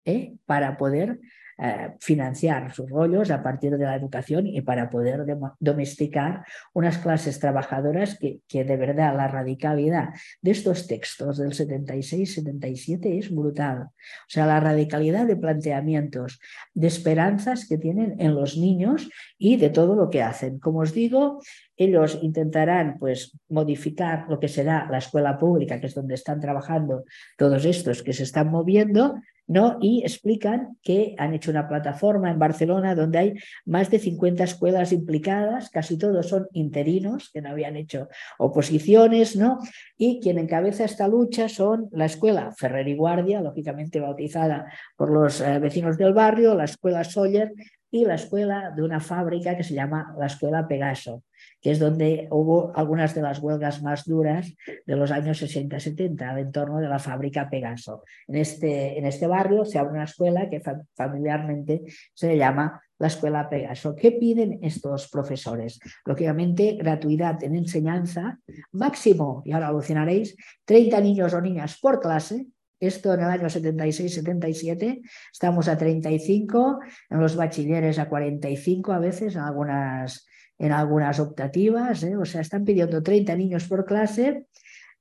[0.05, 0.35] ¿eh?
[0.45, 1.19] para poder
[1.57, 5.25] eh, financiar sus rollos a partir de la educación y para poder
[5.59, 6.43] domesticar
[6.73, 10.09] unas clases trabajadoras que, que de verdad la radicalidad
[10.41, 13.83] de estos textos del 76-77 es brutal.
[13.83, 16.39] O sea, la radicalidad de planteamientos,
[16.73, 20.59] de esperanzas que tienen en los niños y de todo lo que hacen.
[20.59, 21.39] Como os digo,
[21.77, 27.05] ellos intentarán pues modificar lo que será la escuela pública, que es donde están trabajando
[27.37, 29.15] todos estos que se están moviendo,
[29.47, 29.77] ¿no?
[29.81, 33.33] Y explican que han hecho una plataforma en Barcelona donde hay
[33.65, 39.59] más de 50 escuelas implicadas, casi todos son interinos que no habían hecho oposiciones, ¿no?
[39.97, 45.41] Y quien encabeza esta lucha son la escuela Ferrer y Guardia, lógicamente bautizada por los
[45.41, 47.51] eh, vecinos del barrio, la escuela Soller
[47.91, 51.23] y la escuela de una fábrica que se llama la Escuela Pegaso,
[51.65, 54.53] que es donde hubo algunas de las huelgas más duras
[54.85, 58.03] de los años 60-70 al entorno de la fábrica Pegaso.
[58.27, 60.61] En este, en este barrio se abre una escuela que
[60.93, 61.81] familiarmente
[62.13, 63.95] se llama la Escuela Pegaso.
[63.95, 65.79] ¿Qué piden estos profesores?
[66.05, 68.37] Lógicamente, gratuidad en enseñanza,
[68.73, 72.45] máximo, y ahora alucinaréis, 30 niños o niñas por clase,
[72.79, 75.01] esto en el año 76-77,
[75.33, 80.27] estamos a 35, en los bachilleres a 45 a veces, en algunas,
[80.57, 82.15] en algunas optativas, ¿eh?
[82.15, 84.45] o sea, están pidiendo 30 niños por clase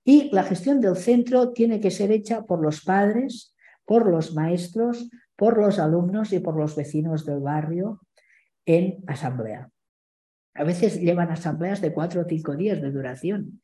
[0.04, 5.08] y la gestión del centro tiene que ser hecha por los padres, por los maestros,
[5.36, 8.00] por los alumnos y por los vecinos del barrio
[8.66, 9.70] en asamblea.
[10.54, 13.60] A veces llevan asambleas de cuatro o cinco días de duración.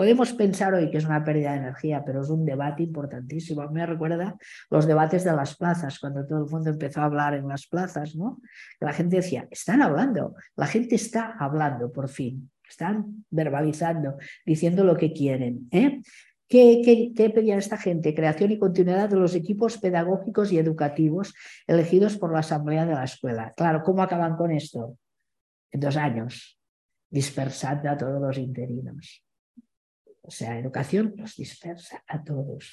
[0.00, 3.68] Podemos pensar hoy que es una pérdida de energía, pero es un debate importantísimo.
[3.68, 4.38] Me recuerda
[4.70, 8.16] los debates de las plazas, cuando todo el mundo empezó a hablar en las plazas,
[8.16, 8.40] ¿no?
[8.80, 14.96] La gente decía, están hablando, la gente está hablando por fin, están verbalizando, diciendo lo
[14.96, 15.68] que quieren.
[15.70, 16.00] ¿eh?
[16.48, 18.14] ¿Qué, qué, qué pedía esta gente?
[18.14, 21.34] Creación y continuidad de los equipos pedagógicos y educativos
[21.66, 23.52] elegidos por la asamblea de la escuela.
[23.54, 24.96] Claro, ¿cómo acaban con esto?
[25.70, 26.58] En dos años,
[27.10, 29.22] dispersando a todos los interinos.
[30.30, 32.72] O sea, educación los dispersa a todos.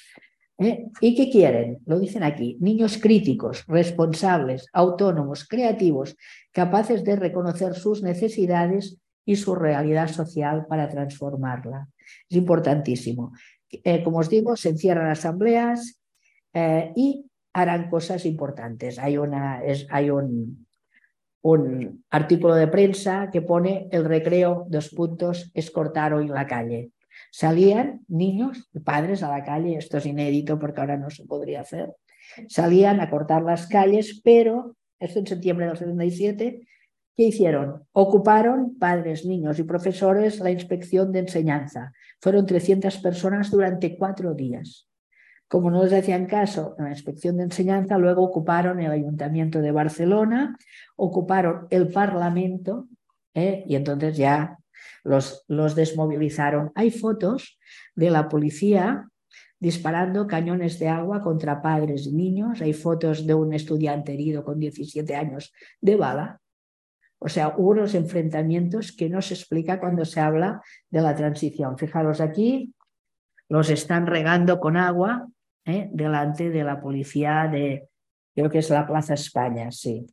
[0.58, 0.86] ¿Eh?
[1.00, 1.78] ¿Y qué quieren?
[1.86, 6.16] Lo dicen aquí, niños críticos, responsables, autónomos, creativos,
[6.52, 11.88] capaces de reconocer sus necesidades y su realidad social para transformarla.
[12.30, 13.32] Es importantísimo.
[13.72, 16.00] Eh, como os digo, se encierran asambleas
[16.54, 19.00] eh, y harán cosas importantes.
[19.00, 20.64] Hay, una, hay un,
[22.10, 26.92] artículo de prensa que pone el recreo, dos puntos, es cortar hoy la calle.
[27.30, 31.94] Salían niños, padres a la calle, esto es inédito porque ahora no se podría hacer,
[32.48, 36.66] salían a cortar las calles, pero esto en septiembre del 77,
[37.16, 37.84] ¿qué hicieron?
[37.92, 41.92] Ocuparon padres, niños y profesores la inspección de enseñanza.
[42.20, 44.88] Fueron 300 personas durante cuatro días.
[45.48, 49.72] Como no les hacían caso en la inspección de enseñanza, luego ocuparon el Ayuntamiento de
[49.72, 50.56] Barcelona,
[50.96, 52.86] ocuparon el Parlamento
[53.34, 53.64] ¿eh?
[53.66, 54.58] y entonces ya
[55.04, 56.72] los, los desmovilizaron.
[56.74, 57.58] Hay fotos
[57.94, 59.08] de la policía
[59.60, 62.60] disparando cañones de agua contra padres y niños.
[62.60, 66.40] Hay fotos de un estudiante herido con 17 años de bala.
[67.18, 71.76] O sea, unos enfrentamientos que no se explica cuando se habla de la transición.
[71.76, 72.72] Fijaros aquí,
[73.48, 75.26] los están regando con agua
[75.64, 75.88] ¿eh?
[75.92, 77.88] delante de la policía de,
[78.34, 80.06] creo que es la Plaza España, sí.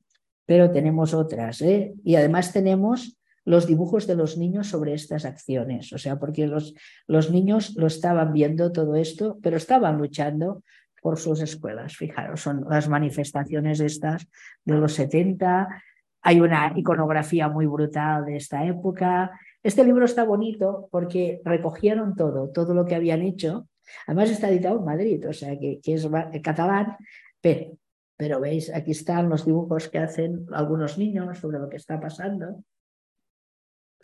[0.48, 1.62] Pero tenemos otras.
[1.62, 1.94] ¿eh?
[2.04, 5.94] Y además tenemos los dibujos de los niños sobre estas acciones.
[5.94, 6.74] O sea, porque los,
[7.08, 10.64] los niños lo estaban viendo todo esto, pero estaban luchando
[11.02, 11.96] por sus escuelas.
[11.96, 14.28] Fijaros, son las manifestaciones estas
[14.66, 15.84] de los 70.
[16.24, 19.40] Hay una iconografía muy brutal de esta época.
[19.62, 23.68] Este libro está bonito porque recogieron todo, todo lo que habían hecho.
[24.08, 26.10] Además está editado en Madrid, o sea que, que es
[26.42, 26.98] catalán,
[27.40, 27.78] pero,
[28.18, 32.64] pero veis, aquí están los dibujos que hacen algunos niños sobre lo que está pasando.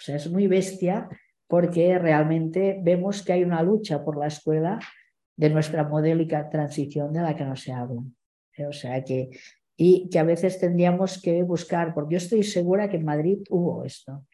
[0.01, 1.07] O sea, es muy bestia
[1.47, 4.79] porque realmente vemos que hay una lucha por la escuela
[5.37, 8.01] de nuestra modélica transición de la que no se habla.
[8.57, 8.65] ¿eh?
[8.65, 9.29] O sea que,
[9.77, 13.85] y que a veces tendríamos que buscar, porque yo estoy segura que en Madrid hubo
[13.85, 14.25] esto.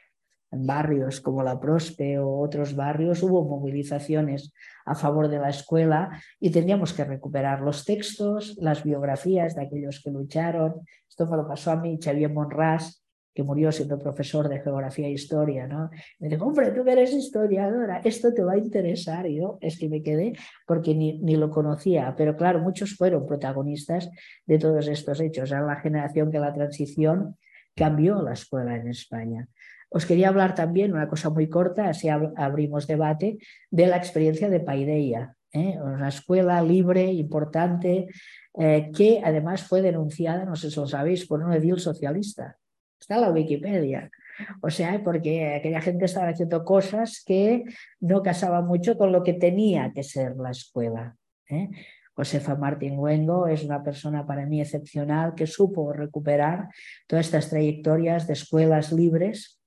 [0.52, 4.54] En barrios como la Prospe o otros barrios hubo movilizaciones
[4.86, 6.10] a favor de la escuela
[6.40, 10.76] y tendríamos que recuperar los textos, las biografías de aquellos que lucharon.
[11.10, 13.04] Esto me lo pasó a mí Xavier Monras,
[13.38, 15.92] que murió siendo profesor de geografía e historia, ¿no?
[16.18, 19.28] Me dijo, hombre, tú que eres historiadora, esto te va a interesar.
[19.28, 20.34] Y yo es que me quedé
[20.66, 24.10] porque ni, ni lo conocía, pero claro, muchos fueron protagonistas
[24.48, 25.52] de todos estos hechos.
[25.52, 27.38] Era la generación que la transición
[27.76, 29.48] cambió la escuela en España.
[29.92, 33.38] Os quería hablar también, una cosa muy corta, así abrimos debate,
[33.70, 35.78] de la experiencia de Paideia, ¿eh?
[35.80, 38.08] una escuela libre, importante,
[38.58, 42.58] eh, que además fue denunciada, no sé si lo sabéis, por un edil socialista.
[43.00, 44.10] Está la Wikipedia.
[44.62, 47.64] O sea, porque aquella gente estaba haciendo cosas que
[48.00, 51.16] no casaban mucho con lo que tenía que ser la escuela.
[51.50, 51.70] ¿eh?
[52.14, 56.68] Josefa Martín Wengo es una persona para mí excepcional que supo recuperar
[57.08, 59.62] todas estas trayectorias de escuelas libres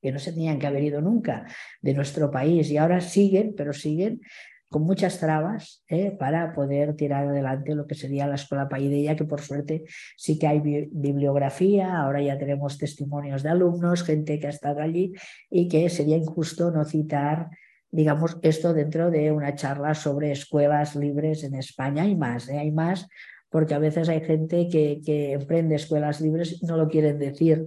[0.00, 1.46] que no se tenían que haber ido nunca
[1.82, 4.20] de nuestro país y ahora siguen, pero siguen
[4.68, 6.10] con muchas trabas ¿eh?
[6.18, 9.84] para poder tirar adelante lo que sería la escuela Paideia, que por suerte
[10.16, 10.60] sí que hay
[10.90, 15.12] bibliografía, ahora ya tenemos testimonios de alumnos, gente que ha estado allí
[15.50, 17.48] y que sería injusto no citar
[17.90, 22.02] digamos, esto dentro de una charla sobre escuelas libres en España.
[22.02, 22.58] Hay más, ¿eh?
[22.58, 23.08] hay más,
[23.48, 27.66] porque a veces hay gente que, que emprende escuelas libres y no lo quieren decir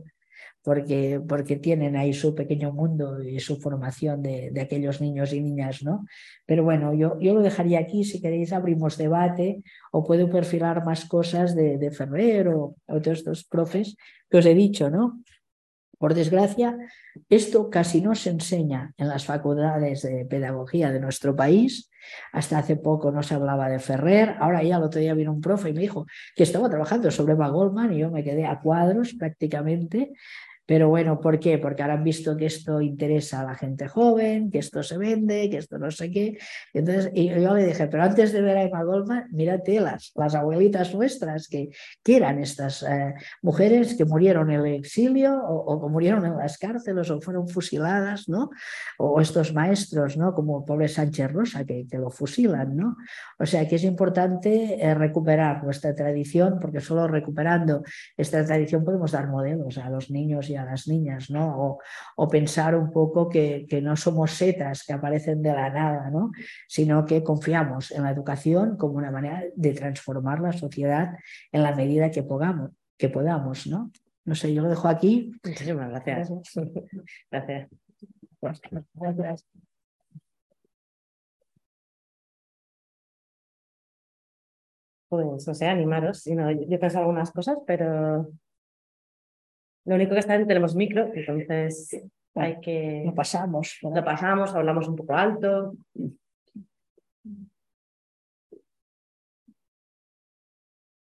[0.64, 5.42] porque, porque tienen ahí su pequeño mundo y su formación de, de, aquellos niños y
[5.42, 6.06] niñas, ¿no?
[6.46, 11.06] Pero bueno, yo, yo lo dejaría aquí, si queréis abrimos debate o puedo perfilar más
[11.06, 13.96] cosas de, de Ferrer o, o todos estos profes
[14.30, 15.22] que os he dicho, ¿no?
[16.02, 16.76] Por desgracia,
[17.30, 21.92] esto casi no se enseña en las facultades de pedagogía de nuestro país.
[22.34, 24.36] Hasta hace poco no se hablaba de Ferrer.
[24.40, 27.34] Ahora ya el otro día vino un profe y me dijo que estaba trabajando sobre
[27.34, 30.12] Emma Goldman y yo me quedé a cuadros prácticamente
[30.72, 31.58] pero bueno, ¿por qué?
[31.58, 35.50] Porque ahora han visto que esto interesa a la gente joven, que esto se vende,
[35.50, 36.38] que esto no sé qué.
[36.74, 40.14] Y entonces y yo le dije, pero antes de ver a Emma Goldman, mírate las,
[40.16, 45.90] las abuelitas nuestras, que, que eran estas eh, mujeres que murieron en el exilio o,
[45.90, 48.50] murieron en las cárceles o fueron fusiladas, ¿no?
[48.98, 50.34] O estos maestros, ¿no?
[50.34, 52.96] Como pobre Sánchez Rosa, que, que lo fusilan, ¿no?
[53.38, 57.84] O sea que es importante eh, recuperar nuestra tradición, porque solo recuperando
[58.16, 61.56] esta tradición podemos dar modelos a los niños y a las niñas, ¿no?
[61.58, 61.80] O,
[62.16, 66.32] o pensar un poco que, que, no somos setas que aparecen de la nada, ¿no?
[66.68, 71.18] Sino que confiamos en la educación como una manera de transformar la sociedad
[71.52, 73.92] en la medida que podamos, que podamos, ¿no?
[74.26, 75.34] No sé, yo lo dejo aquí.
[75.44, 76.30] Muchísimas gracias.
[77.32, 77.70] Gracias.
[78.94, 79.46] gracias.
[85.12, 86.24] Pues, no sé, animaros.
[86.24, 86.34] yo
[86.70, 88.32] he pensado algunas cosas, pero
[89.86, 92.04] lo único que está es que tenemos micro, entonces
[92.36, 93.04] hay que...
[93.06, 93.80] Lo pasamos.
[93.82, 95.74] Lo pasamos, hablamos un poco alto.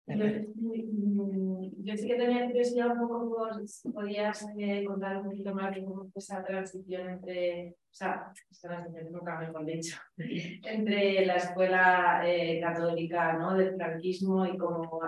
[0.08, 5.74] Yo sí que tenía curiosidad un poco por si podías eh, contar un poquito más
[5.74, 11.36] de cómo fue esa transición entre, o sea, esta transición nunca mejor dicho, entre la
[11.36, 13.54] escuela eh, católica ¿no?
[13.54, 15.00] del franquismo y cómo,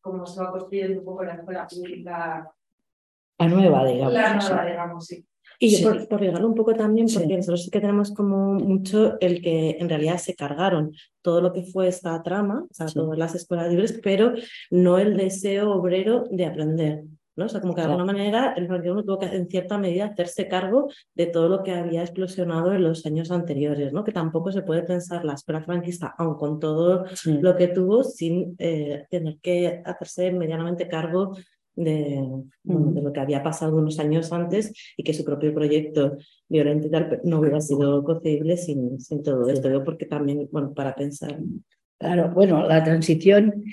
[0.00, 2.48] cómo se va construyendo un poco la escuela pública
[3.38, 4.12] la nueva, digamos.
[4.12, 5.26] La nueva, digamos, sí.
[5.58, 5.84] Y sí.
[5.84, 7.36] por, por un poco también, porque sí.
[7.36, 11.62] nosotros sí que tenemos como mucho el que en realidad se cargaron todo lo que
[11.62, 12.94] fue esta trama, o sea, sí.
[12.94, 14.34] todas las escuelas libres, pero
[14.70, 17.04] no el deseo obrero de aprender.
[17.36, 17.46] ¿no?
[17.46, 20.46] O sea, como que de alguna manera el franquismo tuvo que en cierta medida hacerse
[20.48, 24.04] cargo de todo lo que había explosionado en los años anteriores, ¿no?
[24.04, 27.38] Que tampoco se puede pensar la escuela franquista, aun con todo sí.
[27.40, 31.36] lo que tuvo, sin eh, tener que hacerse medianamente cargo
[31.76, 32.22] de,
[32.62, 36.16] de, lo que había pasado unos años antes y que su propio proyecto
[36.48, 40.94] violento y tal no hubiera sido concebible sin, sin todo esto, porque también, bueno, para
[40.94, 41.38] pensar.
[41.98, 43.64] Claro, bueno, la transición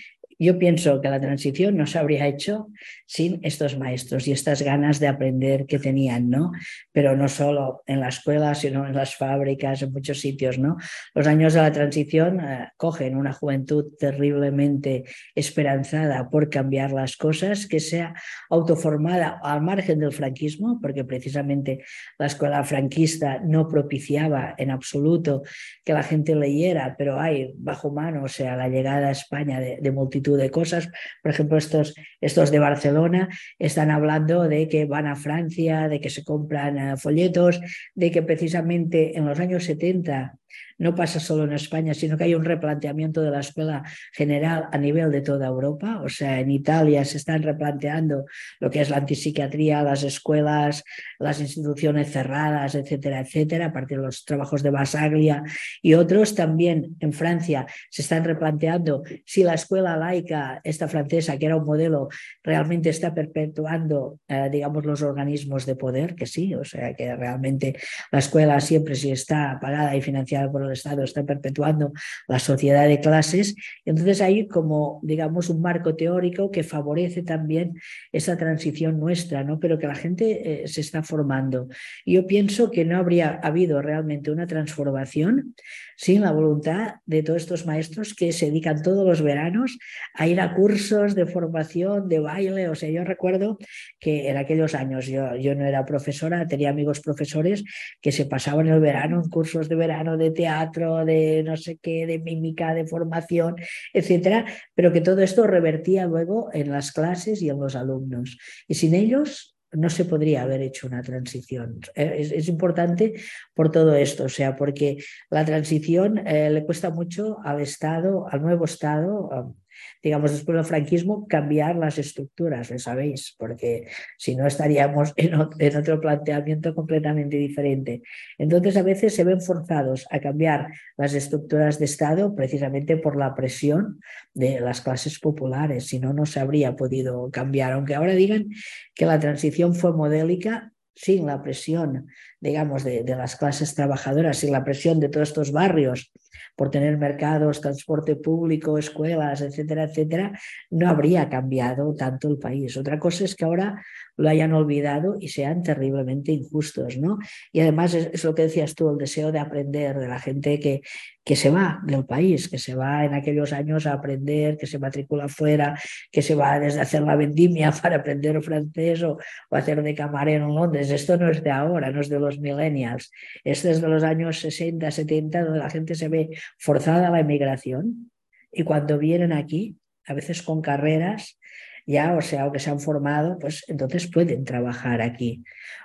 [0.46, 2.68] yo pienso que la transición no se habría hecho
[3.06, 6.52] sin estos maestros y estas ganas de aprender que tenían, ¿no?
[6.92, 10.78] Pero no solo en la escuela, sino en las fábricas, en muchos sitios, ¿no?
[11.14, 15.04] Los años de la transición eh, cogen una juventud terriblemente
[15.36, 18.14] esperanzada por cambiar las cosas, que sea
[18.50, 21.84] autoformada al margen del franquismo, porque precisamente
[22.18, 25.44] la escuela franquista no propiciaba en absoluto
[25.84, 29.78] que la gente leyera, pero hay bajo mano, o sea, la llegada a España de,
[29.82, 30.90] de multitud de cosas.
[31.22, 33.30] Por ejemplo, estos, estos de Barcelona
[33.60, 37.60] están hablando de que van a Francia, de que se compran uh, folletos,
[37.96, 40.38] de que precisamente en los años 70
[40.82, 43.84] no pasa solo en España, sino que hay un replanteamiento de la escuela
[44.14, 46.02] general a nivel de toda Europa.
[46.04, 48.26] O sea, en Italia se están replanteando
[48.60, 50.84] lo que es la antipsiquiatría, las escuelas,
[51.20, 55.44] las instituciones cerradas, etcétera, etcétera, a partir de los trabajos de Basaglia
[55.84, 56.34] y otros.
[56.34, 61.66] También en Francia se están replanteando si la escuela laica, esta francesa, que era un
[61.66, 62.10] modelo,
[62.44, 67.76] realmente está perpetuando, eh, digamos, los organismos de poder, que sí, o sea, que realmente
[68.12, 71.92] la escuela siempre si está pagada y financiada por el Estado está perpetuando
[72.28, 73.56] la sociedad de clases.
[73.84, 77.74] Entonces hay como, digamos, un marco teórico que favorece también
[78.12, 79.60] esa transición nuestra, ¿no?
[79.60, 81.68] pero que la gente eh, se está formando.
[82.06, 85.56] Yo pienso que no habría habido realmente una transformación
[85.98, 89.78] sin la voluntad de todos estos maestros que se dedican todos los veranos
[90.16, 92.70] a ir a cursos de formación, de baile.
[92.70, 93.60] O sea, yo recuerdo
[94.00, 97.64] que en aquellos años yo, yo no era profesora, tenía amigos profesores
[98.02, 102.06] que se pasaban el verano en cursos de verano de teatro, de no sé qué,
[102.06, 103.56] de mímica, de formación,
[103.94, 108.38] etcétera, pero que todo esto revertía luego en las clases y en los alumnos.
[108.68, 111.80] Y sin ellos no se podría haber hecho una transición.
[111.96, 113.14] Es, es importante
[113.54, 114.98] por todo esto, o sea, porque
[115.30, 119.56] la transición eh, le cuesta mucho al Estado, al nuevo Estado,
[120.02, 125.36] digamos, después del franquismo, cambiar las estructuras, lo sabéis, porque si no estaríamos en,
[125.76, 128.02] otro planteamiento completamente diferente.
[128.38, 130.68] Entonces, a veces se ven forzados a cambiar
[130.98, 134.00] las estructuras de Estado precisamente por la presión
[134.34, 138.50] de las clases populares, si no, no se habría podido cambiar, aunque ahora digan
[138.94, 142.08] que la transición fue modélica, sin la presión,
[142.42, 146.12] digamos, de, las clases trabajadoras, sin la presión de todos estos barrios
[146.56, 150.40] por tener mercados, transporte público, escuelas, etcétera, etcétera,
[150.70, 152.76] no habría cambiado tanto el país.
[152.78, 153.82] Otra cosa es que ahora
[154.18, 157.18] lo hayan olvidado y sean terriblemente injustos, ¿no?
[157.52, 160.82] Y además es, lo que decías tú, el deseo de aprender de la gente que,
[161.24, 164.80] que se va del país, que se va en aquellos años a aprender, que se
[164.80, 165.80] matricula fuera,
[166.12, 169.18] que se va desde hacer la vendimia para aprender francés o,
[169.50, 170.92] o hacer de camarero en Londres.
[170.92, 173.12] Esto no es de ahora, no es de los millennials,
[173.44, 178.12] es desde los años 60, 70, donde la gente se ve forzada a la emigración
[178.52, 181.40] y cuando vienen aquí, a veces con carreras,
[181.86, 185.44] ya, o sea, o que se han formado, pues entonces pueden trabajar aquí.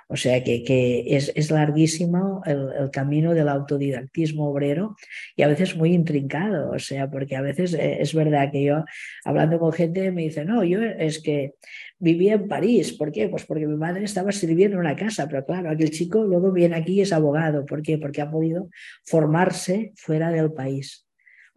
[0.09, 4.95] O sea que, que es, es, larguísimo el, el, camino del autodidactismo obrero
[5.35, 8.85] y a veces muy intrincado, o sea, porque a veces eh, es verdad que yo,
[9.25, 11.55] hablando con gente, me dice, no, yo es que
[11.99, 13.27] vivía en París, ¿por qué?
[13.27, 16.77] Pues porque mi madre estaba sirviendo en una casa, pero claro, aquel chico luego viene
[16.77, 17.97] aquí y es abogado, ¿por qué?
[17.97, 18.69] Porque ha podido
[19.03, 21.06] formarse fuera del país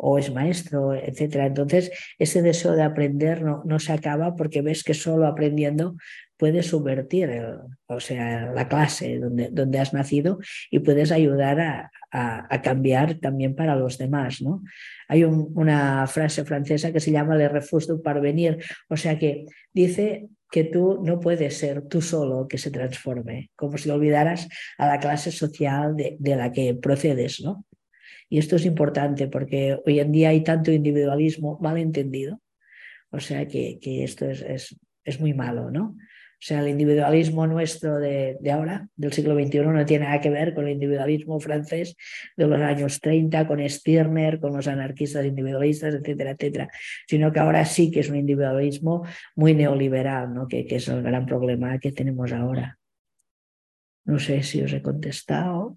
[0.03, 1.47] o es maestro, etcétera.
[1.47, 5.97] Entonces, ese deseo de aprender no, no se acaba porque ves que solo aprendiendo
[6.39, 10.39] puedes subvertir el, o sea, la clase donde, donde has nacido
[10.71, 14.41] y puedes ayudar a, a, cambiar también para los demás.
[14.41, 14.63] ¿no?
[15.07, 18.57] Hay un, una frase francesa que se llama le refus du parvenir,
[18.89, 19.45] o sea que
[19.75, 24.49] dice que tú no puedes ser tú solo que se transforme, como si olvidaras
[24.79, 27.67] a la clase social de, de la que procedes, ¿no?
[28.31, 32.41] Y esto es importante porque hoy en día hay tanto individualismo mal entendido.
[33.11, 35.97] O sea que, que esto es, es, es, muy malo, ¿no?
[35.97, 40.31] O sea, el individualismo nuestro de, de, ahora, del siglo XXI, no tiene nada que
[40.31, 41.97] ver con el individualismo francés
[42.37, 46.71] de los años 30, con Stirner, con los anarquistas individualistas, etcétera, etcétera,
[47.09, 49.05] sino que ahora sí que es un individualismo
[49.35, 50.47] muy neoliberal, ¿no?
[50.47, 52.79] que, que es el gran problema que tenemos ahora.
[54.05, 55.77] No sé si os he contestado.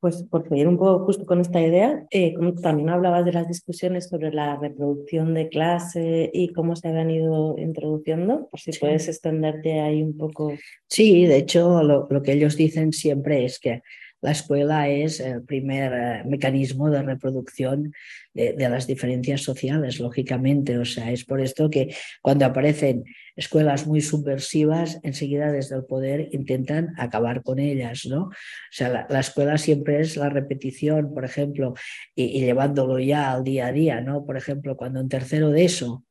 [0.00, 3.46] Pues por seguir un poco justo con esta idea, eh, como también hablabas de las
[3.46, 8.80] discusiones sobre la reproducción de clase y cómo se habían ido introduciendo, por si sí.
[8.80, 10.54] puedes extenderte ahí un poco.
[10.88, 13.82] Sí, de hecho, lo, lo, que ellos dicen siempre es que
[14.22, 17.92] la escuela es el primer eh, mecanismo de reproducción
[18.34, 20.78] de, las diferencias sociales, lógicamente.
[20.78, 23.04] O sea, es por esto que cuando aparecen
[23.34, 28.24] escuelas muy subversivas, enseguida desde el poder intentan acabar con ellas, ¿no?
[28.24, 28.32] O
[28.70, 31.74] sea, la, la escuela siempre es la repetición, por ejemplo,
[32.14, 34.26] y, y, llevándolo ya al día a día, ¿no?
[34.26, 36.04] Por ejemplo, cuando en tercero de eso,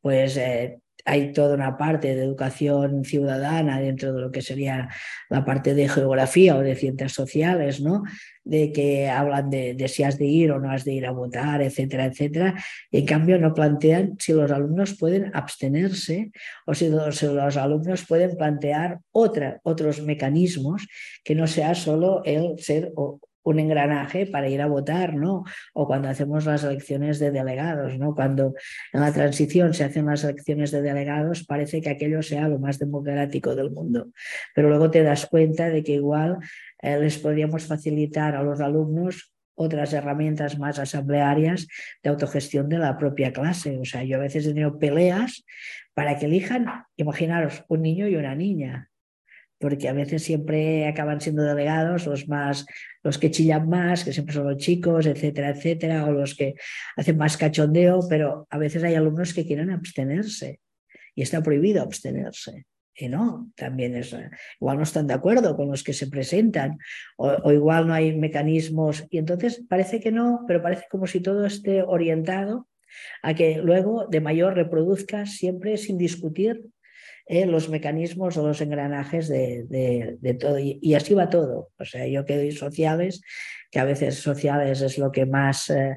[0.00, 4.88] pues eh, hay toda una parte de educación ciudadana dentro de lo que sería
[5.28, 8.02] la parte de geografía o de ciencias sociales, ¿no?
[8.44, 11.62] De que hablan de, si has de ir o no has de ir a votar,
[11.62, 12.54] etcétera, etcétera.
[12.90, 16.30] En cambio no plantean si los alumnos pueden abstenerse
[16.66, 17.22] o si los,
[17.56, 20.86] alumnos pueden plantear otros mecanismos
[21.24, 25.44] que no sea solo el ser o, un engranaje para ir a votar, ¿no?
[25.74, 28.14] O cuando hacemos las elecciones de delegados, ¿no?
[28.14, 28.54] Cuando
[28.92, 32.78] en la transición se hacen las elecciones de delegados, parece que aquello sea lo más
[32.78, 34.10] democrático del mundo.
[34.54, 36.38] Pero luego te das cuenta de que igual
[36.80, 41.66] eh, les podríamos facilitar a los alumnos otras herramientas más asamblearias
[42.02, 43.78] de autogestión de la propia clase.
[43.78, 45.44] O sea, yo a veces he tenido peleas
[45.94, 46.66] para que elijan,
[46.96, 48.91] imaginaros, un niño y una niña
[49.62, 52.66] porque a veces siempre acaban siendo delegados los más,
[53.04, 56.54] los que chillan más, que siempre son los chicos, etcétera, etcétera, o los que
[56.96, 60.58] hacen más cachondeo, pero a veces hay alumnos que quieren abstenerse
[61.14, 62.66] y está prohibido abstenerse.
[62.94, 64.14] Y no, también es,
[64.60, 66.78] igual no están de acuerdo con los que se presentan,
[67.16, 71.20] o, o igual no hay mecanismos, y entonces parece que no, pero parece como si
[71.20, 72.68] todo esté orientado
[73.22, 76.66] a que luego de mayor reproduzca siempre sin discutir
[77.32, 79.64] eh, los mecanismos o los engranajes de,
[80.20, 80.58] de, todo.
[80.58, 81.70] Y, y, así va todo.
[81.78, 83.22] O sea, yo que doy sociales,
[83.70, 85.96] que a veces sociales es lo que más, eh,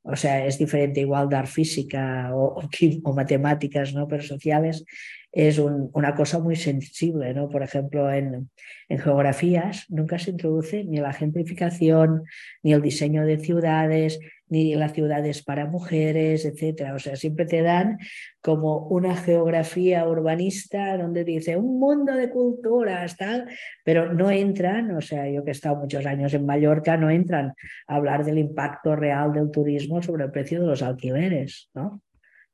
[0.00, 2.70] o sea, es diferente igual dar física o, o,
[3.04, 4.08] o, matemáticas, ¿no?
[4.08, 4.86] Pero sociales
[5.32, 7.48] es una cosa muy sensible, ¿no?
[7.48, 8.50] Por ejemplo, en,
[8.88, 12.24] en, geografías nunca se introduce ni la gentrificación,
[12.62, 14.18] ni el diseño de ciudades,
[14.48, 16.94] ni las ciudades para mujeres, etcétera.
[16.94, 17.98] O sea, siempre te dan
[18.40, 23.48] como una geografía urbanista donde dice un mundo de culturas, tal,
[23.84, 27.54] pero no entran, o sea, yo que he estado muchos años en Mallorca, no entran
[27.86, 32.02] a hablar del impacto real del turismo sobre el precio de los alquileres, ¿no?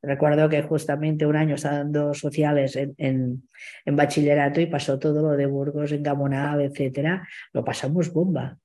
[0.02, 5.36] Recuerdo que justamente un año estaba dando sociales en, en, bachillerato y pasó todo lo
[5.36, 7.26] de Burgos, en Gamonal, etcétera.
[7.52, 8.58] Lo pasamos bomba.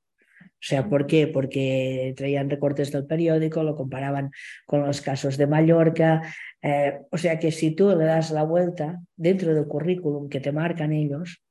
[0.62, 1.28] O sea, ¿por qué?
[1.28, 4.30] Porque traían recortes del periódico, lo comparaban
[4.66, 6.22] con los casos de Mallorca.
[6.62, 10.52] Eh, o sea que si tú le das la vuelta dentro del currículum que te
[10.52, 11.42] marcan ellos,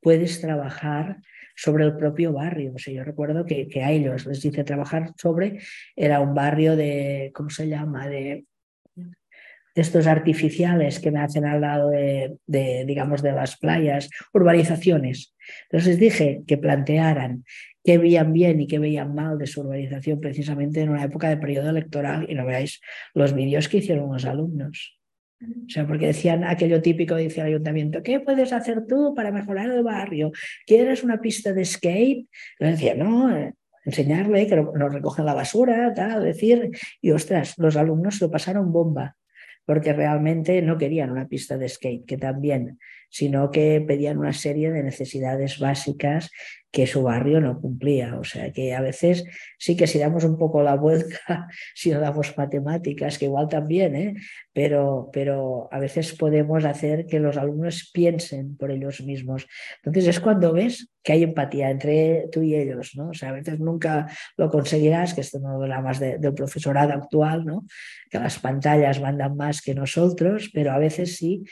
[0.00, 1.18] puedes trabajar
[1.54, 2.72] sobre el propio barrio.
[2.74, 5.58] O sea, yo recuerdo que, que a ellos les dice trabajar sobre,
[5.94, 8.08] era un barrio de, ¿cómo se llama?
[8.08, 8.46] De
[9.76, 12.38] estos artificiales que me hacen al lado de,
[12.86, 15.34] digamos, de las playas, urbanizaciones.
[15.70, 17.44] Entonces dije que plantearan
[17.84, 21.36] qué veían bien y qué veían mal de su urbanización precisamente en una época de
[21.36, 22.80] periodo electoral y no veáis
[23.14, 24.98] los vídeos que hicieron los alumnos.
[25.42, 29.70] O sea, porque decían aquello típico, dice el ayuntamiento, ¿qué puedes hacer tú para mejorar
[29.70, 30.32] el barrio?
[30.66, 32.26] ¿Quieres una pista de skate?
[32.58, 33.52] Le decía, no, eh,
[33.84, 36.70] enseñarle que nos recogen la basura, tal, decir,
[37.02, 39.14] y ostras, los alumnos lo pasaron bomba
[39.66, 42.78] porque realmente no querían una pista de skate, que también,
[43.16, 46.30] sino que pedían una serie de necesidades básicas
[46.70, 48.18] que su barrio no cumplía.
[48.18, 49.24] O sea que a veces
[49.58, 53.96] sí que si damos un poco la vuelta, si no damos matemáticas, que igual también,
[53.96, 54.14] ¿eh?
[54.52, 59.46] pero, pero a veces podemos hacer que los alumnos piensen por ellos mismos.
[59.76, 63.08] Entonces es cuando ves que hay empatía entre tú y ellos, ¿no?
[63.08, 67.46] O sea, a veces nunca lo conseguirás, que esto no habla más del profesorado actual,
[67.46, 67.64] ¿no?
[68.10, 71.44] Que las pantallas mandan más que nosotros, pero a veces sí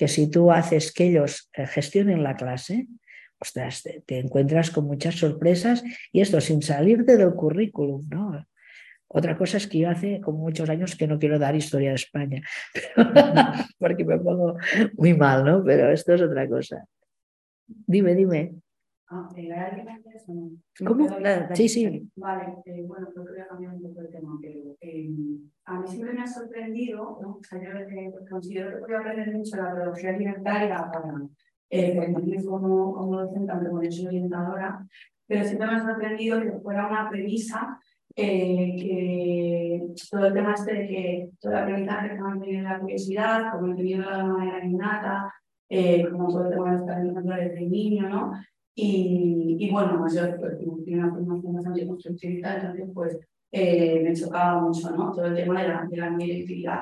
[0.00, 2.88] que si tú haces que ellos eh, gestionen la clase,
[3.38, 8.46] ostras, te, encuentras con muchas sorpresas y esto sin salirte del currículum, ¿no?
[9.08, 11.96] Otra cosa es que yo hace como muchos años que no quiero dar historia de
[11.96, 12.40] España,
[13.78, 14.56] porque me pongo
[14.96, 15.62] muy mal, ¿no?
[15.62, 16.86] Pero esto es otra cosa.
[17.66, 18.54] Dime, dime.
[19.12, 19.28] Ah,
[20.86, 21.08] ¿Cómo?
[21.54, 22.10] Sí, sí.
[22.14, 25.10] Vale, eh, bueno, creo que voy a cambiar un poco el tema, pero eh,
[25.64, 27.30] a mí siempre me ha sorprendido, ¿no?
[27.30, 31.14] O sea, yo eh, considero que voy a aprender mucho la pedagogía alimentaria para
[31.70, 32.12] eh,
[32.46, 34.86] como, como docente, como yo soy orientadora,
[35.26, 37.80] pero siempre me ha sorprendido que fuera una premisa
[38.14, 43.52] eh, que todo el tema este de que todo el aprendizaje que mantiene la curiosidad,
[43.52, 45.34] como tenido de la manera innata,
[45.68, 48.32] eh, como todo el tema de estar aprendiendo desde niño, ¿no?
[48.82, 53.18] Y, y bueno, yo pues, tengo una formación bastante constructivista, entonces pues
[53.52, 55.12] eh, me chocaba mucho, ¿no?
[55.12, 56.80] Todo el tema de la, de la directividad.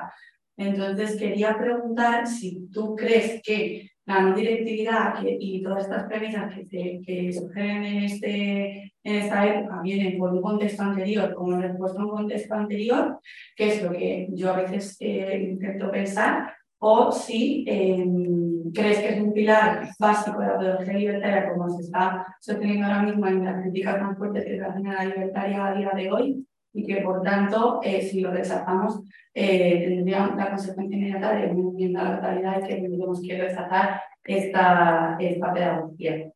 [0.55, 7.01] Entonces quería preguntar si tú crees que la no directividad y todas estas premisas que,
[7.05, 12.05] que surgen en, este, en esta época vienen por un contexto anterior, como respuesta a
[12.05, 13.19] un contexto anterior,
[13.57, 18.38] que es lo que yo a veces eh, intento pensar, o si em,
[18.73, 23.03] crees que es un pilar básico de la pedagogía libertaria, como se está sosteniendo ahora
[23.03, 26.47] mismo en las críticas tan fuertes que se hacen la libertaria a día de hoy,
[26.73, 29.01] y que por tanto, eh, si lo rechazamos,
[29.33, 33.41] eh, tendría la consecuencia inmediata de una enmienda a la totalidad y que tendríamos que
[33.41, 36.31] rechazar esta, esta pedagogía.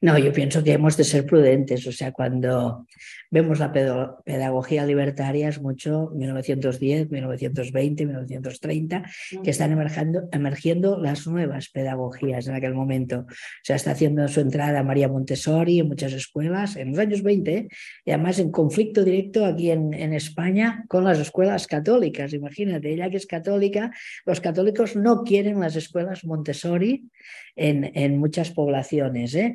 [0.00, 2.86] No, yo pienso que hemos de ser prudentes, o sea, cuando
[3.30, 9.04] vemos la pedagogía libertaria es mucho 1910, 1920, 1930,
[9.44, 13.20] que están emergiendo, emergiendo las nuevas pedagogías en aquel momento.
[13.20, 17.68] O sea, está haciendo su entrada María Montessori en muchas escuelas en los años 20
[18.04, 22.32] y además en conflicto directo aquí en, en España con las escuelas católicas.
[22.32, 23.92] Imagínate, ella que es católica,
[24.26, 27.08] los católicos no quieren las escuelas Montessori
[27.54, 29.34] en, en muchas poblaciones.
[29.34, 29.54] ¿eh?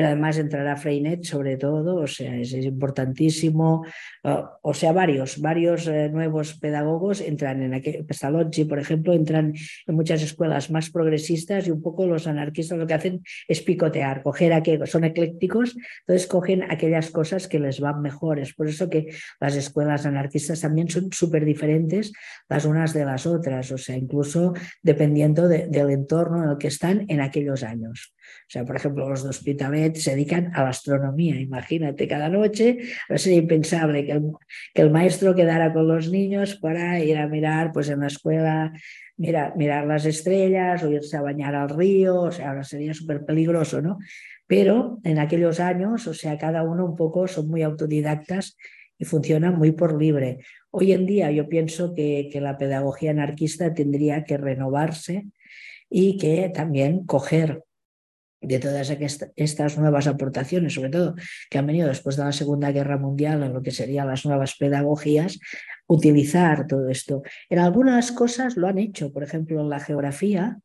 [0.00, 3.84] pero además entrará Freinet sobre todo, o sea, es, importantísimo,
[4.62, 9.52] o sea, varios, varios eh, nuevos pedagogos entran en aquel, Pestalozzi, por ejemplo, entran
[9.86, 14.22] en muchas escuelas más progresistas y un poco los anarquistas lo que hacen es picotear,
[14.22, 15.76] coger aquellos, son eclécticos,
[16.06, 20.88] entonces cogen aquellas cosas que les van mejores, por eso que las escuelas anarquistas también
[20.88, 22.10] son súper diferentes
[22.48, 27.04] las unas de las otras, o sea, incluso dependiendo del entorno en el que están
[27.08, 28.14] en aquellos años.
[28.50, 31.40] O sea, por ejemplo, los de Hospitalet se dedican a la astronomía.
[31.40, 32.78] Imagínate, cada noche
[33.16, 34.32] sería impensable que el,
[34.74, 38.72] que el, maestro quedara con los niños para ir a mirar pues, en la escuela,
[39.16, 42.20] mirar, mirar las estrellas o irse a bañar al río.
[42.22, 43.98] O sea, ahora sería súper peligroso, ¿no?
[44.46, 48.56] Pero en aquellos años, o sea, cada uno un poco son muy autodidactas
[48.98, 50.38] y funcionan muy por libre.
[50.70, 55.26] Hoy en día yo pienso que, que la pedagogía anarquista tendría que renovarse
[55.88, 57.64] y que también coger
[58.40, 58.90] de todas
[59.36, 61.14] estas nuevas aportaciones, sobre todo
[61.50, 64.56] que han venido después de la Segunda Guerra Mundial en lo que serían las nuevas
[64.56, 65.38] pedagogías,
[65.86, 67.22] utilizar todo esto.
[67.48, 70.58] En algunas cosas lo han hecho, por ejemplo, en la geografía,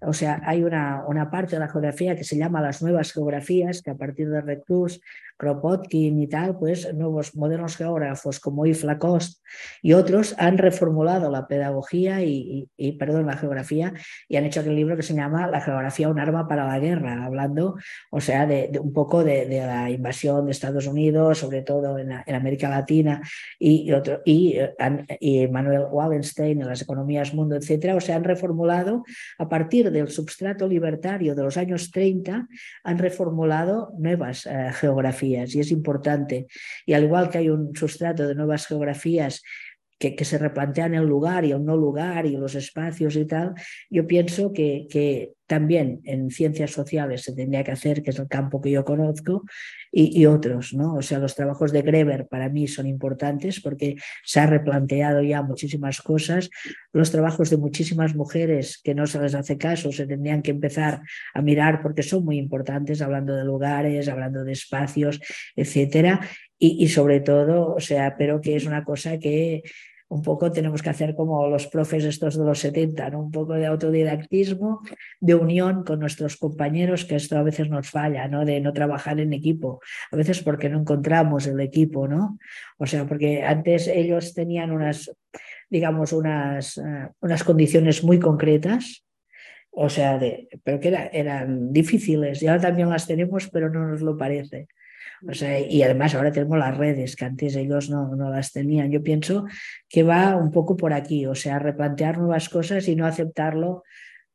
[0.00, 3.82] o sea, hay una, una, parte de la geografía que se llama las nuevas geografías,
[3.82, 5.00] que a partir de Reclus
[5.38, 9.40] Kropotkin y tal, pues nuevos modernos geógrafos como Yves Lacoste
[9.82, 12.68] y otros han reformulado la pedagogía y,
[12.98, 13.94] perdón, la geografía
[14.28, 17.24] y han hecho aquel libro que se llama La geografía, un arma para la guerra,
[17.24, 17.76] hablando,
[18.10, 22.68] o sea, de, un poco de, la invasión de Estados Unidos, sobre todo en, América
[22.68, 23.22] Latina
[23.58, 23.90] y,
[24.24, 24.58] y,
[25.20, 29.04] y Manuel Wallenstein en las economías mundo, etcétera, o sea, han reformulado
[29.38, 32.48] a partir del substrato libertario de los años 30,
[32.84, 36.46] han reformulado nuevas eh, geografías y es importante.
[36.86, 39.42] Y al igual que hay un sustrato de nuevas geografías
[39.98, 43.54] que, se replantean el lugar y el no lugar y los espacios y tal,
[43.90, 48.28] yo pienso que, que, también en ciencias sociales se tendría que hacer, que es el
[48.28, 49.44] campo que yo conozco,
[49.90, 50.96] y, y, otros, ¿no?
[50.96, 55.40] O sea, los trabajos de Greber para mí son importantes porque se ha replanteado ya
[55.40, 56.50] muchísimas cosas.
[56.92, 61.00] Los trabajos de muchísimas mujeres que no se les hace caso se tendrían que empezar
[61.32, 65.18] a mirar porque son muy importantes, hablando de lugares, hablando de espacios,
[65.56, 66.20] etcétera.
[66.58, 69.62] Y, y sobre todo, o sea, pero que es una cosa que
[70.08, 73.20] un poco tenemos que hacer como los profes estos de los 70, ¿no?
[73.20, 74.80] un poco de autodidactismo,
[75.20, 78.44] de unión con nuestros compañeros, que esto a veces nos falla, ¿no?
[78.44, 79.80] de no trabajar en equipo,
[80.10, 82.38] a veces porque no encontramos el equipo, ¿no?
[82.78, 85.10] O sea, porque antes ellos tenían unas,
[85.68, 89.04] digamos, unas, uh, unas condiciones muy concretas,
[89.70, 93.86] o sea, de, pero que era, eran difíciles y ahora también las tenemos, pero no
[93.86, 94.68] nos lo parece.
[95.68, 98.90] Y además ahora tenemos las redes, que antes ellos no, no las tenían.
[98.90, 99.46] Yo pienso
[99.88, 103.82] que va un poco por aquí, o sea, replantear nuevas cosas y no aceptarlo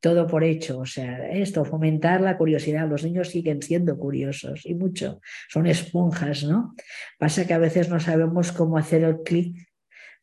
[0.04, 0.80] todo por hecho.
[0.80, 2.90] O sea, esto, fomentar la curiosidad.
[2.90, 5.22] Los niños siguen siendo curiosos y mucho.
[5.48, 6.76] Son esponjas, ¿no?
[7.18, 9.73] Pasa que a veces no sabemos cómo hacer el clic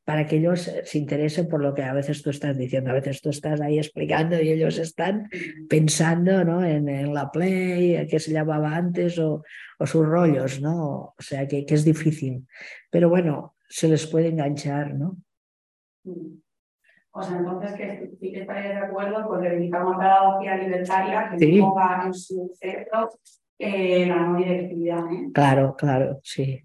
[0.04, 3.20] para que ellos se interesen por lo que a veces tú estás diciendo, a veces
[3.20, 5.28] tú estás ahí explicando y ellos están
[5.68, 6.64] pensando ¿no?
[6.64, 9.42] en, la play, que se llamaba antes, o,
[9.78, 11.14] o sus rollos, ¿no?
[11.16, 12.46] O sea, que, que, es difícil.
[12.90, 15.16] Pero bueno, se les puede enganchar, ¿no?
[17.12, 21.38] O sea, entonces que sí que estaría de acuerdo con reivindicar una pedagogía libertaria que
[21.38, 21.60] sí.
[21.60, 23.10] ponga en su centro
[23.58, 25.04] eh, la no directividad.
[25.12, 25.30] ¿eh?
[25.34, 26.64] Claro, claro, sí.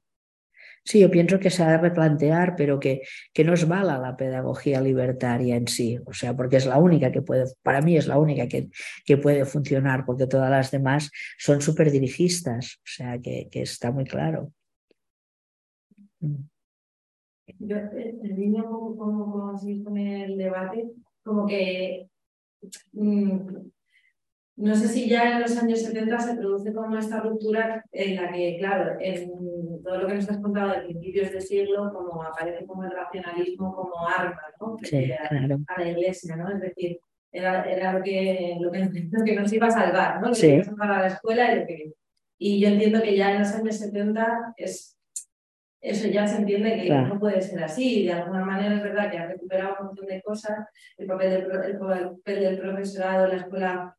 [0.86, 3.02] Sí, yo pienso que se ha de replantear, pero que,
[3.34, 7.12] que no es mala la pedagogía libertaria en sí, o sea, porque es la única
[7.12, 8.70] que puede, para mí es la única que,
[9.04, 11.10] que puede funcionar, porque todas las demás
[11.40, 14.54] son súper dirigistas, o sea, que, que, está muy claro.
[16.20, 16.36] Mm.
[17.60, 18.96] Yo, eh, en línea como,
[19.84, 20.86] con el debate,
[21.24, 22.08] como que
[22.94, 23.40] mmm,
[24.58, 28.32] no sé si ya en los años 70 se produce como esta ruptura en la
[28.32, 29.30] que, claro, en
[29.84, 33.76] todo lo que nos has contado de principios de siglo, como aparece como el racionalismo
[33.76, 34.78] como arma, ¿no?
[34.82, 35.60] Sí, claro.
[35.68, 36.49] A la iglesia, ¿no?
[36.49, 36.99] Es decir,
[37.34, 38.80] era, era lo, que, lo, que,
[39.12, 40.30] lo, que, nos iba a salvar, ¿no?
[40.30, 40.47] Lo sí.
[40.47, 41.93] que iba a salvar a la escuela y lo que...
[42.38, 44.97] Y yo entiendo que ya en los años 70 es,
[45.82, 47.14] eso ya se entiende que claro.
[47.14, 48.06] no puede ser así.
[48.06, 51.51] De alguna manera es verdad que ha recuperado un montón de cosas, el papel del,
[51.66, 53.97] el papel del profesorado, la escuela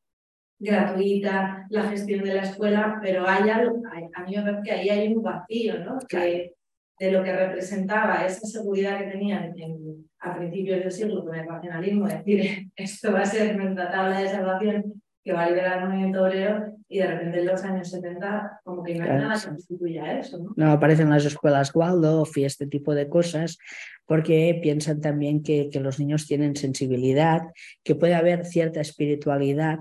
[0.58, 3.82] gratuita, la gestión de la escuela, pero hay algo,
[4.14, 5.98] a mí me parece que ahí hay un vacío, ¿no?
[6.08, 6.54] Que
[6.98, 11.46] de lo que representaba esa seguridad que tenían en, a principios del siglo con el
[11.46, 15.88] racionalismo, decir, esto va a ser nuestra tabla de salvación que va a liberar el
[15.88, 19.40] movimiento obrero y de repente en los años 70 como que no hay nada que
[19.40, 20.38] sustituya eso.
[20.38, 20.52] ¿no?
[20.56, 23.58] no, aparecen las escuelas Waldorf y este tipo de cosas
[24.06, 27.42] porque piensan también que, que los niños tienen sensibilidad,
[27.82, 29.80] que puede haber cierta espiritualidad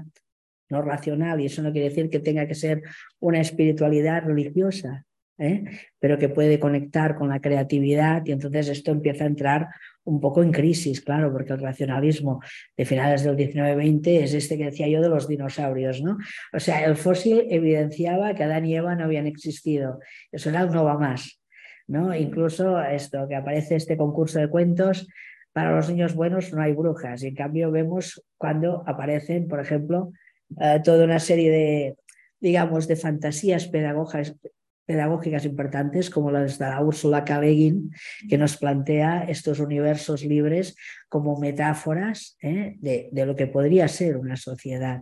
[0.70, 2.82] no racional, y eso no quiere decir que tenga que ser
[3.20, 5.06] una espiritualidad religiosa,
[5.38, 5.64] ¿eh?
[6.00, 9.68] pero que puede conectar con la creatividad y entonces esto empieza a entrar
[10.04, 12.42] un poco en crisis, claro, porque el racionalismo
[12.78, 16.18] de finales del 19-20 es este que decía yo de los dinosaurios, ¿no?
[16.54, 20.00] O sea, el fósil evidenciaba que Adán y Eva no habían existido,
[20.32, 21.42] eso era no va más,
[21.88, 22.16] ¿no?
[22.16, 25.08] Incluso esto, que aparece este concurso de cuentos,
[25.54, 30.12] para los niños buenos no hay brujas, y en cambio vemos cuando aparecen, por ejemplo,
[30.50, 31.96] uh, toda una serie de,
[32.40, 37.40] digamos, de fantasías pedagógicas, importantes como las de la Úrsula K.
[37.40, 37.92] Begin,
[38.30, 40.76] que nos plantea estos universos libres
[41.10, 42.76] como metáforas ¿eh?
[42.80, 45.02] de, de, lo que podría ser una sociedad.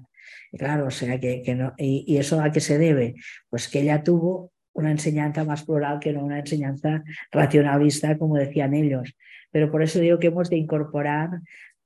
[0.57, 3.15] Claro, o sea, que, que no, y, y, eso a qué se debe?
[3.49, 8.73] Pues que ella tuvo una enseñanza más plural que no una enseñanza racionalista, como decían
[8.73, 9.15] ellos.
[9.51, 11.29] Pero por eso digo que hemos de incorporar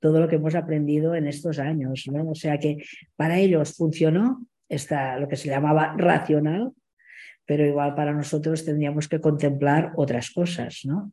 [0.00, 2.04] todo lo que hemos aprendido en estos años.
[2.10, 2.30] ¿no?
[2.30, 2.78] O sea que
[3.16, 6.72] para ellos funcionó esta, lo que se llamaba racional,
[7.48, 11.12] pero igual para nosotros tendríamos que contemplar otras cosas, ¿no?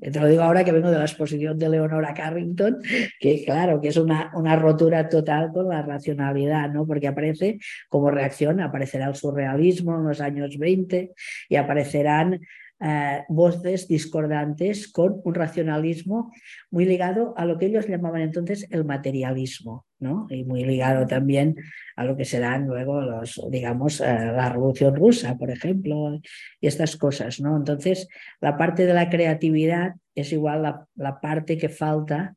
[0.00, 2.78] Te lo digo ahora que vengo de la exposición de Leonora Carrington,
[3.20, 6.86] que claro, que es una, una rotura total con la racionalidad, ¿no?
[6.86, 7.58] Porque aparece
[7.90, 11.12] como reacción, aparecerá el surrealismo en los años 20
[11.50, 12.40] y aparecerán
[12.86, 16.30] eh, voces discordantes con un racionalismo
[16.70, 20.26] muy ligado a lo que ellos llamaban entonces el materialismo, ¿no?
[20.28, 21.56] Y muy ligado también
[21.96, 26.20] a lo que serán luego los, digamos, eh, la Revolución Rusa, por ejemplo,
[26.60, 27.56] y estas cosas, ¿no?
[27.56, 28.06] Entonces,
[28.42, 32.36] la parte de la creatividad es igual la, parte que falta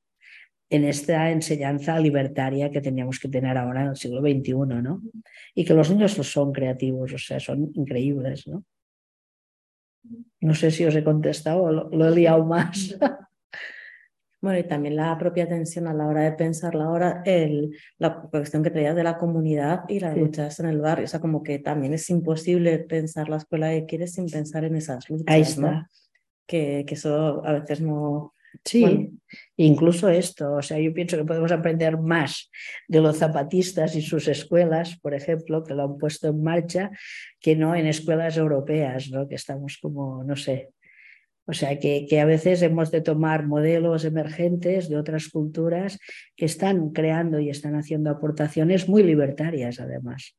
[0.70, 5.02] en esta enseñanza libertaria que teníamos que tener ahora en el siglo XXI, ¿no?
[5.54, 8.64] Y que los niños son creativos, o sea, son increíbles, ¿no?
[10.42, 12.98] No sé si os he contestado o lo, he liado más.
[14.40, 18.22] Bueno, y también la propia tensión a la hora de pensar la hora, el, la
[18.22, 21.06] cuestión que traías de la comunidad y la lucha en el barrio.
[21.06, 24.76] O sea, como que también es imposible pensar la escuela que quieres sin pensar en
[24.76, 25.26] esas luchas.
[25.28, 25.90] Ahí está.
[26.46, 29.12] Que, que eso a veces no, Sí,
[29.56, 32.50] incluso esto, o sea, yo pienso que podemos aprender más
[32.88, 36.92] de los zapatistas y sus escuelas, por ejemplo, que lo han puesto en marcha,
[37.40, 39.28] que no en escuelas europeas, ¿no?
[39.28, 40.70] que estamos como, no sé.
[41.46, 45.98] O sea, que, que a veces hemos de tomar modelos emergentes de otras culturas
[46.36, 50.36] que están creando y están haciendo aportaciones muy libertarias, además.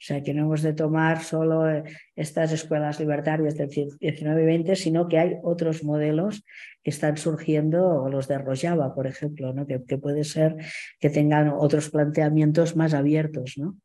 [0.00, 1.84] O sea, que no hemos de tomar solo eh,
[2.16, 6.42] estas escuelas libertarias del 19 y 20, sino que hay otros modelos
[6.82, 9.66] que están surgiendo, los de Rojava, por ejemplo, ¿no?
[9.66, 10.56] que, puede ser
[10.98, 13.58] que tengan otros planteamientos más abiertos.
[13.58, 13.76] ¿no?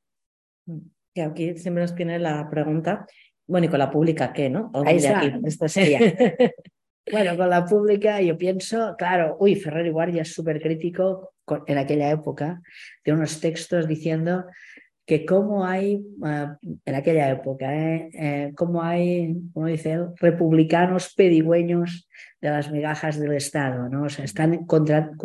[1.13, 3.05] Y aquí siempre nos viene la pregunta,
[3.45, 4.49] bueno, ¿y con la pública qué?
[4.49, 4.71] ¿no?
[4.85, 5.99] Ahí está, esto sería.
[7.11, 11.35] Bueno, con la pública yo pienso, claro, uy, Ferrer y Guardia es súper crítico
[11.67, 12.63] en aquella época
[13.03, 14.45] de unos textos diciendo
[15.05, 18.09] que como hay, ah, en aquella época, ¿eh?
[18.13, 22.07] eh como hay, como dice él, republicanos pedigüeños
[22.41, 24.03] de las migajas del Estado, ¿no?
[24.03, 24.65] O sea, están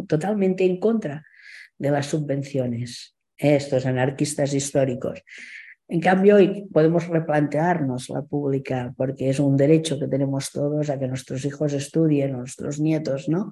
[0.07, 1.25] totalmente en contra
[1.79, 5.23] de las subvenciones, estos anarquistas históricos.
[5.89, 10.99] En cambio, hoy podemos replantearnos la pública porque es un derecho que tenemos todos a
[11.01, 13.51] que nuestros hijos estudien, nuestros nietos, ¿no?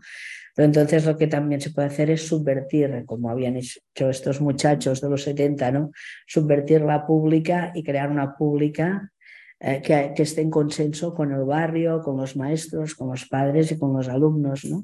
[0.59, 5.01] Pero entonces lo que también se puede hacer es subvertir, como habían hecho estos muchachos
[5.01, 5.93] de los 70, ¿no?
[6.26, 9.12] Subvertir la pública y crear una pública
[9.60, 13.70] eh, que, que, esté en consenso con el barrio, con los maestros, con los padres
[13.70, 14.82] y con los alumnos, ¿no?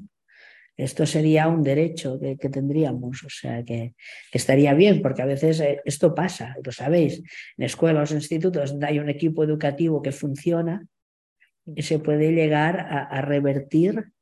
[0.77, 3.95] Esto sería un derecho que, que tendríamos, o sea, que,
[4.31, 7.21] que, estaría bien, porque a veces eh, esto pasa, lo sabéis,
[7.57, 10.87] en escuelas institutos donde hay un equipo educativo que funciona
[11.65, 14.14] y se puede llegar a, a revertir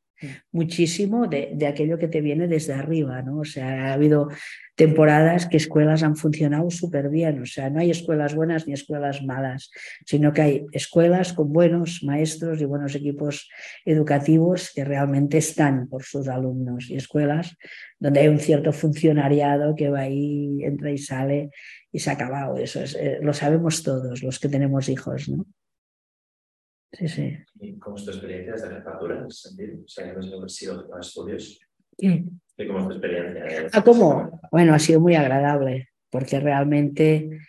[0.51, 3.39] muchísimo de, de, aquello que te viene desde arriba, ¿no?
[3.39, 4.29] O sea, ha habido
[4.75, 9.23] temporadas que escuelas han funcionado súper bien, o sea, no hay escuelas buenas ni escuelas
[9.23, 9.69] malas,
[10.05, 13.49] sino que hay escuelas con buenos maestros y buenos equipos
[13.85, 17.55] educativos que realmente están por sus alumnos y escuelas
[17.99, 21.51] donde hay un cierto funcionariado que va ahí, entra y sale
[21.91, 22.57] y se ha acabado.
[22.57, 25.45] Eso es, eh, lo sabemos todos los que tenemos hijos, ¿no?
[26.93, 27.37] Sí, sí.
[27.59, 29.79] ¿Y cómo es tu experiencia desde la jefatura en ese sentido?
[29.83, 31.59] O sea, que no has sido con estudios.
[31.97, 33.69] ¿Y cómo es tu experiencia?
[33.73, 34.39] Ah, ¿cómo?
[34.51, 37.39] Bueno, ha sido muy agradable, porque realmente,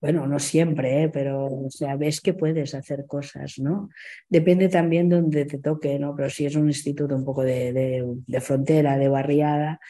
[0.00, 1.08] bueno, no siempre, ¿eh?
[1.08, 3.88] pero o sea, ves que puedes hacer cosas, ¿no?
[4.28, 6.14] Depende también de donde te toque, ¿no?
[6.14, 9.80] Pero si es un instituto un poco de, de, de frontera, de barriada,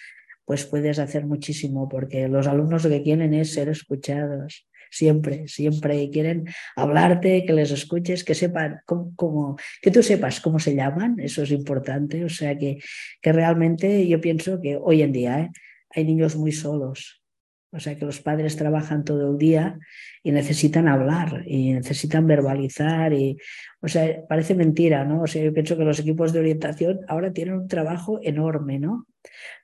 [0.46, 6.10] pues puedes hacer muchísimo, porque los alumnos lo que quieren es ser escuchados siempre, siempre
[6.10, 6.46] quieren
[6.76, 11.50] hablarte, que les escuches, que sepan cómo, que tú sepas cómo se llaman, eso es
[11.50, 12.78] importante, o sea que,
[13.20, 15.50] que realmente yo pienso que hoy en día ¿eh?
[15.90, 17.22] hay niños muy solos,
[17.70, 19.78] o sea que los padres trabajan todo el día
[20.22, 23.36] y necesitan hablar y necesitan verbalizar y,
[23.80, 25.22] o sea, parece mentira, ¿no?
[25.22, 29.06] O sea, yo pienso que los equipos de orientación ahora tienen un trabajo enorme, ¿no?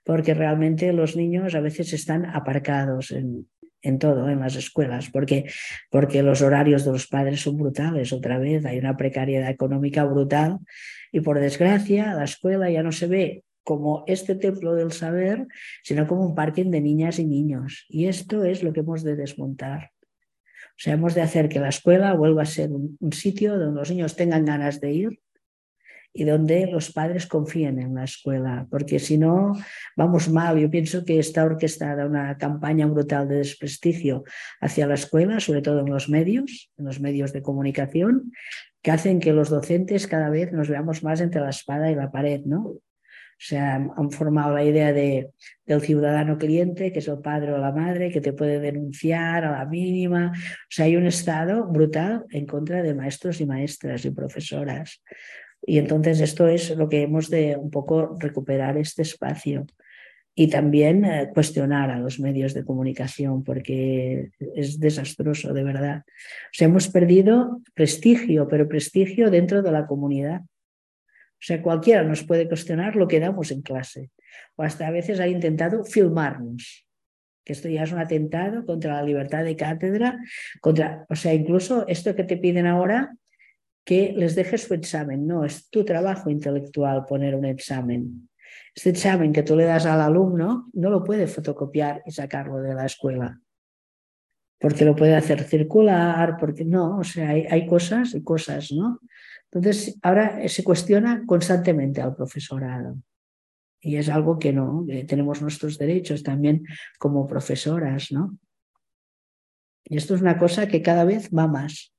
[0.04, 3.48] Porque realmente los niños a veces están aparcados en,
[3.84, 5.44] en todo, en las escuelas, porque,
[5.90, 8.12] porque los horarios de los padres son brutales.
[8.12, 10.58] Otra vez hay una precariedad económica brutal
[11.12, 15.46] y por desgracia la escuela ya no se ve como este templo del saber,
[15.82, 17.86] sino como un parking de niñas y niños.
[17.88, 19.90] Y esto es lo que hemos de desmontar.
[20.70, 23.78] O sea, hemos de hacer que la escuela vuelva a ser un, un sitio donde
[23.78, 25.20] los niños tengan ganas de ir,
[26.14, 29.52] y donde los padres confíen en la escuela, porque si no,
[29.96, 30.58] vamos mal.
[30.58, 34.24] Yo pienso que está orquestada una campaña brutal de desprestigio
[34.60, 38.32] hacia la escuela, sobre todo en los medios, en los medios de comunicación,
[38.80, 42.12] que hacen que los docentes cada vez nos veamos más entre la espada y la
[42.12, 42.74] pared, ¿no?
[43.44, 45.30] sea, han formado la idea de,
[45.66, 49.58] del ciudadano cliente, que es el padre o la madre, que te puede denunciar a
[49.58, 50.32] la mínima.
[50.34, 55.02] O sea, hay un Estado brutal en contra de maestros y maestras y profesoras.
[55.66, 59.66] Y entonces esto es lo que hemos de un poco recuperar este espacio
[60.34, 66.02] y también eh, cuestionar a los medios de comunicación porque es desastroso, de verdad.
[66.06, 70.40] O sea, hemos perdido prestigio, pero prestigio dentro de la comunidad.
[70.40, 74.10] O sea, cualquiera nos puede cuestionar lo que damos en clase.
[74.56, 76.86] O hasta a veces ha intentado filmarnos,
[77.44, 80.18] que esto ya es un atentado contra la libertad de cátedra,
[80.60, 83.14] contra, o sea, incluso esto que te piden ahora,
[83.84, 85.26] que les dejes su examen.
[85.26, 88.28] No, es tu trabajo intelectual poner un examen.
[88.74, 92.74] Este examen que tú le das al alumno no lo puede fotocopiar y sacarlo de
[92.74, 93.40] la escuela.
[94.58, 99.00] Porque lo puede hacer circular, porque no, o sea, hay, hay cosas y cosas, ¿no?
[99.52, 102.96] Entonces, ahora se cuestiona constantemente al profesorado.
[103.80, 106.64] Y es algo que no, tenemos nuestros derechos también
[106.98, 108.38] como profesoras, ¿no?
[109.84, 111.93] Y esto es una cosa que cada vez va más.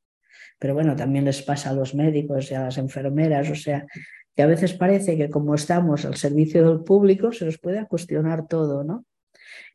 [0.65, 3.85] Pero bueno, también les pasa a los médicos y a las enfermeras, o sea,
[4.35, 8.47] que a veces parece que como estamos al servicio del público se nos puede cuestionar
[8.47, 9.05] todo, ¿no?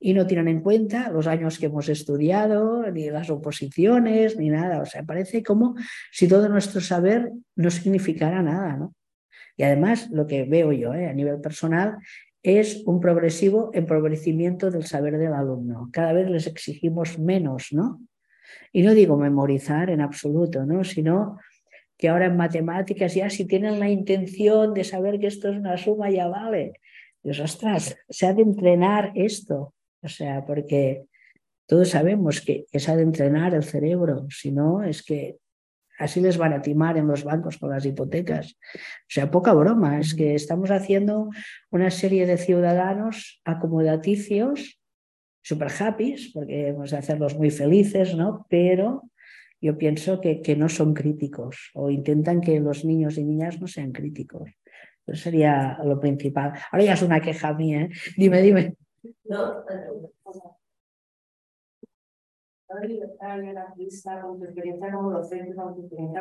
[0.00, 4.82] Y no tienen en cuenta los años que hemos estudiado, ni las oposiciones, ni nada.
[4.82, 5.76] O sea, parece como
[6.10, 8.92] si todo nuestro saber no significara nada, ¿no?
[9.56, 11.06] Y además, lo que veo yo ¿eh?
[11.06, 11.98] a nivel personal
[12.42, 15.88] es un progresivo empobrecimiento del saber del alumno.
[15.92, 18.00] Cada vez les exigimos menos, ¿no?
[18.72, 20.84] Y no digo memorizar en absoluto, ¿no?
[20.84, 21.38] Sino
[21.96, 25.76] que ahora en matemáticas ya si tienen la intención de saber que esto es una
[25.76, 26.80] suma ya vale.
[27.22, 29.74] Dios, ostras, se ha de entrenar esto.
[30.02, 31.04] O sea, porque
[31.66, 35.36] todos sabemos que, se ha de entrenar el cerebro, si no es que
[35.98, 38.56] así les van a timar en los bancos con las hipotecas.
[38.74, 41.28] O sea, poca broma, es que estamos haciendo
[41.70, 44.79] una serie de ciudadanos acomodaticios,
[45.42, 48.46] super happy, porque hemos de hacerlos muy felices, ¿no?
[48.48, 49.10] Pero
[49.60, 53.66] yo pienso que, que, no son críticos o intentan que los niños y niñas no
[53.66, 54.50] sean críticos.
[55.06, 56.52] Eso sería lo principal.
[56.70, 57.82] Ahora ya es una queja mía.
[57.82, 57.90] ¿eh?
[58.16, 58.74] Dime, dime.
[59.24, 59.64] No,
[63.52, 65.54] la experiencia como docente,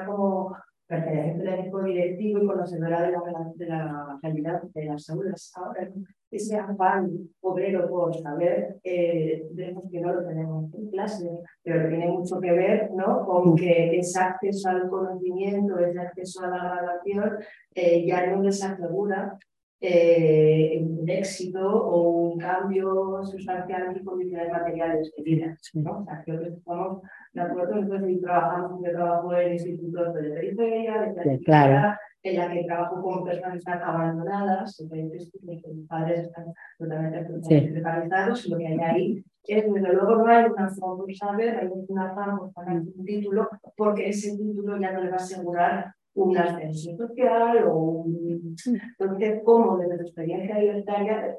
[0.05, 0.55] como
[0.89, 3.21] perteneciente al equipo directivo y conocedora de la,
[3.55, 5.51] de la realidad de las aulas.
[5.55, 5.87] Ahora,
[6.31, 7.11] ese afán
[7.41, 11.29] obrero por saber, eh, vemos que no lo tenemos en clase,
[11.61, 13.23] pero tiene mucho que ver ¿no?
[13.23, 17.37] con que ese acceso al conocimiento, ese acceso a la graduación,
[17.75, 19.37] eh, ya no les asegura
[19.81, 25.57] eh, un éxito o un cambio sustancial en condiciones materiales de vida.
[25.73, 25.99] ¿no?
[25.99, 27.01] O sea, creo que estamos
[27.41, 31.97] acuerdo, entonces trabajamos, yo trabajo en institutos de periferia, de periferia, claro.
[32.23, 36.45] en la que trabajo con personas que están abandonadas, en que los padres están
[36.77, 41.57] totalmente precarizados, y lo que hay ahí es, desde luego, no hay una forma saber,
[41.57, 42.15] hay una
[42.53, 45.93] pagar un título, porque ese título ya no le va a asegurar
[46.23, 48.55] un ascenso social o un...
[48.99, 51.37] Entonces, ¿cómo desde tu experiencia libertaria,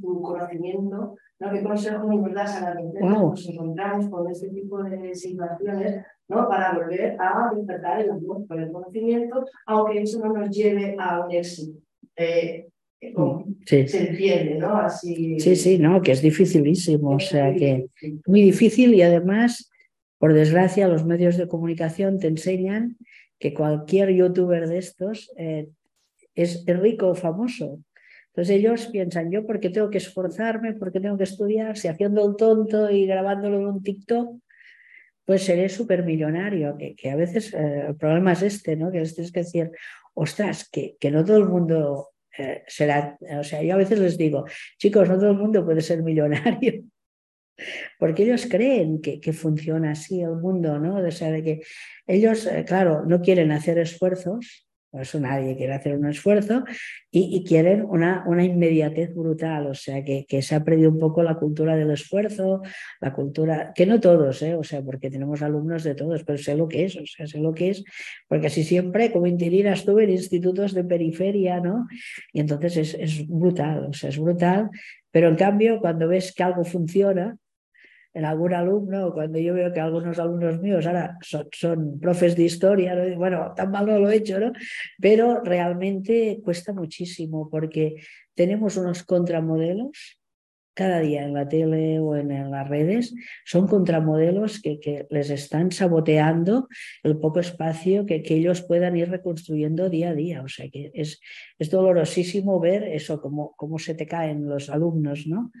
[0.00, 1.52] tu conocimiento, ¿no?
[1.52, 6.48] ¿qué consejo nos das a la gente nos encontramos con este tipo de situaciones ¿no?
[6.48, 11.24] para volver a despertar el amor por el conocimiento, aunque eso no nos lleve a
[11.24, 11.78] un éxito?
[12.16, 12.66] Eh,
[13.66, 13.88] sí.
[13.88, 14.76] Se entiende, ¿no?
[14.76, 15.38] Así...
[15.38, 17.86] Sí, sí, no, que es dificilísimo, o sea que
[18.26, 19.70] muy difícil y además,
[20.18, 22.96] por desgracia, los medios de comunicación te enseñan
[23.38, 25.68] que cualquier youtuber de estos eh,
[26.34, 27.80] es, rico o famoso.
[28.28, 32.36] Entonces ellos piensan, yo porque tengo que esforzarme, porque tengo que estudiar, si haciendo el
[32.36, 34.40] tonto y grabándolo en un TikTok,
[35.24, 38.90] pues seré súper millonario, que, que, a veces eh, el problema es este, ¿no?
[38.90, 39.70] Que es que decir,
[40.14, 44.18] ostras, que, que no todo el mundo eh, será, o sea, yo a veces les
[44.18, 44.44] digo,
[44.76, 46.84] chicos, no todo el mundo puede ser millonario
[47.98, 50.96] porque ellos creen que, que, funciona así el mundo, ¿no?
[50.96, 51.60] O sea, de que
[52.06, 56.62] ellos, eh, claro, no quieren hacer esfuerzos, por eso nadie quiere hacer un esfuerzo,
[57.10, 61.24] y, quieren una, una, inmediatez brutal, o sea, que, que, se ha perdido un poco
[61.24, 62.62] la cultura del esfuerzo,
[63.00, 64.54] la cultura, que no todos, ¿eh?
[64.54, 67.40] o sea, porque tenemos alumnos de todos, pero sé lo que es, o sea, sé
[67.40, 67.82] lo que es,
[68.28, 71.88] porque así siempre, como interior estuve en institutos de periferia, ¿no?
[72.32, 74.70] Y entonces es, es brutal, o sea, es brutal,
[75.10, 77.36] pero en cambio, cuando ves que algo funciona,
[78.14, 82.94] en algún alumno, cuando yo veo que algunos alumnos míos ahora son, profes de historia,
[83.16, 84.52] bueno, tan mal no lo he hecho, ¿no?
[85.00, 87.96] Pero realmente cuesta muchísimo porque
[88.34, 90.18] tenemos unos contramodelos
[90.74, 93.14] cada día en la tele o en, las redes
[93.44, 96.68] son contramodelos que, les están saboteando
[97.02, 100.42] el poco espacio que, ellos puedan ir reconstruyendo día a día.
[100.42, 101.20] O sea que es,
[101.70, 105.52] dolorosísimo ver eso, cómo, cómo se te caen los alumnos, ¿no?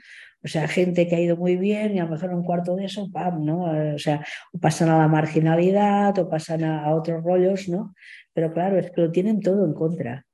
[0.42, 2.84] O sea, gente que ha ido muy bien y a lo mejor un cuarto de
[2.84, 3.44] eso, ¡pam!
[3.44, 3.94] ¿no?
[3.94, 7.94] O sea, o pasan a la marginalidad o pasan a otros rollos, ¿no?
[8.34, 10.26] Pero claro, es que lo tienen todo en contra.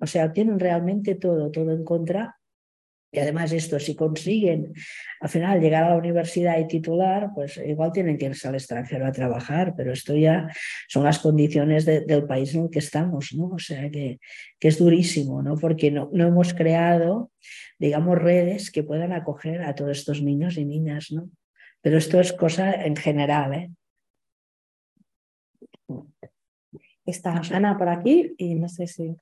[0.00, 2.36] O sea, tienen realmente todo, todo en contra
[3.16, 4.74] y además esto, si consiguen
[5.20, 9.06] al final llegar a la universidad y titular, pues igual tienen que irse al extranjero
[9.06, 10.50] a trabajar, pero esto ya
[10.86, 13.46] son las condiciones del país en el que estamos, ¿no?
[13.46, 14.20] O sea que,
[14.60, 15.56] que es durísimo, ¿no?
[15.56, 17.32] Porque no, no, hemos creado,
[17.78, 21.30] digamos, redes que puedan acoger a todos estos niños y niñas, ¿no?
[21.80, 23.70] Pero esto es cosa en general, ¿eh?
[27.06, 29.16] Está Ana por aquí y no sé si...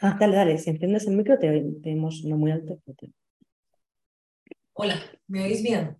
[0.00, 0.18] Ah.
[0.20, 1.48] Dale, dale, si entiendes el micro te
[1.82, 2.78] tenemos no muy alto.
[4.80, 4.94] Hola,
[5.26, 5.98] ¿me oís bien?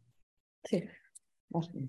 [0.63, 0.85] Sí.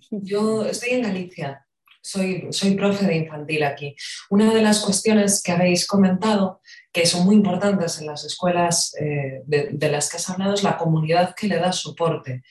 [0.09, 1.67] Yo estoy en Galicia,
[2.01, 3.95] soy, soy profe de infantil aquí.
[4.31, 6.61] Una de las cuestiones que habéis comentado,
[6.91, 10.77] que son muy importantes en las escuelas eh, de, las que has hablado, es la
[10.77, 12.41] comunidad que le da soporte.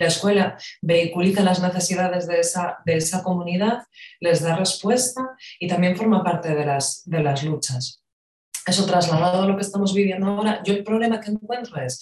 [0.00, 3.84] La escuela vehiculiza las necesidades de esa, de esa comunidad,
[4.18, 5.20] les da respuesta
[5.60, 8.03] y también forma parte de las, de las luchas.
[8.66, 12.00] Eso trasladado a lo que estamos viviendo ahora, yo el problema que encuentro es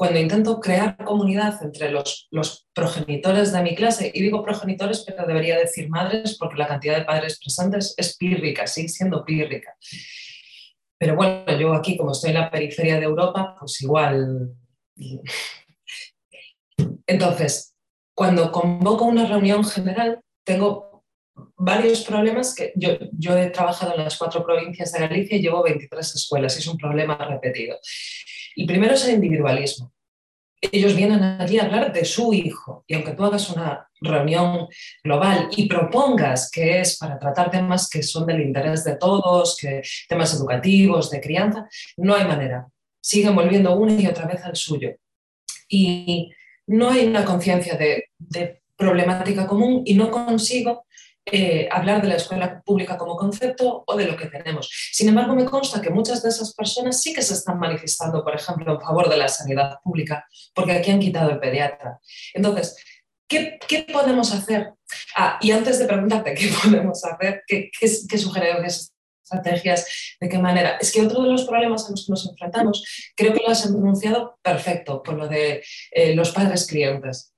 [0.00, 2.30] cuando intento crear comunidad entre los,
[2.72, 7.04] progenitores de mi clase, y digo progenitores, pero debería decir madres, porque la cantidad de
[7.04, 9.76] padres presentes es pírrica, sigue siendo pírrica.
[10.96, 14.54] Pero bueno, yo aquí, como estoy en la periferia de Europa, pues igual.
[17.06, 17.74] Entonces,
[18.14, 20.89] cuando convoco una reunión general, tengo
[21.56, 25.62] varios problemas que yo, yo he trabajado en las cuatro provincias de Galicia y llevo
[25.62, 27.78] 23 escuelas, y es un problema repetido.
[28.56, 29.92] Y primero es el individualismo.
[30.60, 34.68] Ellos vienen allí a hablar de su hijo y aunque tú hagas una reunión
[35.02, 39.80] global y propongas que es para tratar temas que son del interés de todos, que
[40.06, 42.66] temas educativos, de crianza, no hay manera.
[43.00, 44.90] Siguen volviendo una y otra vez al suyo.
[45.66, 46.30] Y
[46.66, 50.84] no hay una conciencia de, de problemática común y no consigo
[51.30, 54.68] eh, hablar de la escuela pública como concepto o de lo que tenemos.
[54.92, 58.34] Sin embargo, me consta que muchas de esas personas sí que se están manifestando, por
[58.34, 61.98] ejemplo, en favor de la sanidad pública, porque aquí han quitado el pediatra.
[62.34, 62.76] Entonces,
[63.28, 64.72] ¿qué, qué podemos hacer?
[65.16, 68.92] Ah, y antes de preguntarte qué podemos hacer, qué, qué, qué sugerencias
[69.22, 70.76] estrategias, de qué manera.
[70.80, 72.84] Es que otro de los problemas a los que nos enfrentamos,
[73.16, 75.62] creo que lo has enunciado perfecto, con lo de
[75.92, 77.32] eh, los padres clientes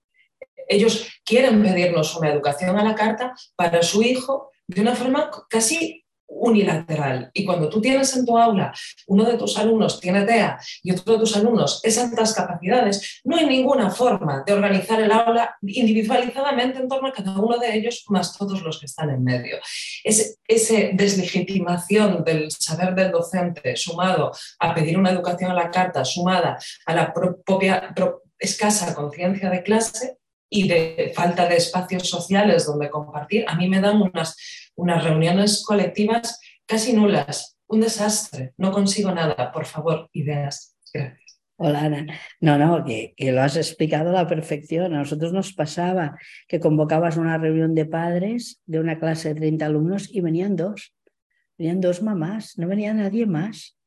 [0.68, 6.02] ellos quieren pedirnos una educación a la carta para su hijo de una forma casi
[6.34, 7.30] unilateral.
[7.32, 8.72] Y cuando tú tienes en tu aula,
[9.06, 13.36] uno de tus alumnos tiene TEA y otro de tus alumnos es altas capacidades, no
[13.36, 18.04] hay ninguna forma de organizar el aula individualizadamente en torno a cada uno de ellos,
[18.08, 19.58] más todos los que están en medio.
[20.02, 26.04] Es, esa deslegitimación del saber del docente sumado a pedir una educación a la carta,
[26.04, 27.94] sumada a la propia
[28.38, 30.18] escasa conciencia de clase,
[30.52, 34.36] y de falta de espacios sociales donde compartir, a mí me dan unas,
[34.76, 37.56] unas reuniones colectivas casi nulas.
[37.66, 38.52] Un desastre.
[38.58, 39.50] No consigo nada.
[39.50, 40.76] Por favor, ideas.
[40.92, 41.40] Gracias.
[41.56, 42.06] Hola Ana.
[42.40, 44.94] No, no, que, que, lo has explicado a la perfección.
[44.94, 46.18] A nosotros nos pasaba
[46.48, 50.94] que convocabas una reunión de padres de una clase de 30 alumnos y venían dos.
[51.56, 53.78] Venían dos mamás, no venía nadie más.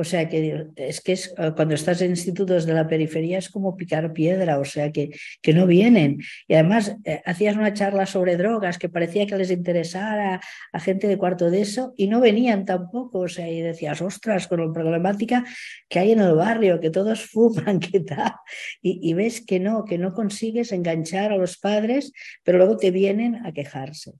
[0.00, 3.50] O sea que es que es, eh, cuando estás en institutos de la periferia es
[3.50, 5.10] como picar piedra, o sea que,
[5.42, 6.20] que no vienen.
[6.48, 10.40] Y además eh, hacías una charla sobre drogas que parecía que les interesara
[10.72, 13.20] a gente de cuarto de eso y no venían tampoco.
[13.20, 15.44] O sea, y decías, ostras, con la problemática
[15.86, 18.32] que hay en el barrio, que todos fuman, que tal.
[18.80, 22.90] Y, y ves que no, que no consigues enganchar a los padres, pero luego te
[22.90, 24.12] vienen a quejarse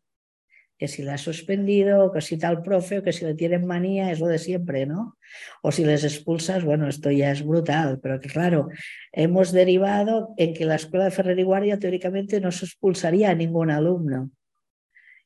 [0.80, 4.10] que si la has suspendido, que si tal profe, o que si le tienen manía,
[4.10, 5.18] es lo de siempre, ¿no?
[5.62, 8.68] O si les expulsas, bueno, esto ya es brutal, pero que claro,
[9.12, 13.34] hemos derivado en que la escuela de Ferrer y Guardia teóricamente no se expulsaría a
[13.34, 14.30] ningún alumno.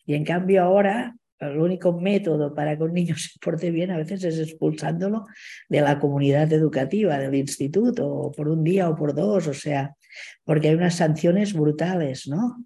[0.05, 3.97] Y en cambio ahora el único método para que un niño se porte bien a
[3.97, 5.27] veces es expulsándolo
[5.69, 9.95] de la comunidad educativa, del instituto, por un día o por dos, o sea,
[10.43, 12.57] porque hay unas sanciones brutales, ¿no?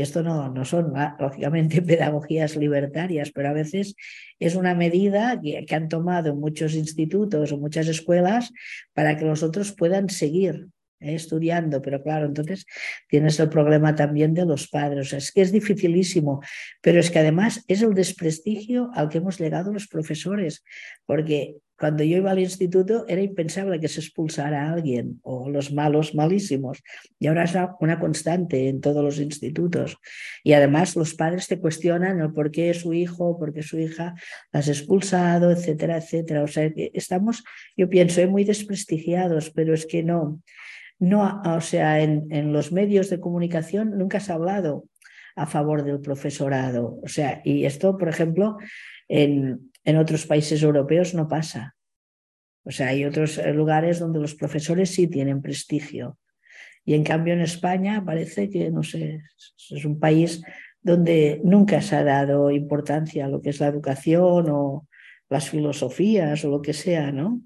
[0.00, 3.96] Y esto no, no son, ah, lógicamente, pedagogías libertarias, pero a veces
[4.38, 8.50] es una medida que, han tomado muchos institutos o muchas escuelas
[8.94, 10.68] para que los otros puedan seguir
[11.00, 11.14] ¿eh?
[11.16, 12.64] estudiando, pero claro, entonces
[13.10, 15.12] tienes el problema también de los padres.
[15.12, 16.40] Es que es dificilísimo,
[16.80, 20.64] pero es que además es el desprestigio al que hemos llegado los profesores,
[21.04, 25.72] porque cuando yo iba al instituto era impensable que se expulsara a alguien o los
[25.72, 26.82] malos malísimos.
[27.18, 29.96] Y ahora es una constante en todos los institutos.
[30.44, 34.14] Y además los padres te cuestionan el por qué su hijo, por qué su hija
[34.52, 36.42] las ha expulsado, etcétera, etcétera.
[36.42, 37.44] O sea, estamos,
[37.78, 40.42] yo pienso, eh, muy desprestigiados, pero es que no.
[40.98, 44.84] No, o sea, en, en los medios de comunicación nunca se ha hablado
[45.34, 47.00] a favor del profesorado.
[47.02, 48.58] O sea, y esto, por ejemplo,
[49.08, 51.76] en, en otros países europeos no pasa.
[52.64, 56.18] O sea, hay otros eh, lugares donde los profesores sí tienen prestigio.
[56.84, 59.22] Y en cambio en España parece que, no sé,
[59.70, 60.42] es un país
[60.82, 64.86] donde nunca se ha dado importancia a lo que es la educación o
[65.28, 67.40] las filosofías o lo que sea, ¿no?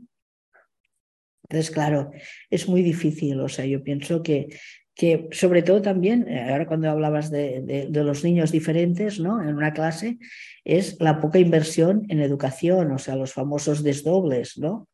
[1.45, 2.11] Entonces, claro,
[2.49, 3.41] es muy difícil.
[3.41, 4.49] O sea, yo pienso que
[4.95, 9.43] que sobre todo también, eh, ahora cuando hablabas de, los niños diferentes ¿no?
[9.43, 10.19] en una clase,
[10.65, 14.89] es la poca inversión en educación, o sea, los famosos desdobles, ¿no?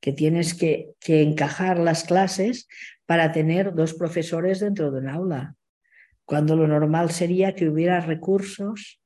[0.00, 2.68] que tienes que, que encajar las clases
[3.06, 5.54] para tener dos profesores dentro de un aula,
[6.24, 9.00] cuando lo normal sería que hubiera recursos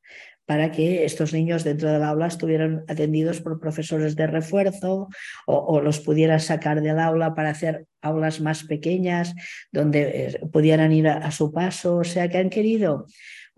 [0.51, 5.09] para que estos niños dentro del aula estuvieran atendidos por profesores de refuerzo
[5.47, 9.32] o, los pudieran sacar del aula para hacer aulas más pequeñas
[9.70, 11.98] donde eh, pudieran ir a, su paso.
[11.98, 13.06] O sea, que han querido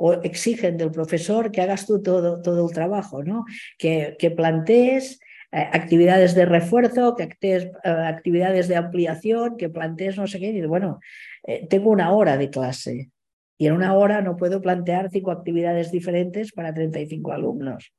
[0.05, 3.45] o exigen del profesor que hagas tú todo, todo el trabajo, ¿no?
[3.79, 5.21] que, que plantees
[5.53, 10.49] eh, actividades de refuerzo, que actes, eh, actividades de ampliación, que plantees no sé qué.
[10.49, 10.99] Y bueno,
[11.71, 13.11] tengo una hora de clase.
[13.59, 17.93] Y en una hora no puedo plantear cinco actividades diferentes para 35 alumnos.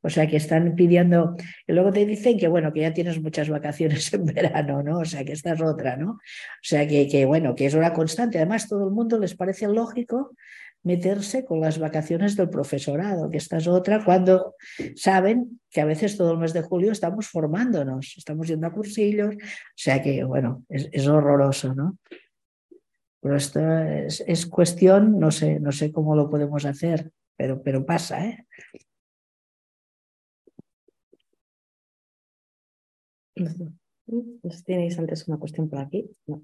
[0.00, 1.36] O sea que están pidiendo,
[1.66, 4.98] y luego te dicen que bueno, que ya tienes muchas vacaciones en verano, ¿no?
[5.00, 6.10] O sea que esta es otra, ¿no?
[6.12, 6.18] O
[6.62, 8.38] sea que, que bueno, que es una constante.
[8.38, 10.36] Además, todo el mundo les parece lógico
[10.84, 14.56] meterse con las vacaciones del profesorado, que esta es otra, cuando
[14.96, 19.34] saben que a veces todo el mes de julio estamos formándonos, estamos yendo a cursillos,
[19.34, 19.38] o
[19.76, 21.98] sea que, bueno, es, es horroroso, ¿no?
[23.22, 28.26] Pero esto es, cuestión, no sé, no sé cómo lo podemos hacer, pero, pero pasa,
[28.26, 28.46] ¿eh?
[34.66, 36.10] ¿Tenéis antes una cuestión por aquí?
[36.26, 36.42] No.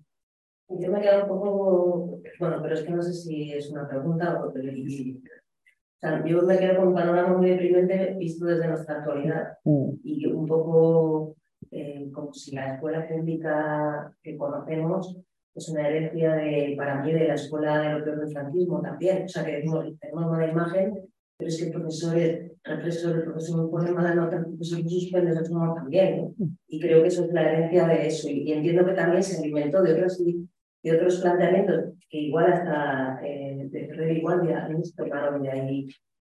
[0.70, 3.88] Yo me he quedado un poco, bueno, pero es que no sé si es una
[3.88, 4.52] pregunta o, o
[6.00, 9.90] sea, yo me quedo con un panorama muy deprimente visto desde nuestra actualidad mm.
[10.04, 11.34] y un poco
[11.70, 15.18] eh, como si la escuela pública que conocemos
[15.54, 18.80] es una herencia de, para mí de la escuela de lo que es el franquismo
[18.80, 19.24] también.
[19.24, 23.22] O sea, que decimos, tenemos mala imagen, pero es que el profesor, el profesor, el
[23.24, 26.34] profesor pone mala nota, el profesor suspende, nosotros también.
[26.68, 28.28] Y creo que eso es la herencia de eso.
[28.28, 30.22] Y, entiendo que también se alimentó de otros,
[30.82, 35.88] de otros planteamientos que igual hasta eh, de Red Igualdia se tomaron de ahí,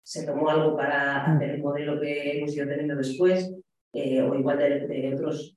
[0.02, 3.55] se tomó algo para hacer el modelo que hemos ido teniendo después,
[3.93, 5.55] eh, o igual de, de otras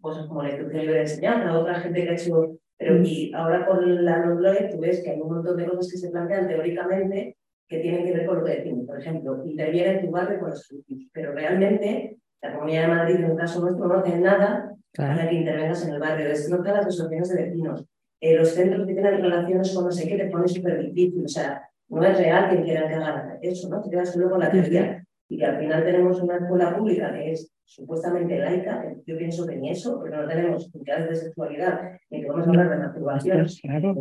[0.00, 3.64] cosas como la instrucción libre de enseñanza, otra gente que ha hecho pero y ahora
[3.66, 7.36] con la NODLOE tú ves que hay un montón de cosas que se plantean teóricamente
[7.68, 8.86] que tienen que ver con lo que decimos.
[8.86, 13.14] Por ejemplo, interviene en tu barrio con los servicios, pero realmente la Comunidad de Madrid,
[13.16, 16.28] en un caso nuestro, no hace nada para que intervengas en el barrio.
[16.28, 17.86] Desnota las asociaciones de vecinos.
[18.22, 21.24] Eh, los centros que tienen relaciones con no sé qué te ponen súper difícil.
[21.24, 23.82] O sea, no es real que quieran que hagan eso, ¿no?
[23.82, 25.04] Te quedas luego con la teoría.
[25.28, 29.56] Y que al final tenemos una escuela pública que es supuestamente laica, yo pienso que
[29.56, 33.94] ni eso, porque no tenemos unidades de sexualidad, ni podemos hablar de masturbación, claro,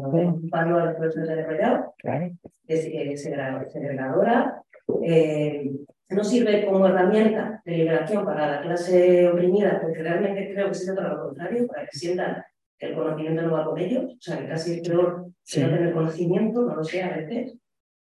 [0.49, 0.77] claro.
[0.77, 2.31] a las personas de claro.
[2.67, 4.61] es eh, segregadora,
[5.03, 5.71] eh,
[6.09, 10.97] no sirve como herramienta de liberación para la clase oprimida, porque realmente creo que sirve
[10.97, 12.43] para lo contrario, para que sientan
[12.81, 15.69] que el conocimiento no va con ellos, o sea, que casi es peor que no
[15.69, 17.55] tener conocimiento, no lo sé a veces,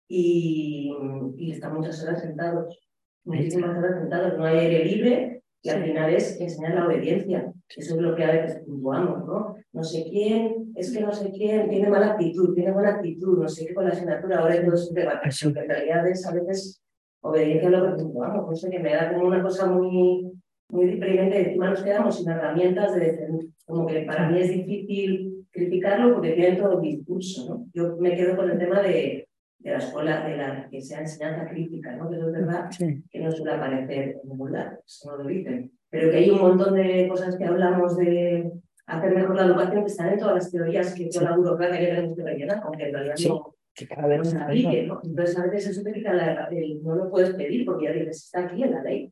[0.08, 0.92] y,
[1.36, 2.76] y están muchas horas sentados,
[3.24, 7.52] muchísimas horas sentados, no hay aire libre, y al final es enseñar la obediencia.
[7.74, 9.56] Eso es lo que a veces puntuamos, ¿no?
[9.72, 13.48] No sé quién, es que no sé quién, tiene mala actitud, tiene buena actitud, no
[13.48, 15.30] sé qué con la asignatura, ahora es todo es debate.
[15.42, 16.82] En realidad es a veces
[17.22, 18.50] obediencia a lo que puntuamos.
[18.50, 20.32] No sé, que me da como una cosa muy,
[20.74, 21.40] muy deprimente.
[21.40, 23.18] Encima nos quedamos sin herramientas de.
[23.64, 27.66] Como que para mí es difícil criticarlo porque tiene todo el discurso, ¿no?
[27.72, 29.26] Yo me quedo con el tema de
[29.64, 32.10] de la escuela, de la que sea enseñanza crítica, ¿no?
[32.10, 32.70] Que eso es verdad
[33.10, 35.72] que no suele aparecer en ningún lado, eso no lo dicen.
[35.88, 38.52] Pero que hay un montón de cosas que hablamos de
[38.86, 41.86] hacer mejor la educación que están en todas las teorías que toda la burocracia que
[41.86, 45.00] tenemos que rellenar, aunque en realidad no, que cada vez aplique, ¿no?
[45.02, 46.50] Entonces a veces eso te quita la,
[46.82, 49.10] no lo puedes pedir porque ya dices, está aquí en la ley,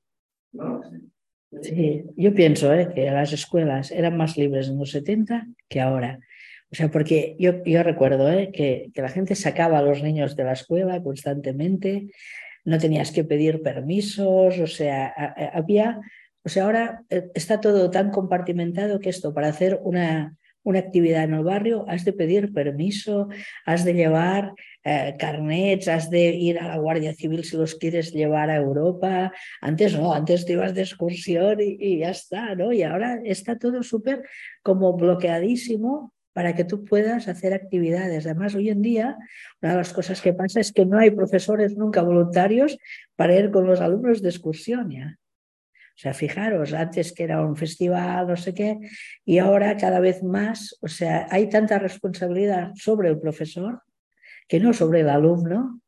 [0.52, 0.82] ¿no?
[1.60, 2.92] Sí, yo pienso ¿eh?
[2.94, 6.20] que las escuelas eran más libres en los 70 que ahora.
[6.70, 8.50] O sea, porque yo, yo recuerdo ¿eh?
[8.52, 12.06] que, que, la gente sacaba a los niños de la escuela constantemente,
[12.64, 15.08] no tenías que pedir permisos, o sea,
[15.52, 16.00] había
[16.44, 21.24] O sea, ahora eh, está todo tan compartimentado que esto, para hacer una, una actividad
[21.24, 23.28] en el barrio, has de pedir permiso,
[23.66, 28.12] has de llevar eh, carnets, has de ir a la Guardia Civil si los quieres
[28.12, 29.32] llevar a Europa.
[29.60, 32.72] Antes no, antes te ibas de excursión y, y ya está, ¿no?
[32.72, 34.22] Y ahora está todo súper
[34.62, 38.26] como bloqueadísimo para que tú puedas hacer actividades.
[38.26, 39.16] Además, hoy en día,
[39.60, 42.78] una de las cosas que pasa es que no hay profesores nunca voluntarios
[43.16, 45.18] para ir con los alumnos de excursión ya.
[46.02, 48.76] Sea, fijaros, antes que era un festival, no sé qué,
[49.24, 53.82] y ahora cada vez más, o sea, hay tanta responsabilidad sobre el profesor
[54.48, 55.80] que no sobre el alumno,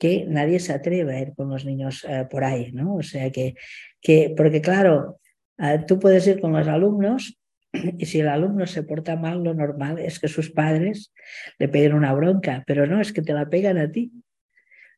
[0.00, 2.96] que nadie se atreve a ir con los niños eh, por ahí, ¿no?
[2.96, 3.54] O sea, que,
[4.00, 5.20] que porque claro,
[5.58, 7.38] eh, tú puedes ir con los alumnos
[7.72, 11.14] y si el alumno se porta mal, lo normal es que sus padres
[11.60, 14.10] le peguen una bronca, pero no, es que te la pegan a ti.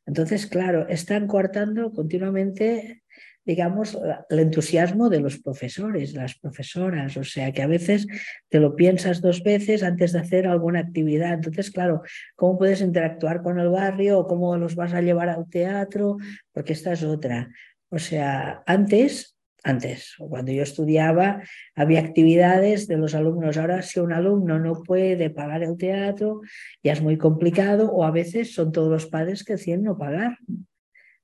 [0.07, 3.00] Entonces, claro, están coartando continuamente,
[3.45, 3.97] digamos,
[4.29, 7.17] el entusiasmo de los profesores, las profesoras.
[7.17, 8.07] O sea, que a veces
[8.49, 11.33] te lo piensas dos veces antes de hacer alguna actividad.
[11.33, 12.01] Entonces, claro,
[12.35, 16.17] ¿cómo puedes interactuar con el barrio o cómo los vas a llevar al teatro?
[16.51, 17.49] Porque esta es otra.
[17.89, 21.43] O sea, antes antes, cuando yo estudiaba,
[21.75, 23.57] había actividades de los alumnos.
[23.57, 26.41] Ahora, si un alumno no puede pagar el teatro,
[26.83, 30.37] ya es muy complicado, o a veces son todos los padres que deciden no pagar.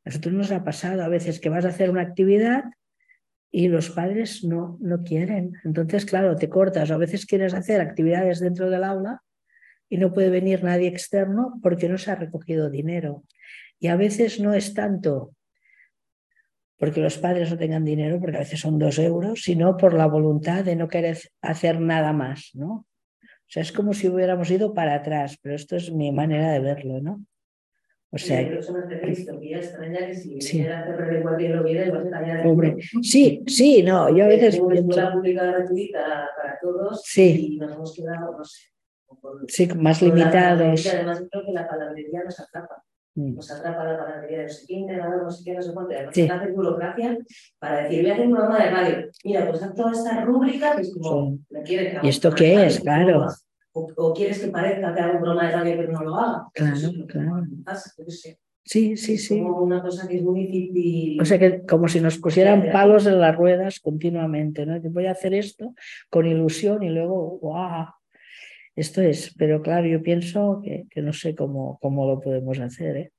[0.08, 2.64] A nosotros nos ha pasado a veces que vas a hacer una actividad
[3.52, 5.58] y los padres no, no quieren.
[5.66, 6.92] Entonces, claro, te cortas.
[6.92, 9.22] A veces quieres hacer actividades dentro del aula
[9.90, 13.26] y no puede venir nadie externo porque no se ha recogido dinero.
[13.80, 15.34] Y a veces no es tanto
[16.78, 20.06] porque los padres no tengan dinero, porque a veces son dos euros, sino por la
[20.06, 22.70] voluntad de no querer hacer nada más, ¿no?
[22.72, 26.62] O sea, es como si hubiéramos ido para atrás, pero esto es mi manera de
[26.62, 27.26] verlo, ¿no?
[28.10, 28.40] O sea,
[33.02, 37.56] sí, sí, no, yo a veces una pública gratuita para todos sí.
[37.56, 38.62] y nos hemos quedado, no sé,
[39.48, 40.88] sí, más limitados.
[40.88, 42.82] Además, creo que la palabrería nos atrapa
[43.18, 45.94] nos atrapa la panadería de no sé quién, no sé qué, no sé cuánto.
[45.94, 46.30] Además, sí.
[46.30, 47.18] hacer burocracia
[47.58, 49.10] para decir, voy a hacer un programa de radio.
[49.24, 51.46] Mira, pues haz toda esta rúbrica que es como, sí.
[51.50, 52.80] ¿me quieres ¿Y esto qué es?
[52.80, 53.28] Claro.
[53.78, 56.48] O, o, quieres que parezca que haga un programa de radio pero no lo haga.
[56.54, 57.46] Claro, eso, claro.
[57.64, 58.40] Pasa, yo sé.
[58.64, 59.40] Sí, sí, sí.
[59.40, 61.22] Como una cosa que es muy difícil.
[61.22, 64.80] O sea que como si nos pusieran palos en las ruedas continuamente, ¿no?
[64.82, 65.74] Voy a hacer esto
[66.10, 67.88] con ilusión y luego, ¡guau!
[68.76, 72.98] Esto es, pero claro, yo pienso que, que no sé cómo, cómo lo podemos hacer,
[72.98, 73.12] ¿eh?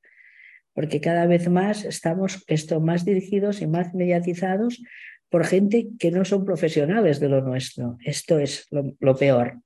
[0.79, 4.81] porque cada vez más estamos esto, más dirigidos y más mediatizados
[5.29, 7.99] por gente que no son profesionales de lo nuestro.
[8.05, 9.59] Esto es lo, lo peor.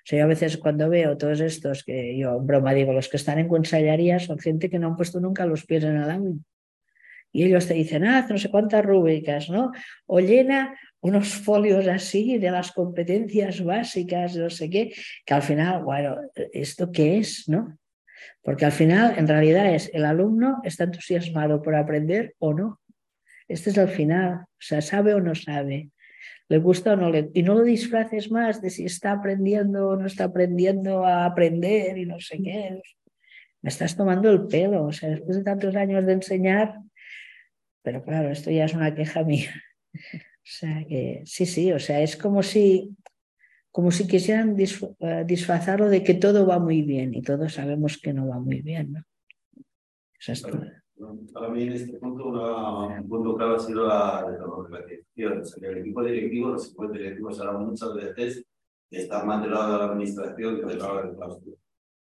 [0.00, 3.16] O sea, yo a veces cuando veo todos estos, que yo broma digo, los que
[3.16, 6.32] están en consellería son gente que no han puesto nunca los pies en el agua.
[7.32, 9.70] Y ellos te dicen, haz no sé cuántas rúbricas, ¿no?
[10.06, 14.92] O llena unos folios así de las competencias básicas, no sé qué,
[15.24, 16.16] que al final, bueno,
[16.52, 17.78] ¿esto qué es, no?
[18.42, 22.80] Porque al final, en realidad, es el alumno está entusiasmado por aprender o no.
[23.48, 24.40] Este es el final.
[24.42, 25.90] O sea, sabe o no sabe.
[26.50, 27.30] Le gusta o no le.
[27.32, 31.96] Y no lo disfraces más de si está aprendiendo o no está aprendiendo a aprender
[31.96, 32.82] y no sé qué.
[33.62, 34.84] Me estás tomando el pelo.
[34.86, 36.74] O sea, después de tantos años de enseñar.
[37.82, 39.54] Pero claro, esto ya es una queja mía.
[39.94, 42.96] O sea que sí, sí, o sea, es como si
[43.70, 48.26] como si quisieran disfrazarlo de que todo va muy bien y todos sabemos que no
[48.26, 48.92] va muy bien.
[48.92, 49.04] ¿no?
[50.18, 50.79] Eso es todo.
[51.32, 54.26] Para mí en este punto una, un punto clave ha sido la,
[54.70, 55.40] la dirección.
[55.40, 58.44] O sea, el equipo directivo, los equipos directivos ahora muchas veces
[58.90, 61.52] están más del lado de la administración que del lado del claustro.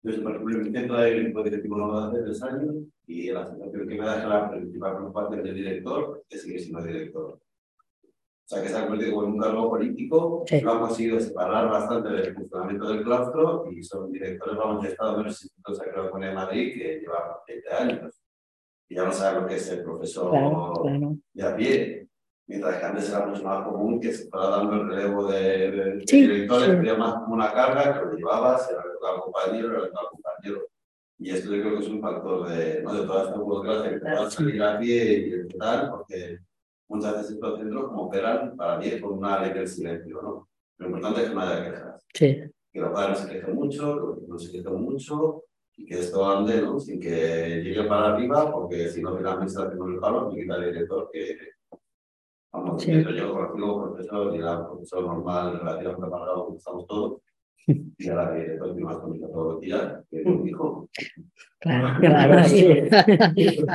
[0.03, 2.75] Entonces, por ejemplo, el intento del equipo directivo no va hace tres años
[3.07, 6.59] y la sensación que me da es que la principal preocupación del director es seguir
[6.59, 7.25] siendo director.
[7.33, 10.61] O sea, que se ha convertido en un cargo político, sí.
[10.61, 15.15] lo han conseguido separar bastante del funcionamiento del claustro y son directores, vamos, he estado
[15.15, 18.24] en el Instituto Sacro de Madrid que lleva 20 años
[18.87, 21.17] y ya no saben lo que es el profesor claro, claro.
[21.33, 22.07] de a pie.
[22.47, 26.03] Mientras que antes era mucho más común que se fuera dando el relevo de, de,
[26.05, 26.71] sí, de directores, sí.
[26.71, 30.67] había más como una carga que lo llevabas, era el compañero, era el compañero.
[31.17, 32.93] Y esto yo creo que es un factor de, ¿no?
[32.93, 36.39] de toda esta burocracia que te va a salir a pie y tal, porque
[36.87, 40.49] muchas veces estos centros como operan para mí con una ley del silencio, ¿no?
[40.77, 42.05] Lo importante es que no haya quejas.
[42.13, 42.43] Sí.
[42.71, 45.43] Que los padres se quejen mucho, que los no se quejen mucho
[45.77, 46.80] y que esto ande, ¿no?
[46.80, 50.56] Sin que llegue para arriba, porque si no tiene la administración el palo, me quita
[50.56, 51.38] el director que,
[52.52, 52.91] vamos, sí.
[52.91, 57.22] yo conocido profesor y era profesor normal, relativamente preparado, como estamos todos,
[57.68, 60.89] y ahora que director tiene más comunicación todos los días, que es un hijo.
[61.60, 62.68] Claro, claro, sí.
[63.35, 63.65] sí, sí.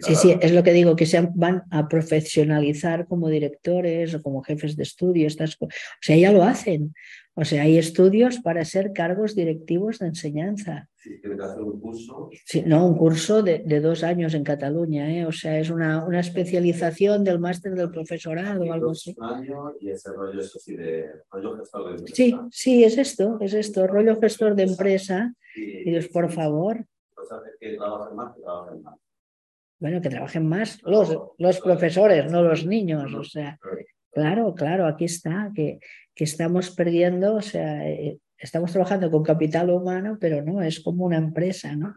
[0.00, 4.42] Sí, sí, es lo que digo, que se van a profesionalizar como directores o como
[4.42, 5.68] jefes de estudio, estas O
[6.00, 6.94] sea, ya lo hacen.
[7.36, 10.88] O sea, hay estudios para ser cargos directivos de enseñanza.
[10.94, 12.30] Sí, tiene que hacer un curso.
[12.44, 15.26] Sí, no, un curso de, de dos años en Cataluña, ¿eh?
[15.26, 19.14] o sea, es una, una especialización del máster del profesorado o algo así.
[19.18, 22.14] Un año y ese rollo, eso sí, de rollo gestor de empresa.
[22.14, 25.34] Sí, sí, es esto, es esto, rollo gestor de empresa.
[25.56, 26.86] Y Dios, por favor.
[27.14, 28.94] Pues hace que trabajen más, que trabajen más.
[29.80, 33.12] Bueno, que trabajen más los, los profesores, no los niños.
[33.12, 33.58] O sea,
[34.12, 35.80] claro, claro, aquí está, que,
[36.14, 41.04] que estamos perdiendo, o sea, eh, estamos trabajando con capital humano, pero no, es como
[41.04, 41.96] una empresa, ¿no?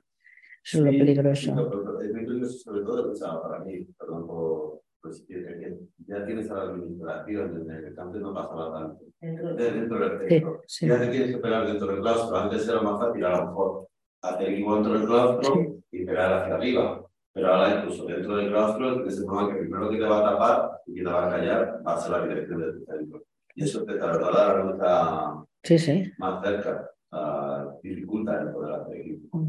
[0.63, 1.55] Eso es lo peligroso.
[1.55, 5.77] No, es peligroso sobre todo, o sea, para mí, perdón por, pues, que
[6.07, 9.05] ya tienes a la administración, en el campo no pasaba tanto.
[9.21, 10.61] Dentro Dentro del Sí, centro.
[10.67, 10.87] sí.
[10.87, 12.37] Ya te tienes que pegar dentro del claustro.
[12.37, 13.87] Antes era más fácil, a lo mejor,
[14.21, 17.03] hacer equipo dentro del claustro y pegar hacia arriba.
[17.33, 20.31] Pero ahora, incluso dentro del claustro, es el problema que primero que te va a
[20.31, 23.16] tapar y que te va a callar va a ser la dirección del centro.
[23.57, 26.11] Y eso te traslada la ruta Sí, sí.
[26.19, 29.47] más cerca, a dificulta el poder hacer equipo.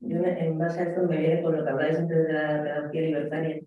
[0.00, 2.62] Yo me- en base a esto me viene con lo que habláis antes de la
[2.62, 3.60] pedagogía libertaria,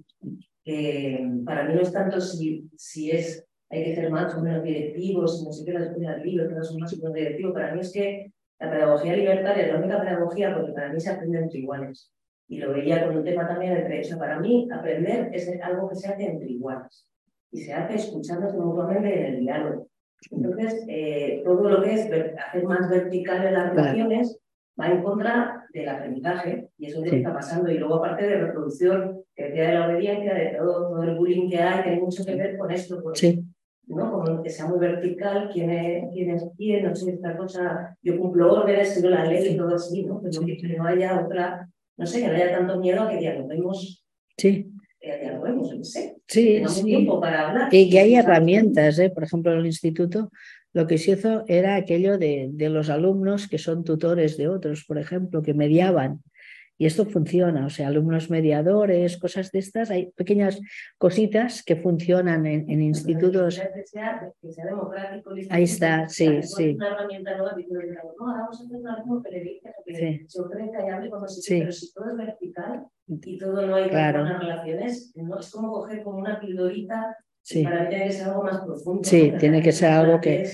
[0.63, 4.63] que para mí no es tanto si, si es, hay que ser más o menos
[4.63, 7.53] directivos, si no sé qué, las escuelas libres, que no son más o menos directivos,
[7.53, 8.31] para mí es que
[8.61, 12.13] la pedagogía libertaria es la única pedagogía porque para mí se aprende entre iguales.
[12.47, 15.89] Y lo veía con un tema también entre, o sea, para mí aprender es algo
[15.89, 17.05] que se hace entre iguales
[17.51, 19.87] y se hace escuchándose mutuamente en el diálogo.
[20.29, 23.75] Entonces, eh, todo lo que es hacer más verticales las Claro.
[23.75, 24.39] relaciones
[24.79, 27.71] va en contra del aprendizaje y eso es lo que está pasando.
[27.71, 31.49] Y luego, aparte de reproducción, que decía de la obediencia, de todo, todo el bullying
[31.49, 33.43] que hay, tiene mucho que ver con esto, porque, Sí,
[33.87, 34.11] ¿no?
[34.11, 38.17] Como que sea muy vertical, quién es quién, es quién no sé, esta cosa, yo
[38.19, 40.21] cumplo órdenes, sigo la ley y todo así, ¿no?
[40.21, 41.67] Pero que, que no haya otra,
[41.97, 44.05] no sé, que no haya tanto miedo a que dialoguemos,
[44.37, 44.70] sí,
[45.11, 46.15] que dialoguemos, yo qué sé.
[46.27, 46.83] sí, Tengamos sí.
[46.83, 47.73] tiempo para hablar.
[47.73, 49.09] Y que hay herramientas, ¿eh?
[49.09, 50.31] por ejemplo, en el instituto
[50.73, 54.85] lo que se hizo era aquello de, de los alumnos que son tutores de otros,
[54.85, 56.21] por ejemplo, que mediaban.
[56.81, 60.59] Y esto funciona, o sea, alumnos mediadores, cosas de estas, hay pequeñas
[60.97, 63.59] cositas que funcionan en, en institutos.
[63.59, 65.29] Que sea, que sea democrático.
[65.51, 66.73] Ahí está, sí, sí.
[66.75, 67.55] Una herramienta nueva
[68.17, 70.25] no, vamos a hacer una alumno dice, que Sí.
[70.27, 71.59] se ofrezca y hable cuando se Sí.
[71.59, 74.21] pero si todo es vertical y todo no hay Claro.
[74.21, 78.27] buenas relaciones, no es como coger como una pildorita, Sí, para mí tiene que ser
[78.27, 79.01] algo más profundo.
[79.03, 80.47] Sí, tiene que ser algo que-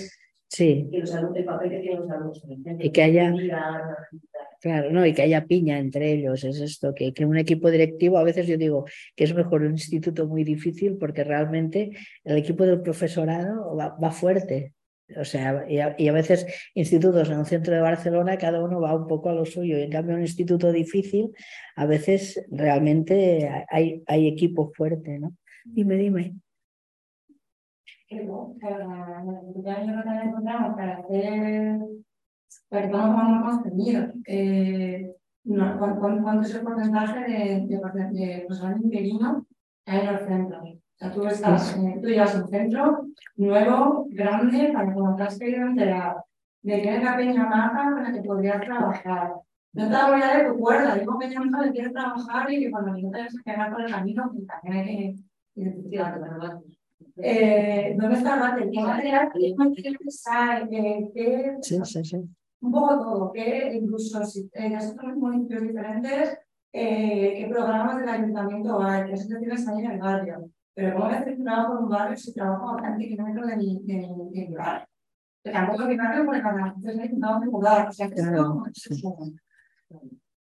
[0.49, 2.43] sí, que los alumnos, el papel que tienen los alumnos
[2.79, 3.31] Y que haya-
[4.61, 5.05] claro, ¿no?
[5.05, 8.47] Y que haya piña entre ellos, es esto, que, que un equipo directivo, a veces
[8.47, 8.85] yo digo
[9.15, 11.91] que es mejor un instituto muy difícil porque realmente
[12.23, 14.73] el equipo del profesorado va, va fuerte.
[15.15, 18.81] O sea, y a, y a veces institutos en un centro de Barcelona, cada uno
[18.81, 19.77] va un poco a lo suyo.
[19.77, 21.31] Y en cambio, un instituto difícil,
[21.77, 25.33] a veces realmente hay, hay equipo fuerte, ¿no?
[25.63, 26.35] Dime, dime.
[32.69, 34.07] Que podamos tomar más contenido.
[34.27, 35.11] Eh,
[35.45, 37.79] no, ¿cuán- cuán- ¿Cuánto es el porcentaje de, de,
[38.11, 39.45] de, personal interino
[39.85, 40.63] hay en los centros?
[40.63, 43.05] O sea, tú, estás, eh, tú llevas un centro
[43.37, 46.17] nuevo, grande, para cuando te has querido enterar
[46.63, 49.33] de que pequeña maja con la que podrías trabajar.
[49.73, 52.71] No te hago ya de tu cuerda, digo pequeña maja que quieres trabajar y que
[52.71, 55.15] cuando no te a quedar por el camino, que también hay que
[55.61, 56.59] identificar, ¿verdad?
[57.17, 58.69] Eh, ¿Dónde está el?
[58.71, 60.67] ¿Qué material qué materiales hay?
[60.69, 62.17] ¿Qué, Sí, sí, sí.
[62.61, 66.37] Un poco todo, que incluso si eh, ya son municipios diferentes,
[66.73, 70.49] eh, qué programas del ayuntamiento hay, qué asociaciones hay en el barrio.
[70.73, 73.47] Pero ¿cómo voy a hacer un trabajo en un barrio si trabajo a 20 kilómetros
[73.47, 74.85] de mi, de, mi- de mi barrio?
[75.43, 78.65] Que tampoco mi barrio porque cada vez me intentamos mudar, o sea que Claro, como-
[78.73, 79.01] sí.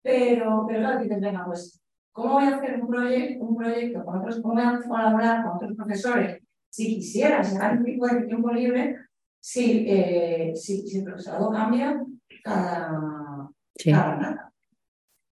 [0.03, 1.81] Pero, pero claro, dices, venga, pues,
[2.11, 5.55] ¿cómo voy a hacer un, proyecto un proyecto con otros, cómo voy a colaborar con
[5.57, 8.95] otros profesores si quisiera, si hay un tipo de tiempo libre,
[9.41, 12.01] si, eh, si, si el profesorado cambia
[12.43, 14.53] cada, Sí, cada nada.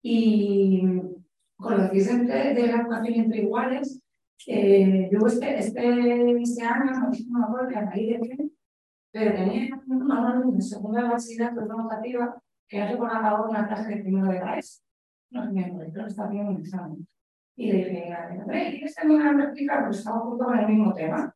[0.03, 0.83] Y
[1.57, 4.03] con lo que dices de, de la educación entre iguales,
[4.47, 8.51] eh, yo este, este, este año, no sé, no me acuerdo a raíz de qué,
[9.13, 13.51] pero tenía un alumno de segunda bachillerato de educativa que no se ponía a cabo
[13.51, 14.83] una clase de primero de ESO.
[15.31, 17.09] No sé, me que estaba haciendo un examen.
[17.57, 18.15] Y le dije,
[18.47, 19.85] ¿quieres terminar de explicar?
[19.85, 21.35] Pues estaba justo con el mismo tema.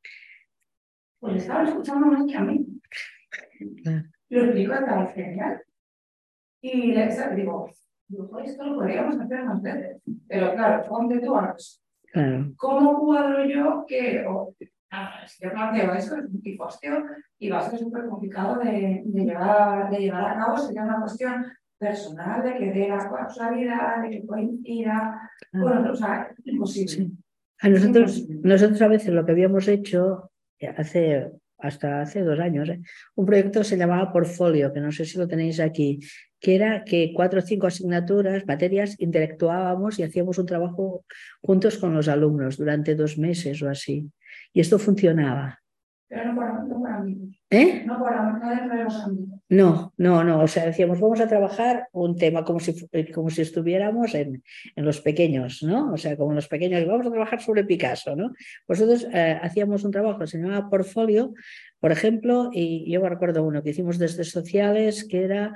[1.23, 2.66] Pues le estaban escuchando más que a mí.
[4.28, 5.62] Lo explico estaba genial.
[6.61, 7.70] Y le digo,
[8.09, 10.03] digo, "Joder, esto lo podríamos hacer más veces.
[10.27, 11.55] Pero claro, ponte tú a
[12.12, 12.53] claro.
[12.57, 14.53] ¿Cómo cuadro yo que, o,
[14.90, 17.05] ah, si yo planteo eso, es un pifostio
[17.39, 20.59] y va a ser súper complicado de, de, llevar, de llevar a cabo?
[20.59, 21.47] Sería una cuestión
[21.78, 25.31] personal, de que dé la causalidad, de que coincida.
[25.53, 27.12] Bueno, o sea, imposible.
[27.61, 30.31] A nosotros, nosotros a veces lo que habíamos hecho
[30.68, 31.30] hace
[31.62, 32.80] hasta hace dos años, ¿eh?
[33.14, 36.01] un proyecto se llamaba Portfolio, que no sé si lo tenéis aquí,
[36.40, 41.05] que era que cuatro o cinco asignaturas, materias, interactuábamos y hacíamos un trabajo
[41.40, 44.10] juntos con los alumnos durante dos meses o así.
[44.52, 45.60] Y esto funcionaba.
[46.09, 47.40] Pero no no para amigos.
[47.48, 47.84] ¿Eh?
[47.86, 49.31] No para, no dentro de los ámbitos.
[49.53, 50.41] No, no, no.
[50.43, 52.73] O sea, decíamos, vamos a trabajar un tema como si,
[53.12, 54.43] como si estuviéramos en,
[54.74, 55.93] en los pequeños, ¿no?
[55.93, 58.33] O sea, como en los pequeños, vamos a trabajar sobre Picasso, ¿no?
[58.66, 61.35] Nosotros eh, hacíamos un trabajo se llamaba Portfolio,
[61.81, 65.53] por ejemplo, y yo me recuerdo uno que hicimos desde sociales, que era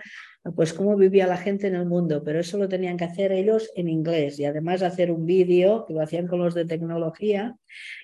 [0.55, 3.71] pues cómo vivía la gente en el mundo, pero eso lo tenían que hacer ellos
[3.75, 7.57] en inglés y además hacer un vídeo que lo hacían con los de tecnología.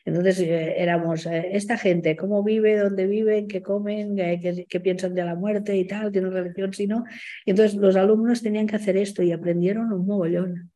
[0.05, 5.14] Entonces eh, éramos, eh, esta gente, cómo vive, dónde viven, qué comen, qué, qué, piensan
[5.14, 7.05] de la muerte y tal, tienen religión, si no.
[7.44, 10.71] Y entonces los alumnos tenían que hacer esto y aprendieron un mogollón.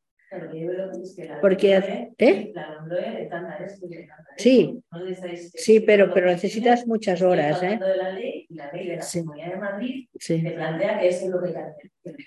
[1.41, 1.69] Porque,
[2.19, 2.35] ¿eh?
[4.37, 4.83] Sí,
[5.55, 7.85] sí, pero, pero necesitas muchas horas, ¿eh?
[8.99, 9.33] sí.
[10.21, 10.55] Sí.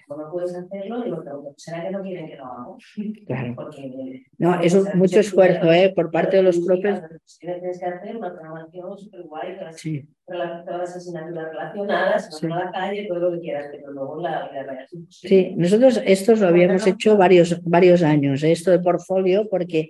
[0.08, 2.84] No puedes hacerlo, digo, pero será que no quieren que lo hagamos.
[3.26, 3.54] Claro.
[3.56, 5.92] Porque, no, es un, mucho esfuerzo, ¿eh?
[5.96, 7.02] Por parte de los propios.
[7.40, 10.08] Tienes que hacer una programación súper guay, sí.
[10.26, 12.46] todas las asignaturas relacionadas, sí.
[12.46, 14.88] a la calle, todo lo que quieras, pero luego la vida real.
[15.10, 18.52] Sí, nosotros estos lo habíamos hecho varios, varios años, ¿eh?
[18.52, 19.90] esto de portfolio, porque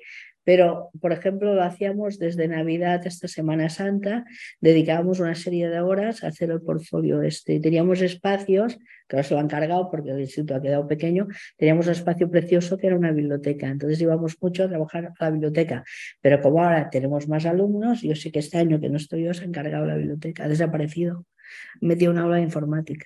[0.49, 4.25] pero, por ejemplo, lo hacíamos desde Navidad hasta Semana Santa,
[4.59, 7.53] dedicábamos una serie de horas a hacer el portfolio este.
[7.53, 11.27] Y teníamos espacios, que ahora se lo han cargado porque el instituto ha quedado pequeño,
[11.55, 13.67] teníamos un espacio precioso que era una biblioteca.
[13.67, 15.83] Entonces íbamos mucho a trabajar a la biblioteca.
[16.19, 19.35] Pero como ahora tenemos más alumnos, yo sé que este año que no estoy yo
[19.35, 21.27] se ha encargado la biblioteca, ha desaparecido.
[21.79, 23.05] Metió una aula de informática.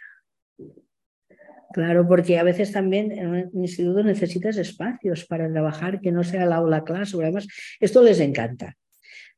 [1.73, 6.43] Claro, porque a veces también en un instituto necesitas espacios para trabajar que no sea
[6.43, 7.17] el aula clase.
[7.17, 7.47] Además,
[7.79, 8.77] esto les encanta.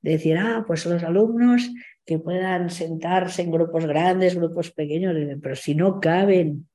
[0.01, 1.71] decir, ah, pues los alumnos
[2.05, 6.67] que puedan sentarse en grupos grandes, grupos pequeños, pero si no caben,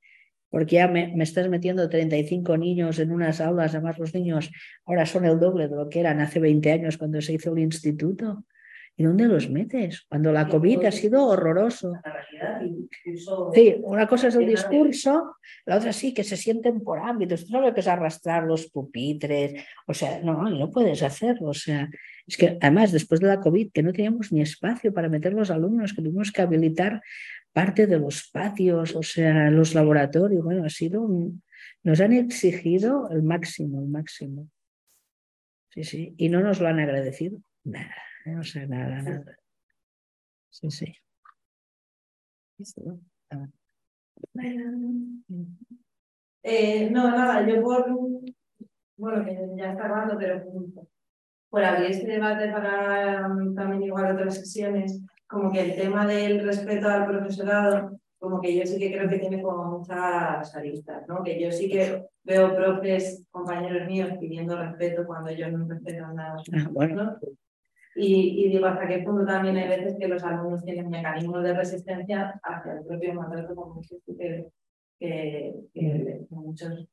[0.48, 4.50] porque ya me, me, estás metiendo 35 niños en unas aulas, además los niños
[4.86, 7.58] ahora son el doble de lo que eran hace 20 años cuando se hizo un
[7.58, 8.46] instituto.
[9.00, 10.04] ¿Y dónde los metes?
[10.10, 11.94] Cuando la COVID ha sido horroroso.
[13.54, 17.46] Sí, una cosa es el discurso, la otra sí, que se sienten por ámbitos.
[17.46, 19.54] Tú sabes que es arrastrar los pupitres,
[19.86, 21.48] o sea, no, no puedes hacerlo.
[21.48, 21.88] O sea,
[22.26, 25.50] es que además después de la COVID, que no teníamos ni espacio para meter los
[25.50, 27.00] alumnos, que tuvimos que habilitar
[27.54, 30.44] parte de los patios, o sea, los laboratorios.
[30.44, 31.42] Bueno, ha sido un...
[31.82, 34.50] Nos han exigido el máximo, el máximo.
[35.70, 37.40] Sí, sí, y no nos lo han agradecido.
[37.64, 37.94] Nada.
[38.26, 39.36] No sé nada, nada.
[40.50, 40.92] Sí, sí.
[46.42, 47.86] Eh, no, nada, yo por,
[48.96, 50.42] bueno, que ya está hablando, pero
[51.48, 56.44] por abrir este debate para um, también igual otras sesiones, como que el tema del
[56.44, 61.22] respeto al profesorado, como que yo sí que creo que tiene como muchas aristas, ¿no?
[61.22, 66.36] Que yo sí que veo profes, compañeros míos, pidiendo respeto cuando yo no respeto nada.
[66.52, 67.18] Ah, bueno.
[67.96, 71.54] Y, y, digo, hasta qué punto también hay veces que los alumnos tienen mecanismos de
[71.54, 73.80] resistencia hacia el propio maltrato, como
[74.16, 74.46] que,
[74.98, 76.88] que, que, muchos,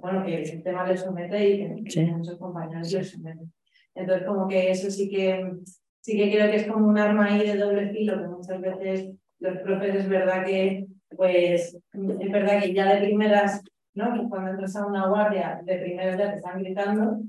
[0.00, 3.52] bueno, que el sistema les somete y que, muchos compañeros les someten.
[3.94, 5.52] Entonces, como que eso sí que,
[6.00, 9.10] sí que creo que es como un arma ahí de doble filo, que muchas veces
[9.38, 10.86] los profes es verdad que,
[11.16, 13.62] pues, es verdad que ya de primeras,
[13.94, 14.28] ¿no?
[14.28, 17.20] cuando entras a una guardia, de primeras ya te están gritando,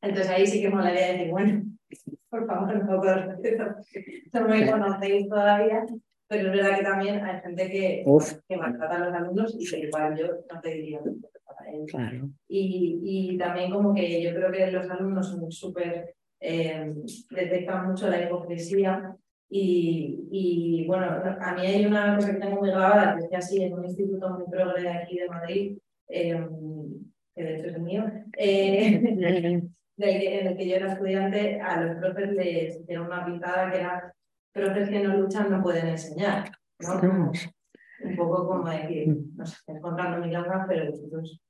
[0.00, 1.62] entonces ahí sí que molaría decir, bueno,
[2.30, 3.02] por favor, no
[4.32, 5.86] no me conocéis todavía,
[6.28, 8.04] pero es verdad que también hay gente que,
[8.48, 11.00] que maltrata a los alumnos y que igual yo no te diría.
[11.88, 12.30] Claro.
[12.48, 16.94] Y, y también como que yo creo que los alumnos son súper, eh,
[17.30, 19.14] detectan mucho la hipocresía
[19.50, 23.36] y, y, bueno, a mí hay una cosa que tengo muy grabada, que es que
[23.36, 25.78] así en un instituto muy progre aquí de Madrid,
[26.08, 26.46] eh,
[27.34, 28.04] que de hecho es el mío,
[28.36, 29.62] eh,
[29.98, 34.14] en el que yo era estudiante, a los profes les hicieron una pintada que era
[34.52, 36.50] profes que no luchan no pueden enseñar.
[36.80, 37.32] ¿no?
[38.00, 41.40] un poco como decir, no sé, estoy contando mi lengua, pero vosotros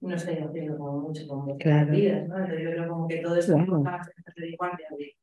[0.00, 1.92] no estoy haciendo como mucho con vuestras claro.
[1.92, 2.36] vidas, ¿no?
[2.38, 3.82] Entonces yo creo como que todo esto claro.
[4.36, 5.14] de guardia, de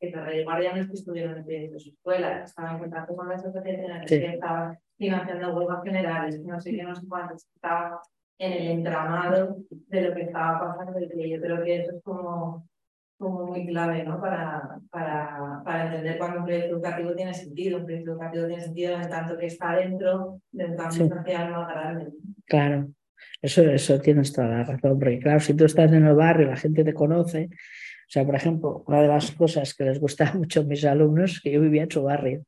[0.00, 3.16] que y Guardia no es que estuvieron en pie de su escuela, estaban en contacto
[3.16, 4.20] con la asociación, sí.
[4.20, 7.98] que estaban financiando huelgas generales, no sé qué, no sé cuántos, estaban
[8.38, 12.68] en el entramado de lo que estaba pasando y yo creo que eso es como,
[13.18, 14.20] como muy clave ¿no?
[14.20, 17.78] para, para, para entender cuando un proyecto educativo tiene sentido.
[17.78, 21.08] Un proyecto educativo tiene sentido en tanto que está dentro de un cambio sí.
[21.08, 22.12] social más grande.
[22.46, 22.88] Claro,
[23.42, 26.56] eso, eso tienes toda la razón, porque claro, si tú estás en el barrio, la
[26.56, 27.48] gente te conoce.
[27.50, 31.40] O sea, por ejemplo, una de las cosas que les gustaba mucho a mis alumnos,
[31.42, 32.44] que yo vivía en su barrio.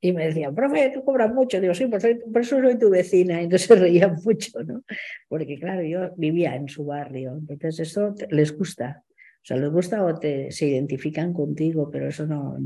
[0.00, 1.60] Y me decían, profe, tú cobras mucho.
[1.60, 3.40] Digo, sí, por, eso soy tu vecina.
[3.42, 4.82] Entonces reían mucho, ¿no?
[5.28, 7.36] Porque, claro, yo vivía en su barrio.
[7.36, 9.04] Entonces, eso les gusta.
[9.06, 12.58] O sea, les gusta o te, se identifican contigo, pero eso no.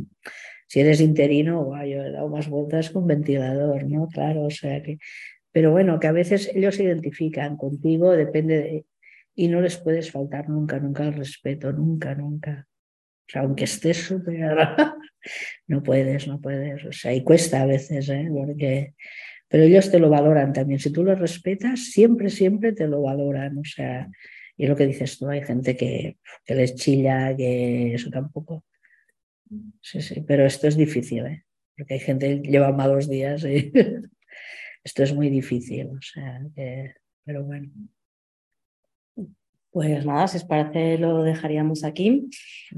[0.66, 4.08] Si eres interino, yo he dado más vueltas con ventilador, ¿no?
[4.08, 4.98] Claro, o sea que.
[5.52, 8.86] Pero bueno, que a veces ellos se identifican contigo, depende de.
[9.34, 12.66] Y no les puedes faltar nunca, nunca el respeto, nunca, nunca.
[13.34, 14.56] Aunque estés súper
[15.66, 16.84] no puedes, no puedes.
[16.84, 18.28] O sea, y cuesta a veces, ¿eh?
[18.30, 18.94] Porque,
[19.48, 20.80] pero ellos te lo valoran también.
[20.80, 23.58] Si tú los respetas, siempre, siempre te lo valoran.
[23.58, 24.08] O sea,
[24.56, 28.64] y lo que dices tú, hay gente que, les chilla, que eso tampoco.
[29.80, 31.44] Sí, sí, pero esto es difícil, ¿eh?
[31.76, 33.72] Porque hay gente que lleva malos días y
[34.84, 35.88] esto es muy difícil.
[35.88, 36.40] O sea,
[37.24, 37.70] pero bueno.
[39.72, 42.28] Pues nada, si os parece lo dejaríamos aquí.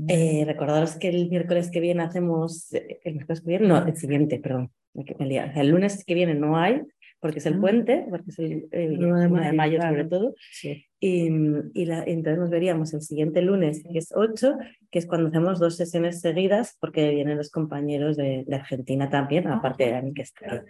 [0.06, 4.38] Eh, recordaros que el miércoles que viene hacemos, el miércoles que viene, no, el siguiente,
[4.38, 6.82] perdón, el lunes que viene no hay,
[7.18, 10.34] porque es el puente, porque es el, el 1 de mayo, mayo sobre todo.
[10.52, 10.86] Sí.
[11.00, 11.30] Y,
[11.74, 14.56] y la, entonces nos veríamos el siguiente lunes, que es 8,
[14.90, 19.48] que es cuando hacemos dos sesiones seguidas, porque vienen los compañeros de, de Argentina también,
[19.48, 20.64] aparte de mí que está.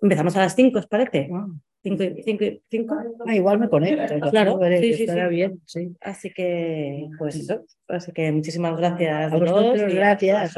[0.00, 1.28] Empezamos a las 5, ¿os parece?
[1.84, 2.96] Cinco, cinco, cinco.
[3.26, 4.30] Ah, igual me conecto.
[4.30, 5.34] Claro, veré, sí, sí, estará sí.
[5.34, 5.94] bien, sí.
[6.00, 7.66] Así que, pues eso.
[7.88, 10.56] Así que muchísimas gracias A vosotros, todos gracias.